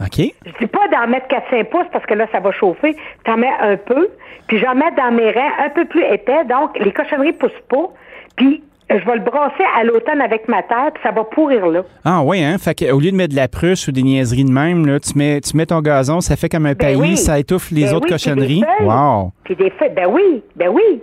OK. 0.00 0.32
Je 0.44 0.52
dis 0.58 0.66
pas 0.66 0.88
d'en 0.88 1.06
mettre 1.06 1.28
4-5 1.28 1.64
pouces 1.64 1.86
parce 1.92 2.04
que 2.06 2.14
là, 2.14 2.26
ça 2.32 2.40
va 2.40 2.50
chauffer. 2.52 2.96
T'en 3.24 3.36
mets 3.36 3.52
un 3.60 3.76
peu, 3.76 4.08
puis 4.48 4.58
j'en 4.58 4.74
mets 4.74 4.90
dans 4.92 5.12
mes 5.12 5.30
reins 5.30 5.52
un 5.60 5.68
peu 5.70 5.84
plus 5.84 6.02
épais. 6.02 6.44
Donc, 6.44 6.76
les 6.78 6.92
cochonneries 6.92 7.32
poussent 7.32 7.52
pas. 7.68 7.88
Puis, 8.36 8.62
je 8.98 9.04
vais 9.06 9.14
le 9.16 9.22
brasser 9.22 9.64
à 9.78 9.84
l'automne 9.84 10.20
avec 10.20 10.48
ma 10.48 10.62
terre, 10.62 10.90
puis 10.94 11.02
ça 11.02 11.10
va 11.10 11.24
pourrir 11.24 11.66
là. 11.66 11.82
Ah 12.04 12.22
oui, 12.24 12.42
hein? 12.42 12.56
Fait 12.58 12.74
qu'au 12.74 12.98
lieu 13.00 13.10
de 13.10 13.16
mettre 13.16 13.32
de 13.32 13.36
la 13.36 13.48
pruche 13.48 13.88
ou 13.88 13.92
des 13.92 14.02
niaiseries 14.02 14.44
de 14.44 14.52
même, 14.52 14.86
là, 14.86 14.98
tu 15.00 15.16
mets, 15.16 15.40
tu 15.40 15.56
mets 15.56 15.66
ton 15.66 15.80
gazon, 15.80 16.20
ça 16.20 16.36
fait 16.36 16.48
comme 16.48 16.66
un 16.66 16.74
Ben 16.74 16.88
pays, 16.88 16.96
oui. 16.96 17.16
ça 17.16 17.38
étouffe 17.38 17.70
les 17.70 17.82
Ben 17.84 17.94
autres 17.94 18.06
oui, 18.10 18.14
puis 18.16 18.24
cochonneries. 18.24 18.60
des 18.60 18.66
feuilles. 18.78 18.86
Wow. 18.86 19.32
Puis 19.44 19.56
des 19.56 19.70
feuilles. 19.70 19.92
Ben 19.94 20.06
oui, 20.10 20.42
ben 20.56 20.68
oui. 20.68 21.02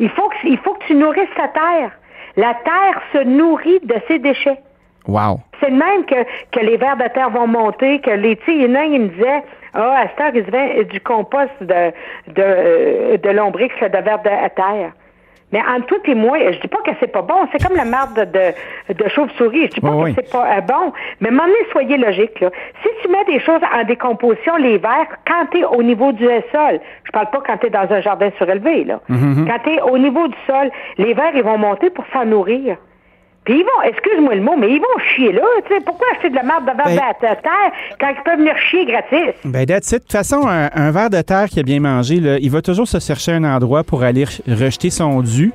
Il 0.00 0.08
faut 0.10 0.28
que, 0.28 0.34
il 0.48 0.58
faut 0.58 0.74
que 0.74 0.84
tu 0.86 0.94
nourrisses 0.94 1.28
ta 1.36 1.48
terre. 1.48 1.90
La 2.36 2.54
terre 2.64 3.00
se 3.12 3.24
nourrit 3.24 3.80
de 3.84 3.94
ses 4.08 4.18
déchets. 4.18 4.58
Wow. 5.06 5.40
C'est 5.60 5.70
le 5.70 5.76
même 5.76 6.04
que, 6.06 6.24
que 6.50 6.64
les 6.64 6.76
vers 6.78 6.96
de 6.96 7.06
terre 7.14 7.30
vont 7.30 7.46
monter, 7.46 8.00
que 8.00 8.10
les, 8.10 8.36
tu 8.36 8.44
sais, 8.46 8.56
il 8.56 8.62
y 8.62 8.66
en 8.72 8.74
a 8.74 8.80
un, 8.80 8.84
il 8.84 9.00
me 9.02 9.08
disait, 9.08 9.42
ah, 9.74 10.02
à 10.02 10.08
cette 10.08 10.20
heure, 10.20 10.30
il 10.34 10.44
se 10.46 10.50
vend 10.50 10.82
du 10.90 11.00
compost 11.00 11.50
de, 11.60 11.66
de, 12.32 12.42
euh, 12.42 13.16
de 13.18 13.30
lombrix, 13.30 13.68
de 13.80 13.86
vers 13.98 14.18
de 14.22 14.48
terre. 14.54 14.92
Mais 15.52 15.60
entre 15.60 15.86
tout 15.86 16.00
et 16.10 16.14
moi, 16.14 16.36
je 16.52 16.58
dis 16.60 16.68
pas 16.68 16.78
que 16.84 16.90
c'est 16.98 17.12
pas 17.12 17.22
bon. 17.22 17.46
C'est 17.52 17.62
comme 17.64 17.76
la 17.76 17.84
marde 17.84 18.14
de, 18.14 18.24
de, 18.24 19.04
de 19.04 19.08
chauve-souris. 19.08 19.66
Je 19.66 19.74
dis 19.74 19.80
pas 19.80 19.90
que 19.90 19.94
oui. 19.94 20.12
c'est 20.16 20.30
pas 20.30 20.46
euh, 20.56 20.60
bon. 20.62 20.92
Mais 21.20 21.30
donné, 21.30 21.52
soyez 21.70 21.96
logique, 21.96 22.40
là. 22.40 22.50
Si 22.82 22.88
tu 23.02 23.08
mets 23.08 23.24
des 23.24 23.40
choses 23.40 23.60
en 23.72 23.84
décomposition, 23.84 24.56
les 24.56 24.78
vers, 24.78 25.06
quand 25.26 25.46
tu 25.52 25.58
es 25.60 25.64
au 25.64 25.82
niveau 25.82 26.12
du 26.12 26.24
sol, 26.24 26.80
je 27.04 27.10
parle 27.12 27.30
pas 27.30 27.42
quand 27.46 27.58
tu 27.58 27.66
es 27.66 27.70
dans 27.70 27.90
un 27.90 28.00
jardin 28.00 28.30
surélevé, 28.38 28.84
là. 28.84 29.00
Mm-hmm. 29.10 29.46
Quand 29.46 29.58
tu 29.64 29.70
es 29.70 29.80
au 29.82 29.98
niveau 29.98 30.26
du 30.28 30.36
sol, 30.46 30.70
les 30.98 31.14
vers, 31.14 31.34
ils 31.34 31.44
vont 31.44 31.58
monter 31.58 31.90
pour 31.90 32.04
s'en 32.12 32.24
nourrir. 32.24 32.76
Puis 33.44 33.54
ils 33.58 33.62
vont, 33.62 33.82
excuse-moi 33.90 34.36
le 34.36 34.40
mot, 34.40 34.56
mais 34.56 34.68
ils 34.70 34.78
vont 34.80 35.04
chier 35.14 35.30
là. 35.32 35.42
Tu 35.66 35.74
sais, 35.74 35.80
pourquoi 35.84 36.06
acheter 36.14 36.30
de 36.30 36.34
la 36.34 36.42
merde 36.44 36.62
de 36.62 36.70
verre 36.76 36.86
Ben- 36.86 36.94
de 36.94 37.26
la 37.26 37.36
terre 37.36 37.72
quand 38.00 38.08
ils 38.08 38.22
peuvent 38.24 38.38
venir 38.38 38.56
chier 38.56 38.86
gratis? 38.86 39.34
Ben, 39.44 39.66
that's 39.66 39.88
it. 39.92 39.98
De 39.98 39.98
toute 39.98 40.12
façon, 40.12 40.46
un, 40.48 40.70
un 40.74 40.90
ver 40.90 41.10
de 41.10 41.20
terre 41.20 41.46
qui 41.50 41.60
a 41.60 41.62
bien 41.62 41.78
mangé, 41.78 42.20
là, 42.20 42.38
il 42.40 42.50
va 42.50 42.62
toujours 42.62 42.88
se 42.88 42.98
chercher 43.00 43.32
un 43.32 43.44
endroit 43.44 43.84
pour 43.84 44.02
aller 44.02 44.24
re- 44.24 44.40
rejeter 44.48 44.88
son 44.88 45.20
dû. 45.20 45.52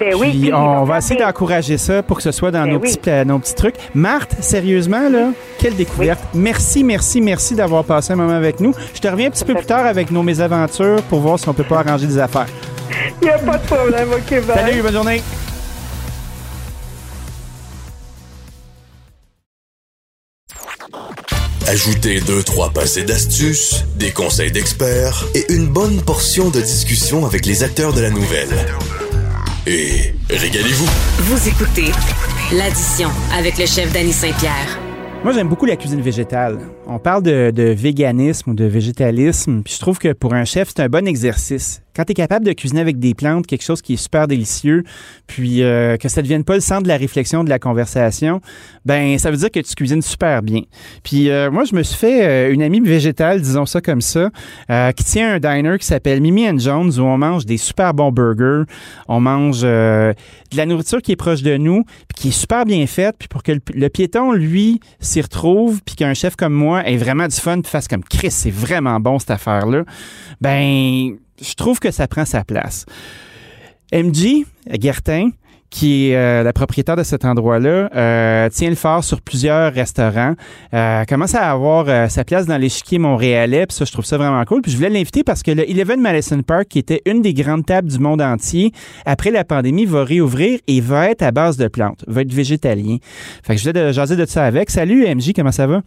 Ben 0.00 0.14
oui, 0.18 0.30
Puis 0.42 0.52
on 0.52 0.82
va 0.84 0.98
essayer 0.98 1.20
d'encourager 1.20 1.76
ça 1.78 2.02
pour 2.02 2.16
que 2.16 2.22
ce 2.24 2.32
soit 2.32 2.50
dans 2.50 2.64
Ben 2.64 2.72
nos, 2.72 2.78
oui. 2.80 2.96
petits, 2.96 3.26
nos 3.28 3.38
petits 3.38 3.54
trucs. 3.54 3.76
Marthe, 3.94 4.32
sérieusement, 4.40 5.08
là, 5.08 5.28
quelle 5.60 5.76
découverte. 5.76 6.20
Merci, 6.34 6.82
merci, 6.82 7.20
merci 7.20 7.54
d'avoir 7.54 7.84
passé 7.84 8.12
un 8.14 8.16
moment 8.16 8.32
avec 8.34 8.58
nous. 8.60 8.72
Je 8.94 9.00
te 9.00 9.06
reviens 9.06 9.28
un 9.28 9.30
petit 9.30 9.44
peu 9.44 9.54
plus 9.54 9.66
tard 9.66 9.86
avec 9.86 10.10
nos 10.10 10.22
mésaventures 10.24 11.02
pour 11.08 11.20
voir 11.20 11.38
si 11.38 11.48
on 11.48 11.54
peut 11.54 11.62
pas 11.64 11.80
arranger 11.80 12.06
des 12.06 12.18
affaires. 12.18 12.46
Il 13.22 13.26
n'y 13.28 13.30
a 13.30 13.38
pas 13.38 13.56
de 13.58 13.66
problème, 13.66 14.08
OK, 14.12 14.30
bye. 14.46 14.56
Salut, 14.56 14.82
bonne 14.82 14.92
journée. 14.94 15.20
Ajoutez 21.70 22.20
deux, 22.20 22.42
trois 22.42 22.70
passés 22.70 23.04
d'astuces, 23.04 23.84
des 23.94 24.10
conseils 24.10 24.50
d'experts 24.50 25.24
et 25.36 25.52
une 25.52 25.68
bonne 25.68 26.02
portion 26.02 26.50
de 26.50 26.60
discussion 26.60 27.24
avec 27.26 27.46
les 27.46 27.62
acteurs 27.62 27.92
de 27.92 28.00
la 28.00 28.10
nouvelle. 28.10 28.48
Et 29.68 30.12
régalez-vous. 30.28 30.90
Vous 31.18 31.48
écoutez 31.48 31.92
l'addition 32.50 33.08
avec 33.32 33.56
le 33.56 33.66
chef 33.66 33.92
Danny 33.92 34.12
Saint-Pierre. 34.12 34.80
Moi, 35.22 35.32
j'aime 35.32 35.48
beaucoup 35.48 35.64
la 35.64 35.76
cuisine 35.76 36.00
végétale. 36.00 36.58
On 36.92 36.98
parle 36.98 37.22
de, 37.22 37.72
véganisme 37.72 38.50
ou 38.50 38.54
de 38.54 38.64
végétalisme, 38.64 39.62
puis 39.62 39.74
je 39.74 39.78
trouve 39.78 40.00
que 40.00 40.12
pour 40.12 40.34
un 40.34 40.44
chef, 40.44 40.70
c'est 40.74 40.82
un 40.82 40.88
bon 40.88 41.06
exercice. 41.06 41.82
Quand 41.94 42.04
tu 42.04 42.12
es 42.12 42.14
capable 42.14 42.44
de 42.44 42.52
cuisiner 42.52 42.80
avec 42.80 42.98
des 42.98 43.14
plantes, 43.14 43.46
quelque 43.46 43.62
chose 43.62 43.82
qui 43.82 43.94
est 43.94 43.96
super 43.96 44.26
délicieux, 44.26 44.84
puis 45.26 45.62
euh, 45.62 45.96
que 45.96 46.08
ça 46.08 46.20
ne 46.20 46.24
devienne 46.24 46.44
pas 46.44 46.54
le 46.54 46.60
centre 46.60 46.84
de 46.84 46.88
la 46.88 46.96
réflexion, 46.96 47.44
de 47.44 47.48
la 47.48 47.58
conversation, 47.58 48.40
ben 48.84 49.18
ça 49.18 49.30
veut 49.30 49.36
dire 49.36 49.50
que 49.50 49.60
tu 49.60 49.74
cuisines 49.74 50.02
super 50.02 50.42
bien. 50.42 50.62
Puis 51.04 51.30
euh, 51.30 51.50
moi, 51.50 51.64
je 51.64 51.76
me 51.76 51.82
suis 51.82 51.96
fait 51.96 52.26
euh, 52.26 52.52
une 52.52 52.62
amie 52.62 52.80
végétale, 52.80 53.40
disons 53.40 53.66
ça 53.66 53.80
comme 53.80 54.00
ça, 54.00 54.30
qui 54.96 55.04
tient 55.04 55.34
un 55.34 55.38
diner 55.38 55.78
qui 55.78 55.86
s'appelle 55.86 56.20
Mimi 56.20 56.48
and 56.48 56.58
Jones, 56.58 56.92
où 56.98 57.02
on 57.02 57.18
mange 57.18 57.44
des 57.44 57.56
super 57.56 57.92
bons 57.92 58.10
burgers, 58.12 58.64
on 59.06 59.20
mange 59.20 59.62
de 59.62 60.14
la 60.56 60.66
nourriture 60.66 61.02
qui 61.02 61.12
est 61.12 61.16
proche 61.16 61.42
de 61.42 61.56
nous, 61.56 61.84
puis 61.84 62.16
qui 62.16 62.28
est 62.28 62.32
super 62.32 62.64
bien 62.64 62.86
faite, 62.86 63.16
puis 63.18 63.28
pour 63.28 63.42
que 63.42 63.52
le 63.52 63.88
piéton, 63.88 64.32
lui, 64.32 64.80
s'y 65.00 65.20
retrouve, 65.20 65.80
puis 65.84 65.96
qu'un 65.96 66.14
chef 66.14 66.34
comme 66.36 66.52
moi 66.52 66.79
ait 66.80 66.96
vraiment 66.96 67.26
du 67.26 67.36
fun, 67.36 67.60
puis 67.60 67.70
fasse 67.70 67.88
comme 67.88 68.04
Chris, 68.04 68.30
c'est 68.30 68.50
vraiment 68.50 69.00
bon 69.00 69.18
cette 69.18 69.30
affaire-là, 69.30 69.84
ben, 70.40 71.16
je 71.40 71.54
trouve 71.54 71.80
que 71.80 71.90
ça 71.90 72.06
prend 72.08 72.24
sa 72.24 72.44
place. 72.44 72.86
MJ 73.92 74.44
Gertin, 74.80 75.30
qui 75.70 76.08
est 76.08 76.16
euh, 76.16 76.42
la 76.42 76.52
propriétaire 76.52 76.96
de 76.96 77.04
cet 77.04 77.24
endroit-là, 77.24 77.88
euh, 77.94 78.48
tient 78.50 78.68
le 78.68 78.76
fort 78.76 79.04
sur 79.04 79.20
plusieurs 79.22 79.72
restaurants, 79.72 80.34
euh, 80.74 81.04
commence 81.04 81.34
à 81.34 81.50
avoir 81.50 82.10
sa 82.10 82.24
place 82.24 82.46
dans 82.46 82.58
l'échiquier 82.58 82.98
montréalais, 82.98 83.66
puis 83.66 83.76
ça, 83.76 83.84
je 83.84 83.92
trouve 83.92 84.04
ça 84.04 84.18
vraiment 84.18 84.44
cool. 84.44 84.62
Puis 84.62 84.72
je 84.72 84.76
voulais 84.76 84.90
l'inviter 84.90 85.22
parce 85.22 85.42
que 85.42 85.52
le 85.52 85.68
Eleven 85.70 86.00
Madison 86.00 86.42
Park, 86.42 86.66
qui 86.68 86.80
était 86.80 87.00
une 87.06 87.22
des 87.22 87.32
grandes 87.32 87.64
tables 87.64 87.88
du 87.88 87.98
monde 87.98 88.20
entier, 88.20 88.72
après 89.06 89.30
la 89.30 89.44
pandémie, 89.44 89.86
va 89.86 90.04
réouvrir 90.04 90.58
et 90.66 90.80
va 90.80 91.10
être 91.10 91.22
à 91.22 91.30
base 91.30 91.56
de 91.56 91.68
plantes, 91.68 92.04
va 92.08 92.22
être 92.22 92.32
végétalien. 92.32 92.96
Fait 93.42 93.54
que 93.54 93.60
je 93.60 93.68
voulais 93.68 93.86
de, 93.86 93.92
jaser 93.92 94.16
de 94.16 94.26
ça 94.26 94.44
avec. 94.44 94.70
Salut 94.70 95.06
MJ, 95.06 95.32
comment 95.34 95.52
ça 95.52 95.66
va? 95.66 95.82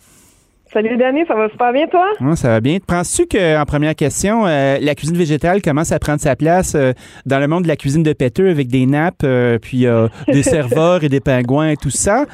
Salut 0.74 0.97
Danny, 0.97 1.21
ça 1.28 1.36
va 1.36 1.49
super 1.49 1.71
bien 1.71 1.86
toi? 1.86 2.07
Ouais, 2.19 2.36
ça 2.36 2.47
va 2.47 2.59
bien. 2.59 2.80
Penses-tu 2.80 3.28
qu'en 3.28 3.63
première 3.65 3.93
question, 3.93 4.47
euh, 4.47 4.80
la 4.82 4.95
cuisine 4.95 5.15
végétale 5.15 5.61
commence 5.61 5.91
à 5.91 5.99
prendre 5.99 6.19
sa 6.19 6.36
place 6.36 6.74
euh, 6.74 6.93
dans 7.28 7.38
le 7.38 7.47
monde 7.47 7.61
de 7.63 7.67
la 7.67 7.76
cuisine 7.76 8.01
de 8.01 8.11
péteux 8.11 8.49
avec 8.49 8.69
des 8.69 8.88
nappes, 8.88 9.21
euh, 9.24 9.59
puis 9.59 9.86
euh, 9.86 10.07
des 10.28 10.41
serveurs 10.43 11.03
et 11.03 11.09
des 11.09 11.19
pingouins 11.19 11.69
et 11.69 11.78
tout 11.78 11.91
ça? 11.91 12.26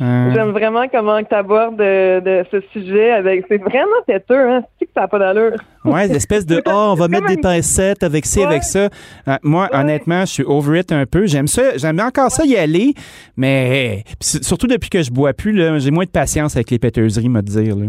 Euh, 0.00 0.30
J'aime 0.34 0.50
vraiment 0.50 0.86
comment 0.92 1.22
tu 1.22 1.34
abordes 1.34 1.76
de, 1.76 2.20
de 2.20 2.44
ce 2.50 2.60
sujet 2.72 3.12
avec. 3.12 3.44
C'est 3.48 3.56
vraiment 3.58 3.86
têteux, 4.06 4.38
hein? 4.50 4.62
C'est 4.78 4.84
que 4.86 4.90
ça 4.94 5.02
n'a 5.02 5.08
pas 5.08 5.18
d'allure. 5.18 5.56
ouais, 5.84 6.06
l'espèce 6.08 6.44
de 6.44 6.56
«oh, 6.66 6.70
on 6.92 6.94
va 6.94 7.08
mettre 7.08 7.26
des 7.28 7.38
pincettes 7.38 8.02
avec 8.02 8.26
ci, 8.26 8.40
Ouais. 8.40 8.44
avec 8.46 8.62
ça 8.62 8.88
Euh, 9.28 9.36
Moi, 9.42 9.68
honnêtement, 9.72 10.20
je 10.20 10.26
suis 10.32 10.44
over 10.44 10.80
it 10.80 10.92
un 10.92 11.06
peu. 11.06 11.26
J'aime 11.26 11.46
ça, 11.48 11.76
j'aime 11.78 11.98
encore 12.00 12.30
ça 12.30 12.44
y 12.44 12.56
aller, 12.56 12.92
mais 13.38 14.04
surtout 14.20 14.66
depuis 14.66 14.90
que 14.90 15.02
je 15.02 15.10
bois 15.10 15.32
plus, 15.32 15.58
j'ai 15.80 15.90
moins 15.90 16.04
de 16.04 16.10
patience 16.10 16.56
avec 16.56 16.70
les 16.70 16.78
péteuseries, 16.78 17.28
me 17.30 17.40
dire. 17.40 17.76
Là. 17.76 17.86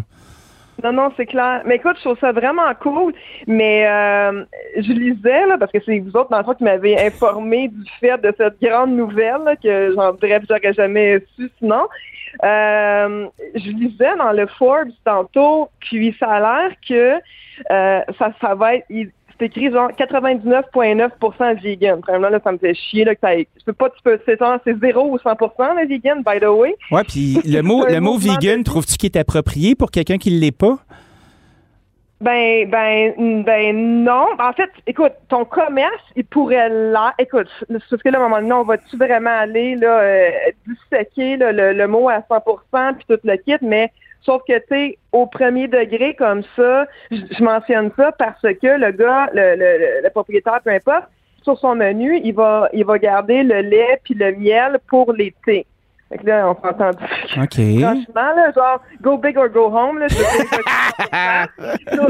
Non, 0.84 0.94
non, 0.94 1.12
c'est 1.18 1.26
clair. 1.26 1.62
Mais 1.66 1.76
écoute, 1.78 1.96
je 1.98 2.02
trouve 2.02 2.20
ça 2.20 2.32
vraiment 2.32 2.74
cool. 2.80 3.14
Mais 3.48 3.88
euh, 3.88 4.44
je 4.76 4.92
lisais, 4.92 5.46
là, 5.48 5.58
parce 5.58 5.72
que 5.72 5.80
c'est 5.86 6.00
vous 6.00 6.16
autres, 6.16 6.30
dans 6.30 6.38
le 6.38 6.44
fond, 6.44 6.54
qui 6.54 6.64
m'avez 6.64 7.00
informé 7.04 7.70
du 7.70 7.92
fait 8.00 8.18
de 8.22 8.34
cette 8.38 8.62
grande 8.62 8.92
nouvelle, 8.92 9.42
là, 9.44 9.56
que 9.56 9.94
j'en 9.96 10.14
dirais 10.14 10.42
j'aurais 10.48 10.74
jamais 10.74 11.20
su 11.36 11.50
sinon. 11.60 11.88
Euh, 12.44 13.28
je 13.56 13.72
lisais 13.72 14.16
dans 14.18 14.32
le 14.32 14.46
Forbes 14.46 14.92
tantôt, 15.04 15.70
puis 15.80 16.16
ça 16.20 16.34
a 16.34 16.40
l'air 16.40 16.72
que 16.88 17.16
euh, 17.72 18.02
ça, 18.20 18.32
ça 18.40 18.54
va 18.56 18.76
être. 18.76 18.86
C'est 19.40 19.46
écrit 19.46 19.72
genre 19.72 19.92
99,9% 19.92 21.62
vegan. 21.62 22.00
Vraiment, 22.00 22.30
là, 22.30 22.40
ça 22.44 22.52
me 22.52 22.58
fait 22.58 22.74
chier 22.74 23.06
là, 23.06 23.16
que 23.16 23.22
ça 23.22 23.36
tu 23.36 23.66
peux 23.66 23.74
pas, 23.74 23.90
tu 23.90 24.02
peux, 24.04 24.20
c'est 24.26 24.40
genre, 24.40 24.60
c'est 24.64 24.78
0 24.78 25.12
ou 25.12 25.18
100% 25.18 25.82
le 25.82 25.88
vegan, 25.88 26.24
by 26.24 26.40
the 26.40 26.50
way. 26.50 26.76
Ouais, 26.92 27.04
puis 27.04 27.40
le 27.46 27.62
mot, 27.62 27.86
le 27.86 28.00
mot 28.00 28.18
vegan, 28.18 28.64
trouves-tu 28.64 28.98
qu'il 28.98 29.12
est 29.12 29.18
approprié 29.18 29.76
pour 29.76 29.92
quelqu'un 29.92 30.18
qui 30.18 30.32
ne 30.32 30.40
l'est 30.40 30.52
pas? 30.52 30.78
Ben, 32.20 32.68
ben, 32.68 33.44
ben 33.44 34.04
non. 34.04 34.26
En 34.40 34.52
fait, 34.54 34.72
écoute, 34.88 35.14
ton 35.30 35.46
commerce, 35.46 36.02
il 36.16 36.26
pourrait 36.26 36.70
là. 36.70 37.14
Écoute, 37.20 37.48
parce 37.70 38.02
que 38.02 38.10
là, 38.10 38.18
à 38.18 38.22
un 38.22 38.24
moment 38.24 38.42
donné, 38.42 38.54
on 38.54 38.64
va-tu 38.64 38.98
vraiment 38.98 39.38
aller 39.38 39.76
là, 39.76 40.00
euh, 40.00 40.30
disséquer 40.66 41.38
là, 41.38 41.52
le, 41.52 41.74
le 41.74 41.88
mot 41.88 42.10
à 42.10 42.22
100% 42.22 42.96
puis 42.96 43.06
tout 43.08 43.20
le 43.24 43.36
kit, 43.38 43.58
mais 43.62 43.92
sauf 44.22 44.42
que 44.48 44.58
tu 44.58 44.64
sais, 44.70 44.98
au 45.12 45.26
premier 45.26 45.68
degré 45.68 46.16
comme 46.16 46.44
ça, 46.56 46.86
je 47.12 47.44
mentionne 47.44 47.92
ça 47.98 48.12
parce 48.12 48.42
que 48.42 48.68
le 48.80 48.92
gars, 48.92 49.30
le, 49.34 49.56
le, 49.56 50.02
le- 50.04 50.10
propriétaire, 50.10 50.60
peu 50.64 50.72
importe, 50.72 51.06
sur 51.44 51.58
son 51.58 51.76
menu, 51.76 52.20
il 52.24 52.34
va, 52.34 52.70
il 52.74 52.84
va 52.86 52.98
garder 53.00 53.44
le 53.44 53.62
lait 53.62 54.02
puis 54.04 54.14
le 54.16 54.34
miel 54.34 54.80
pour 54.90 55.14
l'été. 55.14 55.66
Fait 56.10 56.18
que 56.20 56.26
là, 56.26 56.50
on 56.50 56.56
s'est 56.56 56.68
entendu. 56.68 57.04
OK. 57.38 57.82
Franchement, 57.82 58.36
là, 58.36 58.52
genre, 58.56 58.82
go 59.02 59.18
big 59.18 59.38
or 59.38 59.50
go 59.50 59.66
home, 59.68 60.00
là. 60.00 60.08
je 60.08 60.16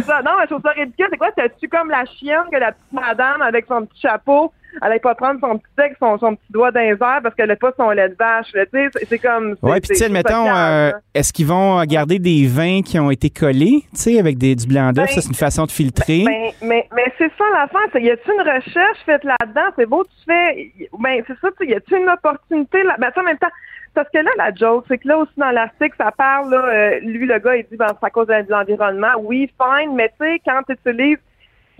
ça- 0.04 0.22
non, 0.24 0.32
mais 0.38 0.44
je 0.44 0.48
trouve 0.50 0.62
ça 0.64 0.72
ridicule. 0.72 1.08
C'est 1.12 1.18
quoi, 1.18 1.32
t'as-tu 1.36 1.68
comme 1.68 1.90
la 1.90 2.06
chienne 2.06 2.44
que 2.52 2.58
la 2.58 2.72
petite 2.74 2.92
madame 2.94 3.42
avec 3.42 3.66
son 3.68 3.86
petit 3.86 4.02
chapeau, 4.02 4.52
elle 4.82 4.92
allait 4.92 5.00
pas 5.00 5.16
prendre 5.16 5.40
son 5.40 5.58
petit 5.58 5.72
texte, 5.76 5.98
son, 6.00 6.18
son 6.18 6.36
petit 6.36 6.52
doigt 6.52 6.72
les 6.72 6.90
airs 6.92 7.20
parce 7.24 7.34
qu'elle 7.36 7.50
n'a 7.50 7.56
pas 7.56 7.72
son 7.78 7.90
lait 7.92 8.10
de 8.10 8.16
vache, 8.16 8.48
tu 8.52 8.60
sais, 8.72 8.90
c'est- 9.08 9.18
comme... 9.20 9.56
Ouais, 9.62 9.80
puis 9.80 9.90
tu 9.90 9.96
sais, 9.96 10.10
calme, 10.24 10.48
euh, 10.56 10.92
est-ce 11.14 11.34
qu'ils 11.34 11.48
vont 11.48 11.84
garder 11.86 12.20
des 12.20 12.46
vins 12.48 12.82
qui 12.82 13.00
ont 13.00 13.10
été 13.10 13.30
collés, 13.30 13.82
tu 13.92 13.98
sais, 14.02 14.20
avec 14.20 14.38
des, 14.38 14.56
du 14.56 14.68
blanc 14.68 14.92
d'œuf? 14.92 15.08
Ben, 15.08 15.14
ça, 15.16 15.22
c'est 15.22 15.30
une 15.30 15.36
façon 15.36 15.66
de 15.66 15.72
filtrer? 15.72 16.24
Ben, 16.26 16.52
mais, 16.62 16.88
mais 16.96 17.12
c'est 17.18 17.32
ça 17.38 17.44
l'affaire, 17.54 18.02
y 18.02 18.12
a-tu 18.12 18.32
une 18.32 18.42
recherche 18.42 19.00
faite 19.06 19.24
là-dedans? 19.24 19.70
C'est 19.76 19.86
beau, 19.88 20.04
tu 20.04 20.26
fais. 20.26 20.72
Ben, 21.00 21.24
c'est 21.28 21.38
ça, 21.40 21.50
tu 21.60 21.66
sais, 21.66 21.72
y 21.72 21.76
a-tu 21.76 21.98
une 21.98 22.10
opportunité 22.10 22.84
là? 22.84 22.96
Ben, 23.00 23.10
ça, 23.16 23.22
en 23.22 23.24
même 23.24 23.38
temps, 23.38 23.48
parce 23.96 24.10
que 24.14 24.20
là, 24.20 24.30
la 24.38 24.54
joke, 24.54 24.86
c'est 24.88 25.00
que 25.00 25.08
là 25.08 25.18
aussi 25.18 25.34
dans 25.38 25.50
l'article, 25.50 25.96
ça 25.98 26.12
parle, 26.12 26.52
là, 26.52 26.66
euh, 26.68 27.00
lui, 27.02 27.26
le 27.26 27.40
gars, 27.40 27.56
il 27.56 27.64
dit, 27.64 27.78
ben, 27.78 27.88
c'est 28.00 28.06
à 28.06 28.10
cause 28.12 28.28
de 28.28 28.46
l'environnement. 28.48 29.14
Oui, 29.20 29.50
fine, 29.60 29.96
mais 29.96 30.10
tu 30.20 30.26
sais, 30.28 30.40
quand 30.46 30.62
tu 30.68 30.74
utilises. 30.74 31.18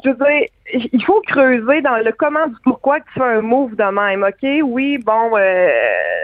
Je 0.04 0.10
veux 0.10 0.16
dire, 0.16 0.48
il 0.94 1.04
faut 1.04 1.22
creuser 1.22 1.82
dans 1.82 1.98
le 1.98 2.12
comment 2.12 2.48
du 2.48 2.56
pourquoi 2.64 3.00
que 3.00 3.06
tu 3.08 3.20
fais 3.20 3.26
un 3.26 3.42
move 3.42 3.76
de 3.76 3.84
même, 3.84 4.24
OK? 4.24 4.62
Oui, 4.64 4.98
bon, 5.00 5.36
euh, 5.38 5.70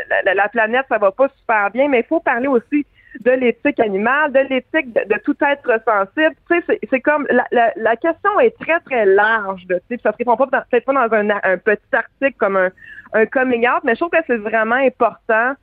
la, 0.09 0.21
la- 0.25 0.33
la 0.35 0.49
planète, 0.49 0.85
ça 0.89 0.97
va 0.97 1.11
pas 1.11 1.27
super 1.39 1.71
bien, 1.71 1.87
mais 1.89 2.01
il 2.01 2.05
faut 2.05 2.19
parler 2.19 2.47
aussi 2.47 2.85
de 3.19 3.31
l'éthique 3.31 3.79
animale, 3.79 4.31
de 4.31 4.39
l'éthique 4.39 4.93
de, 4.93 5.17
tout 5.23 5.35
être 5.41 5.69
sensible. 5.85 6.35
Tu 6.49 6.61
sais, 6.61 6.79
c'est- 6.89 6.99
comme 7.01 7.25
la, 7.29 7.71
la, 7.75 7.95
question 7.95 8.39
est 8.39 8.57
très 8.59 8.79
très 8.81 9.05
large. 9.05 9.63
Tu 9.67 9.75
sais, 9.89 9.99
ça 10.03 10.11
se 10.11 10.17
répond 10.17 10.35
pas 10.35 10.47
peut-être 10.47 10.85
pas 10.85 10.93
dans 11.07 11.15
un, 11.15 11.29
un 11.29 11.57
petit 11.57 11.81
article 11.93 12.35
comme 12.37 12.57
un, 12.57 12.69
un 13.13 13.25
coming 13.25 13.67
out, 13.67 13.83
mais 13.83 13.93
je 13.93 13.99
trouve 13.99 14.09
que 14.11 14.17
c'est 14.27 14.37
vraiment 14.37 14.75
important. 14.75 15.53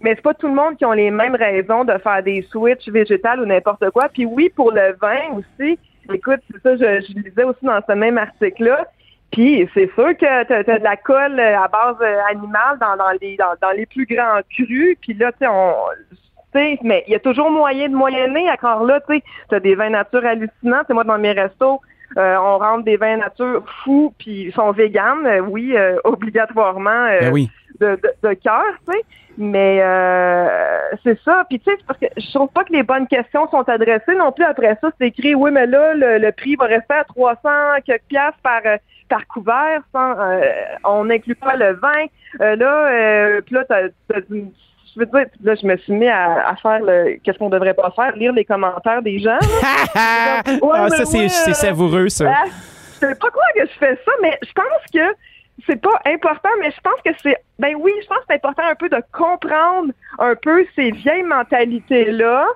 Mais 0.00 0.14
c'est 0.14 0.22
pas 0.22 0.34
tout 0.34 0.46
le 0.46 0.54
monde 0.54 0.76
qui 0.76 0.84
ont 0.84 0.92
les 0.92 1.10
mêmes 1.10 1.34
raisons 1.34 1.84
de 1.84 1.96
faire 1.98 2.22
des 2.22 2.42
switches 2.50 2.88
végétales 2.88 3.40
ou 3.40 3.46
n'importe 3.46 3.90
quoi. 3.90 4.08
Puis 4.08 4.24
oui, 4.26 4.48
pour 4.54 4.70
le 4.70 4.92
vin 5.00 5.36
aussi. 5.36 5.78
Écoute, 6.12 6.40
c'est 6.50 6.62
ça, 6.62 6.76
je, 6.76 7.06
je 7.06 7.12
lisais 7.12 7.44
aussi 7.44 7.64
dans 7.64 7.80
ce 7.86 7.92
même 7.92 8.18
article-là. 8.18 8.86
Puis 9.30 9.68
c'est 9.74 9.92
sûr 9.94 10.16
que 10.16 10.44
tu 10.44 10.52
as, 10.52 10.78
de 10.78 10.84
la 10.84 10.96
colle 10.96 11.38
euh, 11.38 11.58
à 11.58 11.68
base 11.68 11.96
euh, 12.00 12.20
animale 12.30 12.78
dans, 12.80 12.96
dans 12.96 13.10
les 13.20 13.36
dans, 13.36 13.54
dans 13.60 13.72
les 13.72 13.84
plus 13.84 14.06
grands 14.06 14.40
crus. 14.50 14.96
Puis 15.02 15.14
là, 15.14 15.32
tu 15.32 15.38
sais, 15.40 15.46
on 15.48 15.74
mais 16.82 17.04
il 17.06 17.12
y 17.12 17.16
a 17.16 17.20
toujours 17.20 17.50
moyen 17.50 17.88
de 17.88 17.94
moyenner. 17.94 18.50
Encore 18.50 18.84
là, 18.84 19.00
tu 19.08 19.22
t'as 19.48 19.60
des 19.60 19.74
vins 19.74 19.90
nature 19.90 20.24
hallucinants. 20.24 20.82
C'est 20.86 20.94
moi 20.94 21.04
dans 21.04 21.18
mes 21.18 21.32
restos, 21.32 21.80
euh, 22.16 22.36
on 22.36 22.58
rentre 22.58 22.84
des 22.84 22.96
vins 22.96 23.18
nature 23.18 23.62
fous, 23.84 24.14
puis 24.18 24.44
ils 24.46 24.52
sont 24.52 24.72
véganes, 24.72 25.26
euh, 25.26 25.40
oui, 25.40 25.74
euh, 25.76 25.96
obligatoirement 26.04 27.06
Ben 27.20 27.32
oui. 27.32 27.50
de, 27.80 27.96
de, 27.96 28.28
de 28.28 28.34
cœur, 28.34 28.64
tu 28.86 28.94
sais. 28.94 29.04
Mais 29.40 29.78
c'est 31.04 31.16
ça. 31.22 31.44
Puis 31.48 31.60
tu 31.60 31.70
sais, 31.70 31.76
parce 31.86 32.00
que 32.00 32.06
je 32.16 32.28
trouve 32.34 32.48
pas 32.48 32.64
que 32.64 32.72
les 32.72 32.82
bonnes 32.82 33.06
questions 33.06 33.48
sont 33.50 33.68
adressées 33.68 34.16
non 34.16 34.32
plus. 34.32 34.44
Après 34.44 34.76
ça, 34.80 34.90
c'est 34.98 35.06
écrit, 35.08 35.36
oui, 35.36 35.52
mais 35.52 35.66
là, 35.66 35.94
le, 35.94 36.18
le 36.18 36.32
prix 36.32 36.56
va 36.56 36.64
rester 36.64 36.94
à 36.94 37.04
300 37.04 37.38
quelques 37.86 38.02
piastres 38.08 38.40
par 38.42 38.62
par 39.08 39.28
couvert. 39.28 39.80
Sans, 39.92 40.14
on 40.84 41.04
n'inclut 41.04 41.36
pas 41.36 41.54
le 41.54 41.74
vin. 41.74 42.06
Là, 42.40 43.40
puis 43.42 43.54
là, 43.54 43.64
t'as, 43.64 44.20
je 44.94 45.00
veux 45.00 45.06
dire, 45.06 45.26
là, 45.42 45.54
je 45.54 45.66
me 45.66 45.76
suis 45.78 45.92
mis 45.92 46.08
à, 46.08 46.48
à 46.48 46.56
faire 46.56 46.80
le 46.80 47.18
qu'est-ce 47.22 47.38
qu'on 47.38 47.48
devrait 47.48 47.74
pas 47.74 47.90
faire, 47.94 48.16
lire 48.16 48.32
les 48.32 48.44
commentaires 48.44 49.02
des 49.02 49.18
gens. 49.18 49.38
ah, 49.94 50.42
Ouais, 50.62 50.90
ça, 50.90 51.04
c'est 51.04 51.18
ouais, 51.18 51.28
c'est 51.28 51.54
savoureux, 51.54 52.08
ça. 52.08 52.26
Ah, 52.28 52.44
je 52.46 53.06
sais 53.06 53.14
pas 53.14 53.30
quoi 53.30 53.44
que 53.54 53.66
je 53.66 53.78
fais 53.78 53.98
ça, 54.04 54.12
mais 54.22 54.38
je 54.42 54.52
pense 54.52 54.90
que 54.92 55.14
c'est 55.66 55.80
pas 55.80 56.00
important, 56.06 56.48
mais 56.60 56.70
je 56.70 56.80
pense 56.80 57.00
que 57.04 57.10
c'est 57.22 57.36
ben 57.58 57.74
oui, 57.76 57.92
je 58.02 58.06
pense 58.06 58.18
que 58.18 58.24
c'est 58.28 58.36
important 58.36 58.62
un 58.64 58.74
peu 58.74 58.88
de 58.88 59.02
comprendre 59.12 59.92
un 60.18 60.34
peu 60.36 60.64
ces 60.76 60.90
vieilles 60.92 61.24
mentalités-là. 61.24 62.46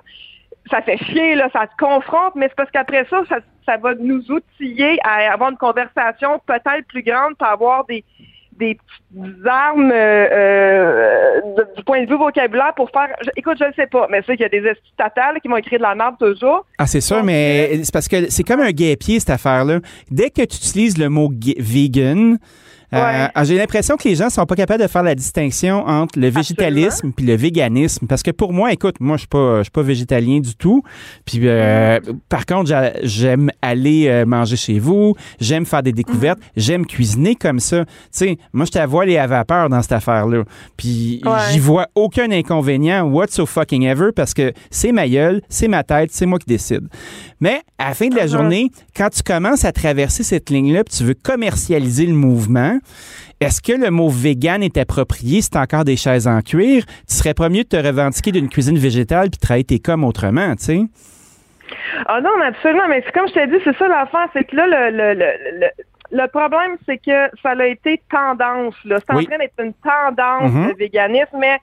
Ça 0.71 0.81
fait 0.81 0.97
chier, 0.97 1.35
là, 1.35 1.49
ça 1.51 1.67
te 1.67 1.75
confronte, 1.77 2.35
mais 2.35 2.47
c'est 2.47 2.55
parce 2.55 2.71
qu'après 2.71 3.05
ça, 3.09 3.21
ça, 3.27 3.39
ça 3.65 3.77
va 3.77 3.95
nous 3.95 4.31
outiller 4.31 4.97
à 5.03 5.33
avoir 5.33 5.51
une 5.51 5.57
conversation 5.57 6.39
peut-être 6.45 6.87
plus 6.87 7.03
grande, 7.03 7.35
pour 7.37 7.47
avoir 7.47 7.85
des 7.85 8.03
des 8.67 8.75
petites 8.75 9.47
armes 9.47 9.91
euh, 9.91 10.27
euh, 10.31 11.41
de- 11.57 11.67
du 11.77 11.83
point 11.83 12.03
de 12.03 12.09
vue 12.09 12.17
vocabulaire 12.17 12.73
pour 12.75 12.89
faire. 12.89 13.09
je- 13.21 13.29
écoute, 13.35 13.57
je 13.59 13.65
ne 13.65 13.73
sais 13.73 13.87
pas, 13.87 14.07
mais 14.09 14.21
c'est 14.25 14.33
qu'il 14.37 14.43
y 14.43 14.45
a 14.45 14.49
des 14.49 14.65
estis 14.67 14.93
tatales 14.97 15.39
qui 15.41 15.47
vont 15.47 15.57
écrire 15.57 15.79
de 15.79 15.83
la 15.83 15.95
merde 15.95 16.15
toujours. 16.19 16.65
Ah, 16.77 16.87
c'est 16.87 17.01
sûr, 17.01 17.17
Donc, 17.17 17.25
mais 17.25 17.83
c'est 17.83 17.93
parce 17.93 18.07
que 18.07 18.29
c'est 18.29 18.43
comme 18.43 18.61
un 18.61 18.71
guépier, 18.71 19.19
cette 19.19 19.29
affaire-là. 19.31 19.79
Dès 20.09 20.29
que 20.29 20.41
tu 20.41 20.57
utilises 20.57 20.97
le 20.97 21.09
mot 21.09 21.29
vegan, 21.59 22.37
euh, 22.93 22.97
Ouais. 22.97 23.29
ah, 23.33 23.43
j'ai 23.43 23.57
l'impression 23.57 23.97
que 23.97 24.07
les 24.07 24.15
gens 24.15 24.29
sont 24.29 24.45
pas 24.45 24.55
capables 24.55 24.81
de 24.83 24.87
faire 24.87 25.03
la 25.03 25.15
distinction 25.15 25.85
entre 25.87 26.19
le 26.19 26.29
végétalisme 26.29 27.11
puis 27.11 27.25
le 27.25 27.35
véganisme. 27.35 28.07
Parce 28.07 28.23
que 28.23 28.31
pour 28.31 28.53
moi, 28.53 28.71
écoute, 28.71 28.95
moi, 28.99 29.17
je 29.17 29.21
suis 29.21 29.27
pas, 29.27 29.57
je 29.59 29.63
suis 29.63 29.71
pas 29.71 29.81
végétalien 29.81 30.39
du 30.39 30.55
tout. 30.55 30.83
Puis, 31.25 31.39
euh, 31.43 31.99
par 32.29 32.45
contre, 32.45 32.67
j'a- 32.67 32.93
j'aime 33.03 33.49
aller 33.61 34.07
euh, 34.07 34.25
manger 34.25 34.55
chez 34.55 34.79
vous. 34.79 35.15
J'aime 35.39 35.65
faire 35.65 35.83
des 35.83 35.91
découvertes. 35.93 36.39
J'aime 36.55 36.85
cuisiner 36.85 37.35
comme 37.35 37.59
ça. 37.59 37.85
Tu 37.85 37.91
sais, 38.11 38.37
moi, 38.53 38.65
je 38.65 38.71
t'avoue 38.71 39.01
les 39.01 39.17
à 39.17 39.27
vapeur 39.27 39.69
dans 39.69 39.81
cette 39.81 39.93
affaire-là. 39.93 40.43
Puis, 40.77 41.21
Ouais. 41.25 41.31
j'y 41.51 41.59
vois 41.59 41.87
aucun 41.95 42.29
inconvénient 42.31 43.03
what 43.03 43.27
so 43.29 43.45
fucking 43.45 43.83
ever 43.83 44.11
parce 44.15 44.33
que 44.33 44.53
c'est 44.69 44.91
ma 44.91 45.07
gueule, 45.07 45.41
c'est 45.49 45.67
ma 45.67 45.83
tête, 45.83 46.09
c'est 46.13 46.25
moi 46.25 46.37
qui 46.39 46.45
décide. 46.47 46.87
Mais 47.39 47.61
à 47.77 47.89
la 47.89 47.93
fin 47.95 48.07
de 48.07 48.15
la 48.15 48.25
Uh-huh. 48.25 48.31
journée, 48.31 48.71
quand 48.95 49.09
tu 49.09 49.21
commences 49.23 49.65
à 49.65 49.71
traverser 49.71 50.23
cette 50.23 50.49
ligne-là, 50.49 50.83
puis 50.83 50.95
tu 50.97 51.03
veux 51.03 51.13
commercialiser 51.13 52.05
le 52.05 52.13
mouvement, 52.13 52.77
est-ce 53.39 53.61
que 53.61 53.73
le 53.73 53.89
mot 53.91 54.09
vegan 54.09 54.63
est 54.63 54.77
approprié 54.77 55.41
si 55.41 55.49
t'as 55.49 55.61
encore 55.61 55.83
des 55.83 55.97
chaises 55.97 56.27
en 56.27 56.41
cuir? 56.41 56.85
Tu 57.07 57.15
serais 57.15 57.33
pas 57.33 57.49
mieux 57.49 57.63
de 57.63 57.69
te 57.69 57.75
revendiquer 57.77 58.31
d'une 58.31 58.49
cuisine 58.49 58.77
végétale 58.77 59.29
puis 59.29 59.37
de 59.37 59.45
travailler 59.45 59.63
tes 59.65 59.79
coms 59.79 60.03
autrement, 60.03 60.55
tu 60.55 60.63
sais? 60.63 60.81
Ah 62.07 62.21
non, 62.21 62.29
absolument, 62.45 62.87
mais 62.89 63.01
c'est 63.05 63.11
comme 63.13 63.27
je 63.27 63.33
t'ai 63.33 63.47
dit, 63.47 63.57
c'est 63.63 63.75
ça 63.77 63.87
l'affaire, 63.87 64.27
c'est 64.33 64.43
que 64.43 64.55
là, 64.55 64.67
le, 64.67 64.95
le, 64.95 65.13
le, 65.13 65.59
le, 65.59 65.67
le 66.11 66.27
problème, 66.27 66.77
c'est 66.85 66.97
que 66.97 67.35
ça 67.41 67.51
a 67.51 67.65
été 67.65 68.01
tendance, 68.11 68.75
là. 68.85 68.97
C'est 68.99 69.13
en 69.13 69.17
Oui. 69.17 69.25
train 69.27 69.37
d'être 69.39 69.53
une 69.59 69.73
tendance, 69.73 70.51
Mhm. 70.51 70.67
le 70.67 70.75
véganisme, 70.75 71.37
mais 71.39 71.57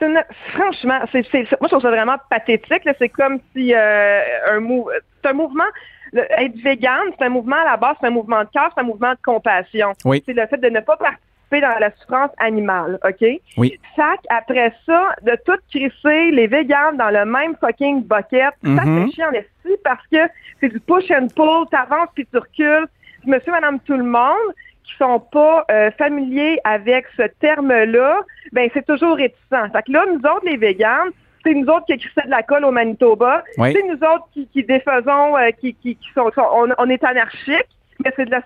une- 0.00 0.22
franchement, 0.54 1.00
c'est, 1.10 1.24
moi, 1.32 1.46
je 1.62 1.66
trouve 1.68 1.82
ça 1.82 1.90
vraiment 1.90 2.16
pathétique. 2.30 2.82
C'est 2.98 3.08
comme 3.08 3.40
si 3.56 3.74
euh, 3.74 4.20
un 4.52 4.60
mou, 4.60 4.88
c'est 5.22 5.30
un 5.30 5.32
mouvement, 5.32 5.64
le- 6.12 6.26
être 6.40 6.56
vegan, 6.62 7.00
c'est 7.18 7.24
un 7.24 7.28
mouvement 7.30 7.56
à 7.56 7.64
la 7.64 7.76
base, 7.76 7.96
c'est 8.00 8.06
un 8.06 8.10
mouvement 8.10 8.40
de 8.44 8.48
cœur, 8.52 8.70
c'est 8.74 8.80
un 8.80 8.84
mouvement 8.84 9.12
de 9.12 9.18
compassion. 9.24 9.92
Oui. 10.04 10.22
C'est 10.26 10.32
le 10.32 10.46
fait 10.46 10.58
de 10.58 10.68
ne 10.68 10.80
pas 10.80 10.96
participer 10.96 11.60
dans 11.60 11.78
la 11.80 11.90
souffrance 11.96 12.30
animale, 12.38 12.98
OK? 13.04 13.26
Oui. 13.56 13.78
Fac, 13.96 14.20
après 14.28 14.72
ça, 14.84 15.14
de 15.22 15.36
tout 15.46 15.58
crisser 15.70 16.30
les 16.30 16.46
véganes 16.46 16.96
dans 16.96 17.10
le 17.10 17.24
même 17.24 17.54
fucking 17.60 18.02
bucket, 18.04 18.52
ça 18.62 18.68
Mhm. 18.84 19.06
fait 19.08 19.12
chier 19.14 19.24
en 19.24 19.32
esti 19.32 19.76
parce 19.84 20.06
que 20.12 20.18
c'est 20.60 20.68
du 20.68 20.80
push 20.80 21.10
and 21.10 21.28
pull, 21.34 21.66
t'avances 21.70 22.08
puis 22.14 22.26
tu 22.26 22.36
recules. 22.38 22.86
Monsieur, 23.26 23.52
madame, 23.52 23.78
tout 23.80 23.96
le 23.96 24.04
monde 24.04 24.52
qui 24.84 24.94
sont 24.98 25.20
pas 25.20 25.64
euh, 25.70 25.90
familiers 25.98 26.58
avec 26.64 27.06
ce 27.16 27.22
terme-là, 27.40 28.20
ben 28.52 28.70
c'est 28.72 28.86
toujours 28.86 29.16
réticent. 29.16 29.38
Fait 29.72 29.82
que 29.86 29.92
là, 29.92 30.04
nous 30.06 30.18
autres, 30.20 30.44
les 30.44 30.56
véganes, 30.56 31.10
c'est 31.44 31.54
nous 31.54 31.66
autres 31.66 31.84
qui 31.86 31.92
écrissons 31.92 32.22
de 32.24 32.30
la 32.30 32.42
colle 32.42 32.64
au 32.64 32.70
Manitoba. 32.70 33.42
Oui. 33.58 33.72
C'est 33.74 33.86
nous 33.86 33.94
autres 33.96 34.28
qui, 34.34 34.46
qui 34.52 34.62
défaisons, 34.64 35.36
euh, 35.36 35.50
qui, 35.60 35.74
qui, 35.74 35.96
qui 35.96 36.08
sont, 36.14 36.30
sont- 36.34 36.42
on, 36.52 36.68
on 36.78 36.88
est 36.90 37.02
anarchique, 37.04 37.68
mais 38.04 38.12
c'est 38.16 38.26
de 38.26 38.30
la. 38.30 38.42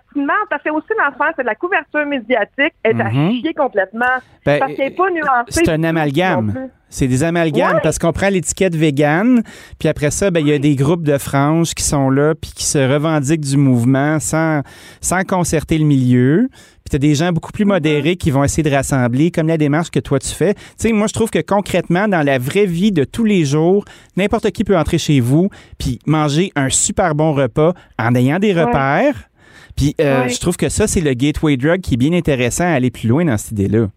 Parce 0.50 0.62
que 0.62 0.70
aussi 0.70 0.88
l'affaire, 0.98 1.32
c'est 1.36 1.42
de 1.42 1.46
la 1.46 1.54
couverture 1.54 2.06
médiatique, 2.06 2.74
est 2.84 3.00
à 3.00 3.10
Mhm. 3.10 3.32
chier 3.40 3.54
complètement. 3.54 4.04
Ben, 4.46 4.58
parce 4.58 4.74
qu'elle 4.74 4.88
n'est 4.90 4.94
pas 4.94 5.10
nuancée. 5.10 5.62
c'est 5.64 5.68
un 5.68 5.82
amalgame. 5.84 6.68
C'est 6.88 7.06
des 7.08 7.24
amalgames 7.24 7.76
Ouais. 7.76 7.80
parce 7.82 7.98
qu'on 7.98 8.12
prend 8.12 8.28
l'étiquette 8.28 8.74
vegan, 8.76 9.42
puis 9.78 9.88
après 9.88 10.10
ça, 10.10 10.30
ben, 10.30 10.40
il 10.40 10.48
y 10.48 10.52
a 10.52 10.58
des 10.58 10.76
groupes 10.76 11.04
de 11.04 11.16
franges 11.16 11.72
qui 11.74 11.82
sont 11.84 12.10
là 12.10 12.34
puis 12.34 12.50
qui 12.54 12.64
se 12.64 12.76
revendiquent 12.78 13.40
du 13.40 13.56
mouvement 13.56 14.18
sans, 14.20 14.60
sans 15.00 15.24
concerter 15.24 15.78
le 15.78 15.86
milieu. 15.86 16.48
Tu 16.92 16.96
as 16.96 16.98
des 16.98 17.14
gens 17.14 17.32
beaucoup 17.32 17.52
plus 17.52 17.64
modérés 17.64 18.16
qui 18.16 18.30
vont 18.30 18.44
essayer 18.44 18.62
de 18.62 18.68
rassembler, 18.68 19.30
comme 19.30 19.48
la 19.48 19.56
démarche 19.56 19.90
que 19.90 19.98
toi 19.98 20.18
tu 20.18 20.28
fais. 20.28 20.52
Tu 20.52 20.60
sais, 20.76 20.92
moi, 20.92 21.06
je 21.06 21.14
trouve 21.14 21.30
que 21.30 21.38
concrètement, 21.38 22.06
dans 22.06 22.20
la 22.20 22.38
vraie 22.38 22.66
vie 22.66 22.92
de 22.92 23.04
tous 23.04 23.24
les 23.24 23.46
jours, 23.46 23.86
n'importe 24.18 24.50
qui 24.50 24.62
peut 24.62 24.76
entrer 24.76 24.98
chez 24.98 25.18
vous 25.20 25.48
puis 25.78 26.00
manger 26.06 26.52
un 26.54 26.68
super 26.68 27.14
bon 27.14 27.32
repas 27.32 27.72
en 27.98 28.14
ayant 28.14 28.38
des 28.38 28.52
repères. 28.52 29.30
Puis 29.74 29.94
euh, 30.02 30.24
Ouais. 30.24 30.28
je 30.28 30.38
trouve 30.38 30.58
que 30.58 30.68
ça, 30.68 30.86
c'est 30.86 31.00
le 31.00 31.14
gateway 31.14 31.56
drug 31.56 31.80
qui 31.80 31.94
est 31.94 31.96
bien 31.96 32.12
intéressant 32.12 32.64
à 32.64 32.72
aller 32.72 32.90
plus 32.90 33.08
loin 33.08 33.24
dans 33.24 33.38
cette 33.38 33.52
idée-là. 33.52 33.88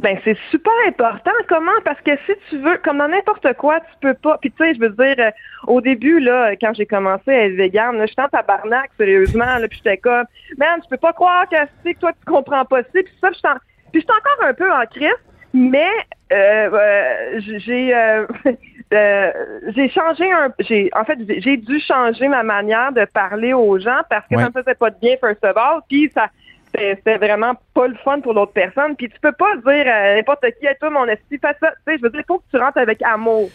Ben 0.00 0.16
c'est 0.24 0.36
super 0.50 0.72
important. 0.86 1.32
Comment? 1.48 1.72
Parce 1.84 2.00
que 2.02 2.12
si 2.26 2.32
tu 2.48 2.58
veux, 2.58 2.76
comme 2.78 2.98
dans 2.98 3.08
n'importe 3.08 3.52
quoi, 3.54 3.80
tu 3.80 3.86
peux 4.00 4.14
pas. 4.14 4.38
Puis 4.38 4.52
tu 4.52 4.64
sais, 4.64 4.74
je 4.74 4.80
veux 4.80 4.90
dire, 4.90 5.16
euh, 5.18 5.30
au 5.66 5.80
début 5.80 6.20
là, 6.20 6.52
quand 6.60 6.72
j'ai 6.74 6.86
commencé 6.86 7.30
à 7.32 7.46
être 7.46 7.54
végane, 7.56 7.98
là, 7.98 8.06
j'étais 8.06 8.22
en 8.22 8.28
tabarnak 8.28 8.90
sérieusement. 8.96 9.58
Là, 9.58 9.66
puis 9.68 9.78
j'étais 9.82 9.96
comme, 9.98 10.24
man, 10.56 10.80
tu 10.82 10.88
peux 10.88 10.96
pas 10.98 11.12
croire 11.12 11.48
que 11.48 11.56
c'est 11.84 11.94
que 11.94 11.98
toi 12.00 12.12
tu 12.12 12.32
comprends 12.32 12.64
pas 12.64 12.82
ça. 12.82 12.88
Puis 12.92 13.04
ça, 13.20 13.30
puis 13.92 14.00
j'étais 14.00 14.12
encore 14.12 14.46
un 14.48 14.54
peu 14.54 14.70
en 14.72 14.84
crise, 14.86 15.10
mais 15.52 15.90
euh, 16.32 16.70
euh, 16.72 17.40
j'ai 17.40 17.92
j'ai 19.74 19.88
changé 19.90 20.30
un. 20.32 20.52
J'ai 20.60 20.90
en 20.94 21.04
fait 21.04 21.18
j'ai- 21.26 21.40
j'ai 21.40 21.56
dû 21.56 21.80
changer 21.80 22.28
ma 22.28 22.42
manière 22.42 22.92
de 22.92 23.04
parler 23.04 23.52
aux 23.52 23.78
gens 23.78 24.00
parce 24.08 24.26
que 24.28 24.36
Ouais. 24.36 24.42
ça 24.42 24.48
me 24.54 24.62
faisait 24.62 24.74
pas 24.74 24.90
de 24.90 24.96
bien 25.00 25.16
first 25.20 25.44
of 25.44 25.56
all. 25.56 25.80
Puis 25.88 26.10
ça 26.14 26.28
c'était 26.74 27.18
vraiment 27.18 27.54
pas 27.74 27.88
le 27.88 27.94
fun 27.96 28.20
pour 28.20 28.34
l'autre 28.34 28.52
personne. 28.52 28.96
Puis 28.96 29.08
tu 29.08 29.18
peux 29.20 29.32
pas 29.32 29.56
dire 29.56 29.92
à 29.92 30.14
n'importe 30.14 30.44
qui, 30.58 30.66
hey, 30.66 30.76
toi, 30.78 30.90
mon 30.90 31.06
esti, 31.06 31.38
fais 31.38 31.54
ça. 31.60 31.70
Tu 31.70 31.92
sais, 31.92 31.98
je 31.98 32.02
veux 32.02 32.10
dire, 32.10 32.20
il 32.20 32.26
faut 32.26 32.38
que 32.38 32.44
tu 32.50 32.56
rentres 32.56 32.78
avec 32.78 33.02
amour. 33.02 33.50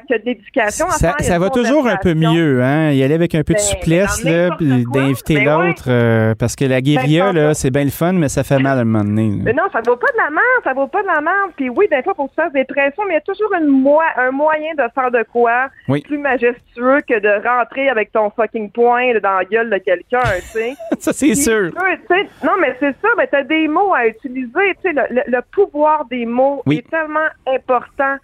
Fait 0.00 0.60
à 0.60 0.70
Ça, 0.70 1.14
faire. 1.18 1.40
va 1.40 1.50
toujours 1.50 1.86
un 1.86 1.96
peu 1.96 2.14
mieux, 2.14 2.62
hein? 2.62 2.90
Y 2.92 3.02
aller 3.02 3.14
avec 3.14 3.34
un 3.34 3.42
peu 3.42 3.54
de 3.54 3.58
Ben, 3.58 3.64
souplesse, 3.64 4.24
dans 4.24 4.30
là, 4.30 4.56
puis 4.56 4.84
d'inviter 4.92 5.34
Ben 5.44 5.44
l'autre. 5.68 5.84
euh, 5.88 6.34
parce 6.38 6.56
que 6.56 6.64
la 6.64 6.80
guérilla, 6.80 7.32
là, 7.32 7.54
c'est 7.54 7.70
bien 7.70 7.84
le 7.84 7.90
fun, 7.90 8.12
mais 8.12 8.28
ça 8.28 8.44
fait 8.44 8.58
mal 8.58 8.78
à 8.78 8.80
un 8.82 8.84
moment 8.84 9.04
donné. 9.04 9.30
Mais 9.42 9.52
non, 9.52 9.64
ça 9.72 9.80
vaut 9.86 9.96
pas 9.96 10.10
de 10.12 10.16
la 10.18 10.30
merde, 10.30 10.62
ça 10.64 10.72
vaut 10.72 10.86
pas 10.86 11.02
de 11.02 11.06
la 11.08 11.20
merde. 11.20 11.50
Puis 11.56 11.68
oui, 11.68 11.86
des 11.90 12.02
fois, 12.02 12.14
que 12.14 12.22
tu 12.22 12.34
fasses 12.36 12.52
des 12.52 12.64
pressions, 12.64 13.02
mais 13.06 13.14
il 13.14 13.14
y 13.14 13.16
a 13.16 13.20
toujours 13.20 13.52
une 13.60 13.82
un 14.16 14.30
moyen 14.30 14.72
de 14.76 14.82
faire 14.94 15.10
de 15.10 15.24
quoi 15.30 15.68
Oui. 15.88 16.02
plus 16.02 16.18
majestueux 16.18 17.00
que 17.08 17.18
de 17.18 17.46
rentrer 17.46 17.88
avec 17.88 18.12
ton 18.12 18.30
fucking 18.30 18.70
poing 18.70 19.18
dans 19.22 19.38
la 19.38 19.44
gueule 19.44 19.70
de 19.70 19.78
quelqu'un, 19.78 20.20
tu 20.40 20.58
sais. 20.58 20.74
Ça, 20.98 21.12
c'est 21.12 21.34
sûr. 21.34 21.70
non, 21.74 22.52
mais 22.60 22.76
c'est 22.78 22.94
ça, 23.02 23.08
mais 23.16 23.26
t'as 23.26 23.42
des 23.42 23.68
mots 23.68 23.92
à 23.94 24.06
utiliser, 24.06 24.50
tu 24.82 24.90
sais, 24.90 24.92
le, 24.92 25.02
le- 25.14 25.22
le 25.26 25.40
pouvoir 25.52 26.04
des 26.06 26.26
mots 26.26 26.62
Oui. 26.66 26.78
est 26.78 26.90
tellement 26.90 27.28
important, 27.46 28.16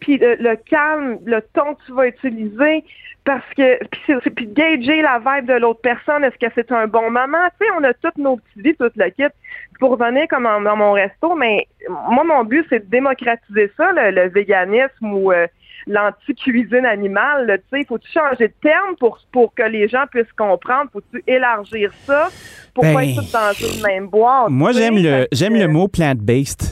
puis 0.00 0.18
le, 0.18 0.36
le 0.36 0.56
calme, 0.56 1.18
le 1.24 1.40
ton 1.52 1.74
que 1.74 1.80
tu 1.86 1.92
vas 1.92 2.06
utiliser, 2.08 2.84
parce 3.24 3.44
que, 3.56 3.78
puis 3.86 4.00
c'est- 4.06 4.16
c'est- 4.22 4.30
puis 4.30 4.46
gager 4.46 5.00
la 5.02 5.18
vibe 5.18 5.46
de 5.48 5.54
l'autre 5.54 5.80
personne, 5.80 6.24
est-ce 6.24 6.36
que 6.38 6.52
c'est 6.54 6.70
un 6.72 6.86
bon 6.86 7.10
moment, 7.10 7.38
tu 7.58 7.66
sais, 7.66 7.72
on 7.78 7.84
a 7.84 7.92
toutes 7.94 8.18
nos 8.18 8.36
petites 8.36 8.62
vies, 8.64 8.74
tout 8.76 8.90
le 8.96 9.10
kit, 9.10 9.32
pour 9.80 9.90
revenir 9.92 10.28
comme 10.28 10.46
en- 10.46 10.60
dans 10.60 10.76
mon 10.76 10.92
resto, 10.92 11.34
mais 11.34 11.66
moi, 11.88 12.22
mon 12.24 12.44
but, 12.44 12.66
c'est 12.70 12.80
de 12.84 12.90
démocratiser 12.90 13.70
ça, 13.76 13.92
le, 13.92 14.10
le 14.10 14.28
véganisme 14.28 15.12
ou 15.12 15.32
euh, 15.32 15.46
l'anti-cuisine 15.86 16.86
animale, 16.86 17.60
tu 17.72 17.78
sais, 17.80 17.86
faut-tu 17.86 18.10
changer 18.10 18.48
de 18.48 18.54
terme 18.62 18.96
pour, 18.98 19.18
pour 19.32 19.54
que 19.54 19.62
les 19.62 19.88
gens 19.88 20.04
puissent 20.10 20.32
comprendre, 20.36 20.90
faut-tu 20.92 21.22
élargir 21.26 21.92
ça 22.06 22.28
pour 22.74 22.84
Ben, 22.84 22.94
pas 22.94 23.04
être 23.04 23.16
tous 23.16 23.32
dans 23.32 23.52
une 23.52 23.82
même 23.82 24.06
boîte. 24.08 24.48
Moi, 24.50 24.72
tu 24.72 24.78
j'aime 24.78 24.96
le, 24.96 25.26
j'aime 25.32 25.54
le 25.54 25.68
mot 25.68 25.88
plant-based. 25.88 26.62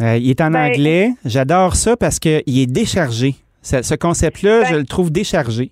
Euh, 0.00 0.16
il 0.16 0.30
est 0.30 0.40
en 0.40 0.50
Ben- 0.50 0.70
anglais. 0.70 1.10
J'adore 1.24 1.76
ça 1.76 1.96
parce 1.96 2.18
qu'il 2.18 2.42
est 2.58 2.66
déchargé. 2.70 3.34
Ce, 3.62 3.82
ce 3.82 3.94
concept-là, 3.94 4.62
Ben- 4.62 4.66
je 4.70 4.76
le 4.76 4.84
trouve 4.84 5.10
déchargé. 5.12 5.70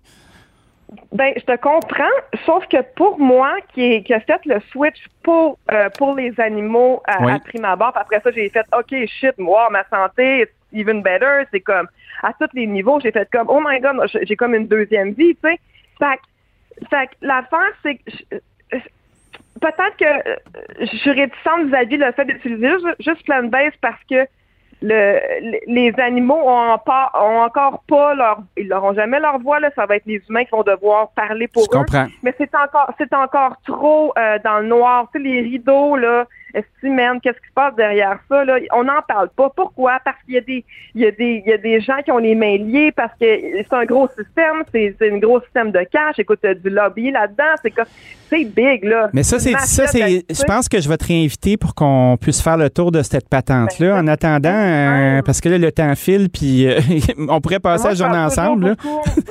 Ben, 1.13 1.33
je 1.37 1.43
te 1.43 1.57
comprends, 1.57 2.05
sauf 2.47 2.67
que 2.69 2.79
pour 2.97 3.19
moi, 3.19 3.57
qui, 3.75 4.03
a 4.13 4.21
fait 4.21 4.41
le 4.47 4.59
switch 4.73 4.97
pour 5.23 5.59
euh, 5.71 5.91
pour 5.99 6.15
les 6.15 6.33
animaux 6.41 7.03
à, 7.07 7.23
Oui. 7.25 7.33
à 7.33 7.39
prime 7.39 7.65
abord, 7.67 7.93
après 7.95 8.21
ça, 8.23 8.31
j'ai 8.31 8.49
fait 8.49 8.65
OK, 8.79 8.95
shit, 9.07 9.37
moi, 9.39 9.69
ma 9.71 9.85
santé, 9.91 10.43
it's 10.43 10.53
even 10.73 11.03
better. 11.03 11.45
C'est 11.51 11.61
comme 11.61 11.89
à 12.23 12.33
tous 12.33 12.49
les 12.55 12.67
niveaux, 12.67 13.01
j'ai 13.01 13.13
fait 13.13 13.29
comme 13.31 13.49
Oh 13.51 13.61
my 13.63 13.81
god, 13.81 13.97
j'ai 14.23 14.37
comme 14.37 14.55
une 14.55 14.67
deuxième 14.67 15.11
vie, 15.13 15.35
tu 15.43 15.51
sais. 15.51 15.59
Fait, 15.99 16.17
que- 16.17 16.87
fait 16.89 17.11
l'affaire, 17.21 17.73
c'est 17.83 17.97
que 17.97 18.37
peut-être 19.61 19.97
que 19.99 20.29
euh, 20.29 20.37
je 20.81 20.97
suis 20.97 21.11
réticente 21.11 21.67
vis-à-vis 21.67 21.97
le 21.97 22.13
fait 22.13 22.25
d'utiliser 22.25 22.71
juste, 22.71 22.87
juste 23.01 23.25
plant-based 23.25 23.75
parce 23.81 24.03
que 24.11 24.27
le, 24.81 25.19
les 25.67 25.93
animaux 25.99 26.39
ont, 26.39 26.71
encore, 26.71 27.11
ont 27.15 27.41
encore 27.41 27.83
pas 27.89 28.15
leur, 28.15 28.39
ils 28.57 28.69
n'auront 28.69 28.95
jamais 28.95 29.19
leur 29.19 29.39
voix 29.41 29.59
là. 29.59 29.71
Ça 29.75 29.87
va 29.87 29.97
être 29.97 30.07
les 30.07 30.23
humains 30.29 30.45
qui 30.45 30.51
vont 30.53 30.63
devoir 30.63 31.11
parler 31.11 31.49
pour 31.49 31.65
Je 31.65 31.77
eux. 31.77 31.81
comprends. 31.81 32.07
Mais 32.23 32.33
c'est 32.39 32.55
encore, 32.55 32.93
c'est 32.97 33.13
encore 33.13 33.57
trop 33.67 34.13
euh, 34.17 34.39
dans 34.45 34.61
le 34.61 34.69
noir. 34.69 35.09
Tu 35.13 35.21
sais, 35.21 35.29
les 35.29 35.41
rideaux 35.41 35.97
là. 35.97 36.27
Est-ce 36.55 36.87
man, 36.89 37.21
qu'est-ce 37.21 37.39
qui 37.39 37.49
se 37.49 37.53
passe 37.55 37.75
derrière 37.77 38.19
ça 38.29 38.45
là? 38.45 38.59
On 38.75 38.85
n'en 38.85 39.03
parle 39.07 39.29
pas. 39.31 39.51
Pourquoi? 39.55 39.99
Parce 40.05 40.17
qu'il 40.25 40.35
y 40.35 40.39
a 40.39 40.41
des, 40.41 40.65
il 40.95 41.03
y 41.03 41.07
a 41.07 41.11
des, 41.11 41.43
il 41.45 41.51
y 41.51 41.53
a 41.53 41.59
des 41.59 41.81
gens 41.81 41.99
qui 42.05 42.11
ont 42.11 42.19
les 42.19 42.35
mains 42.35 42.57
liées 42.57 42.93
parce 42.93 43.13
que 43.21 43.27
c'est 43.27 43.73
un 43.73 43.85
gros 43.85 44.09
système. 44.09 44.63
C'est, 44.73 44.95
un 45.13 45.19
gros 45.19 45.41
système 45.43 45.71
de 45.71 45.81
cash. 45.91 46.19
Écoute, 46.19 46.41
du 46.45 46.71
lobby 46.71 47.11
là-dedans. 47.11 47.55
C'est 47.63 47.71
comme, 47.71 47.85
c'est 48.31 48.45
big 48.45 48.85
là. 48.85 49.11
Mais 49.13 49.23
ça, 49.23 49.39
c'est 49.39 49.53
ça, 49.59 49.87
c'est. 49.87 50.25
Je 50.31 50.45
pense 50.45 50.69
que 50.69 50.81
je 50.81 50.89
vais 50.89 50.97
te 50.97 51.07
réinviter 51.07 51.57
pour 51.57 51.75
qu'on 51.75 52.17
puisse 52.21 52.43
faire 52.43 52.57
le 52.57 52.71
tour 52.71 52.93
de 52.93 53.03
cette 53.03 53.29
patente-là. 53.29 53.95
Ben, 53.95 54.05
En 54.05 54.07
attendant, 54.07 54.49
euh, 54.53 55.23
parce 55.23 55.41
que 55.41 55.49
là, 55.49 55.59
le 55.59 55.71
temps 55.73 55.95
file, 55.95 56.29
puis 56.31 56.67
euh, 56.67 56.81
on 57.29 57.41
pourrait 57.41 57.61
passer 57.61 57.83
Moi, 57.85 57.91
la 57.91 57.97
journée 57.97 58.19
ensemble. 58.19 58.67
là. 58.69 58.75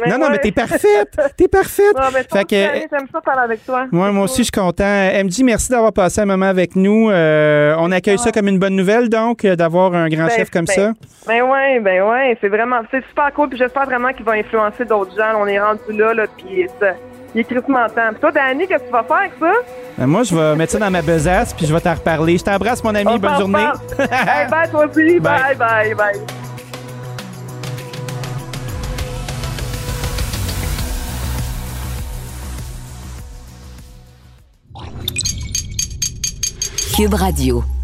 Non, 0.07 0.19
non, 0.19 0.29
mais 0.29 0.37
t'es 0.37 0.51
parfaite. 0.51 1.19
T'es 1.35 1.47
parfaite. 1.47 1.85
Non, 1.97 2.09
mais 2.13 2.23
Fait 2.31 2.45
que- 2.45 2.87
j'aime 2.91 3.07
ça 3.11 3.21
parler 3.21 3.41
avec 3.43 3.65
toi. 3.65 3.87
Ouais, 3.91 4.11
moi 4.11 4.23
aussi, 4.25 4.37
je 4.39 4.43
suis 4.43 4.51
content. 4.51 4.83
MJ, 5.23 5.41
merci 5.43 5.69
d'avoir 5.69 5.91
passé 5.91 6.21
un 6.21 6.25
moment 6.25 6.45
avec 6.45 6.75
nous. 6.75 7.06
Euh, 7.11 7.75
on 7.79 7.91
accueille 7.91 8.17
ça 8.17 8.31
comme 8.31 8.47
une 8.47 8.59
bonne 8.59 8.75
nouvelle, 8.75 9.09
donc, 9.09 9.45
euh, 9.45 9.55
d'avoir 9.55 9.93
un 9.93 10.07
grand 10.09 10.25
Ben, 10.27 10.35
chef 10.35 10.49
comme 10.49 10.65
ben, 10.65 10.73
ça? 10.73 10.91
Ben 11.27 11.41
ouais, 11.43 11.79
ben 11.79 12.03
ouais, 12.03 12.37
c'est 12.41 12.47
vraiment, 12.49 12.77
c'est 12.91 13.03
super 13.07 13.33
cool, 13.33 13.49
puis 13.49 13.57
j'espère 13.57 13.85
vraiment 13.85 14.11
qu'il 14.13 14.25
va 14.25 14.33
influencer 14.33 14.85
d'autres 14.85 15.15
gens. 15.15 15.39
On 15.39 15.47
est 15.47 15.59
rendu 15.59 15.79
là, 15.93 16.13
là, 16.13 16.25
puis 16.37 16.67
ça- 16.79 16.93
il 17.35 17.41
est 17.41 17.43
crissement 17.43 17.87
temps. 17.87 18.09
Puis 18.11 18.19
toi, 18.21 18.31
Danny, 18.31 18.67
qu'est-ce 18.67 18.83
que 18.83 18.87
tu 18.87 18.91
vas 18.93 19.03
faire 19.03 19.17
avec 19.17 19.31
ça? 19.39 19.51
Ben, 19.97 20.07
moi, 20.07 20.23
je 20.23 20.35
vais 20.35 20.55
mettre 20.55 20.71
ça 20.71 20.79
dans 20.79 20.91
ma 20.91 21.01
besace, 21.01 21.53
puis 21.53 21.65
je 21.65 21.73
vais 21.73 21.81
t'en 21.81 21.93
reparler. 21.93 22.37
Je 22.37 22.43
t'embrasse, 22.43 22.83
mon 22.83 22.95
ami. 22.95 23.11
On 23.13 23.17
Bonne 23.17 23.37
journée. 23.37 23.65
hey, 23.99 24.47
bye, 24.49 24.69
toi 24.69 24.85
aussi. 24.85 25.19
Bye. 25.19 25.55
Bye, 25.55 25.55
bye, 25.55 25.93
bye. 25.95 26.46
Cube 36.97 37.13
Radio. 37.13 37.76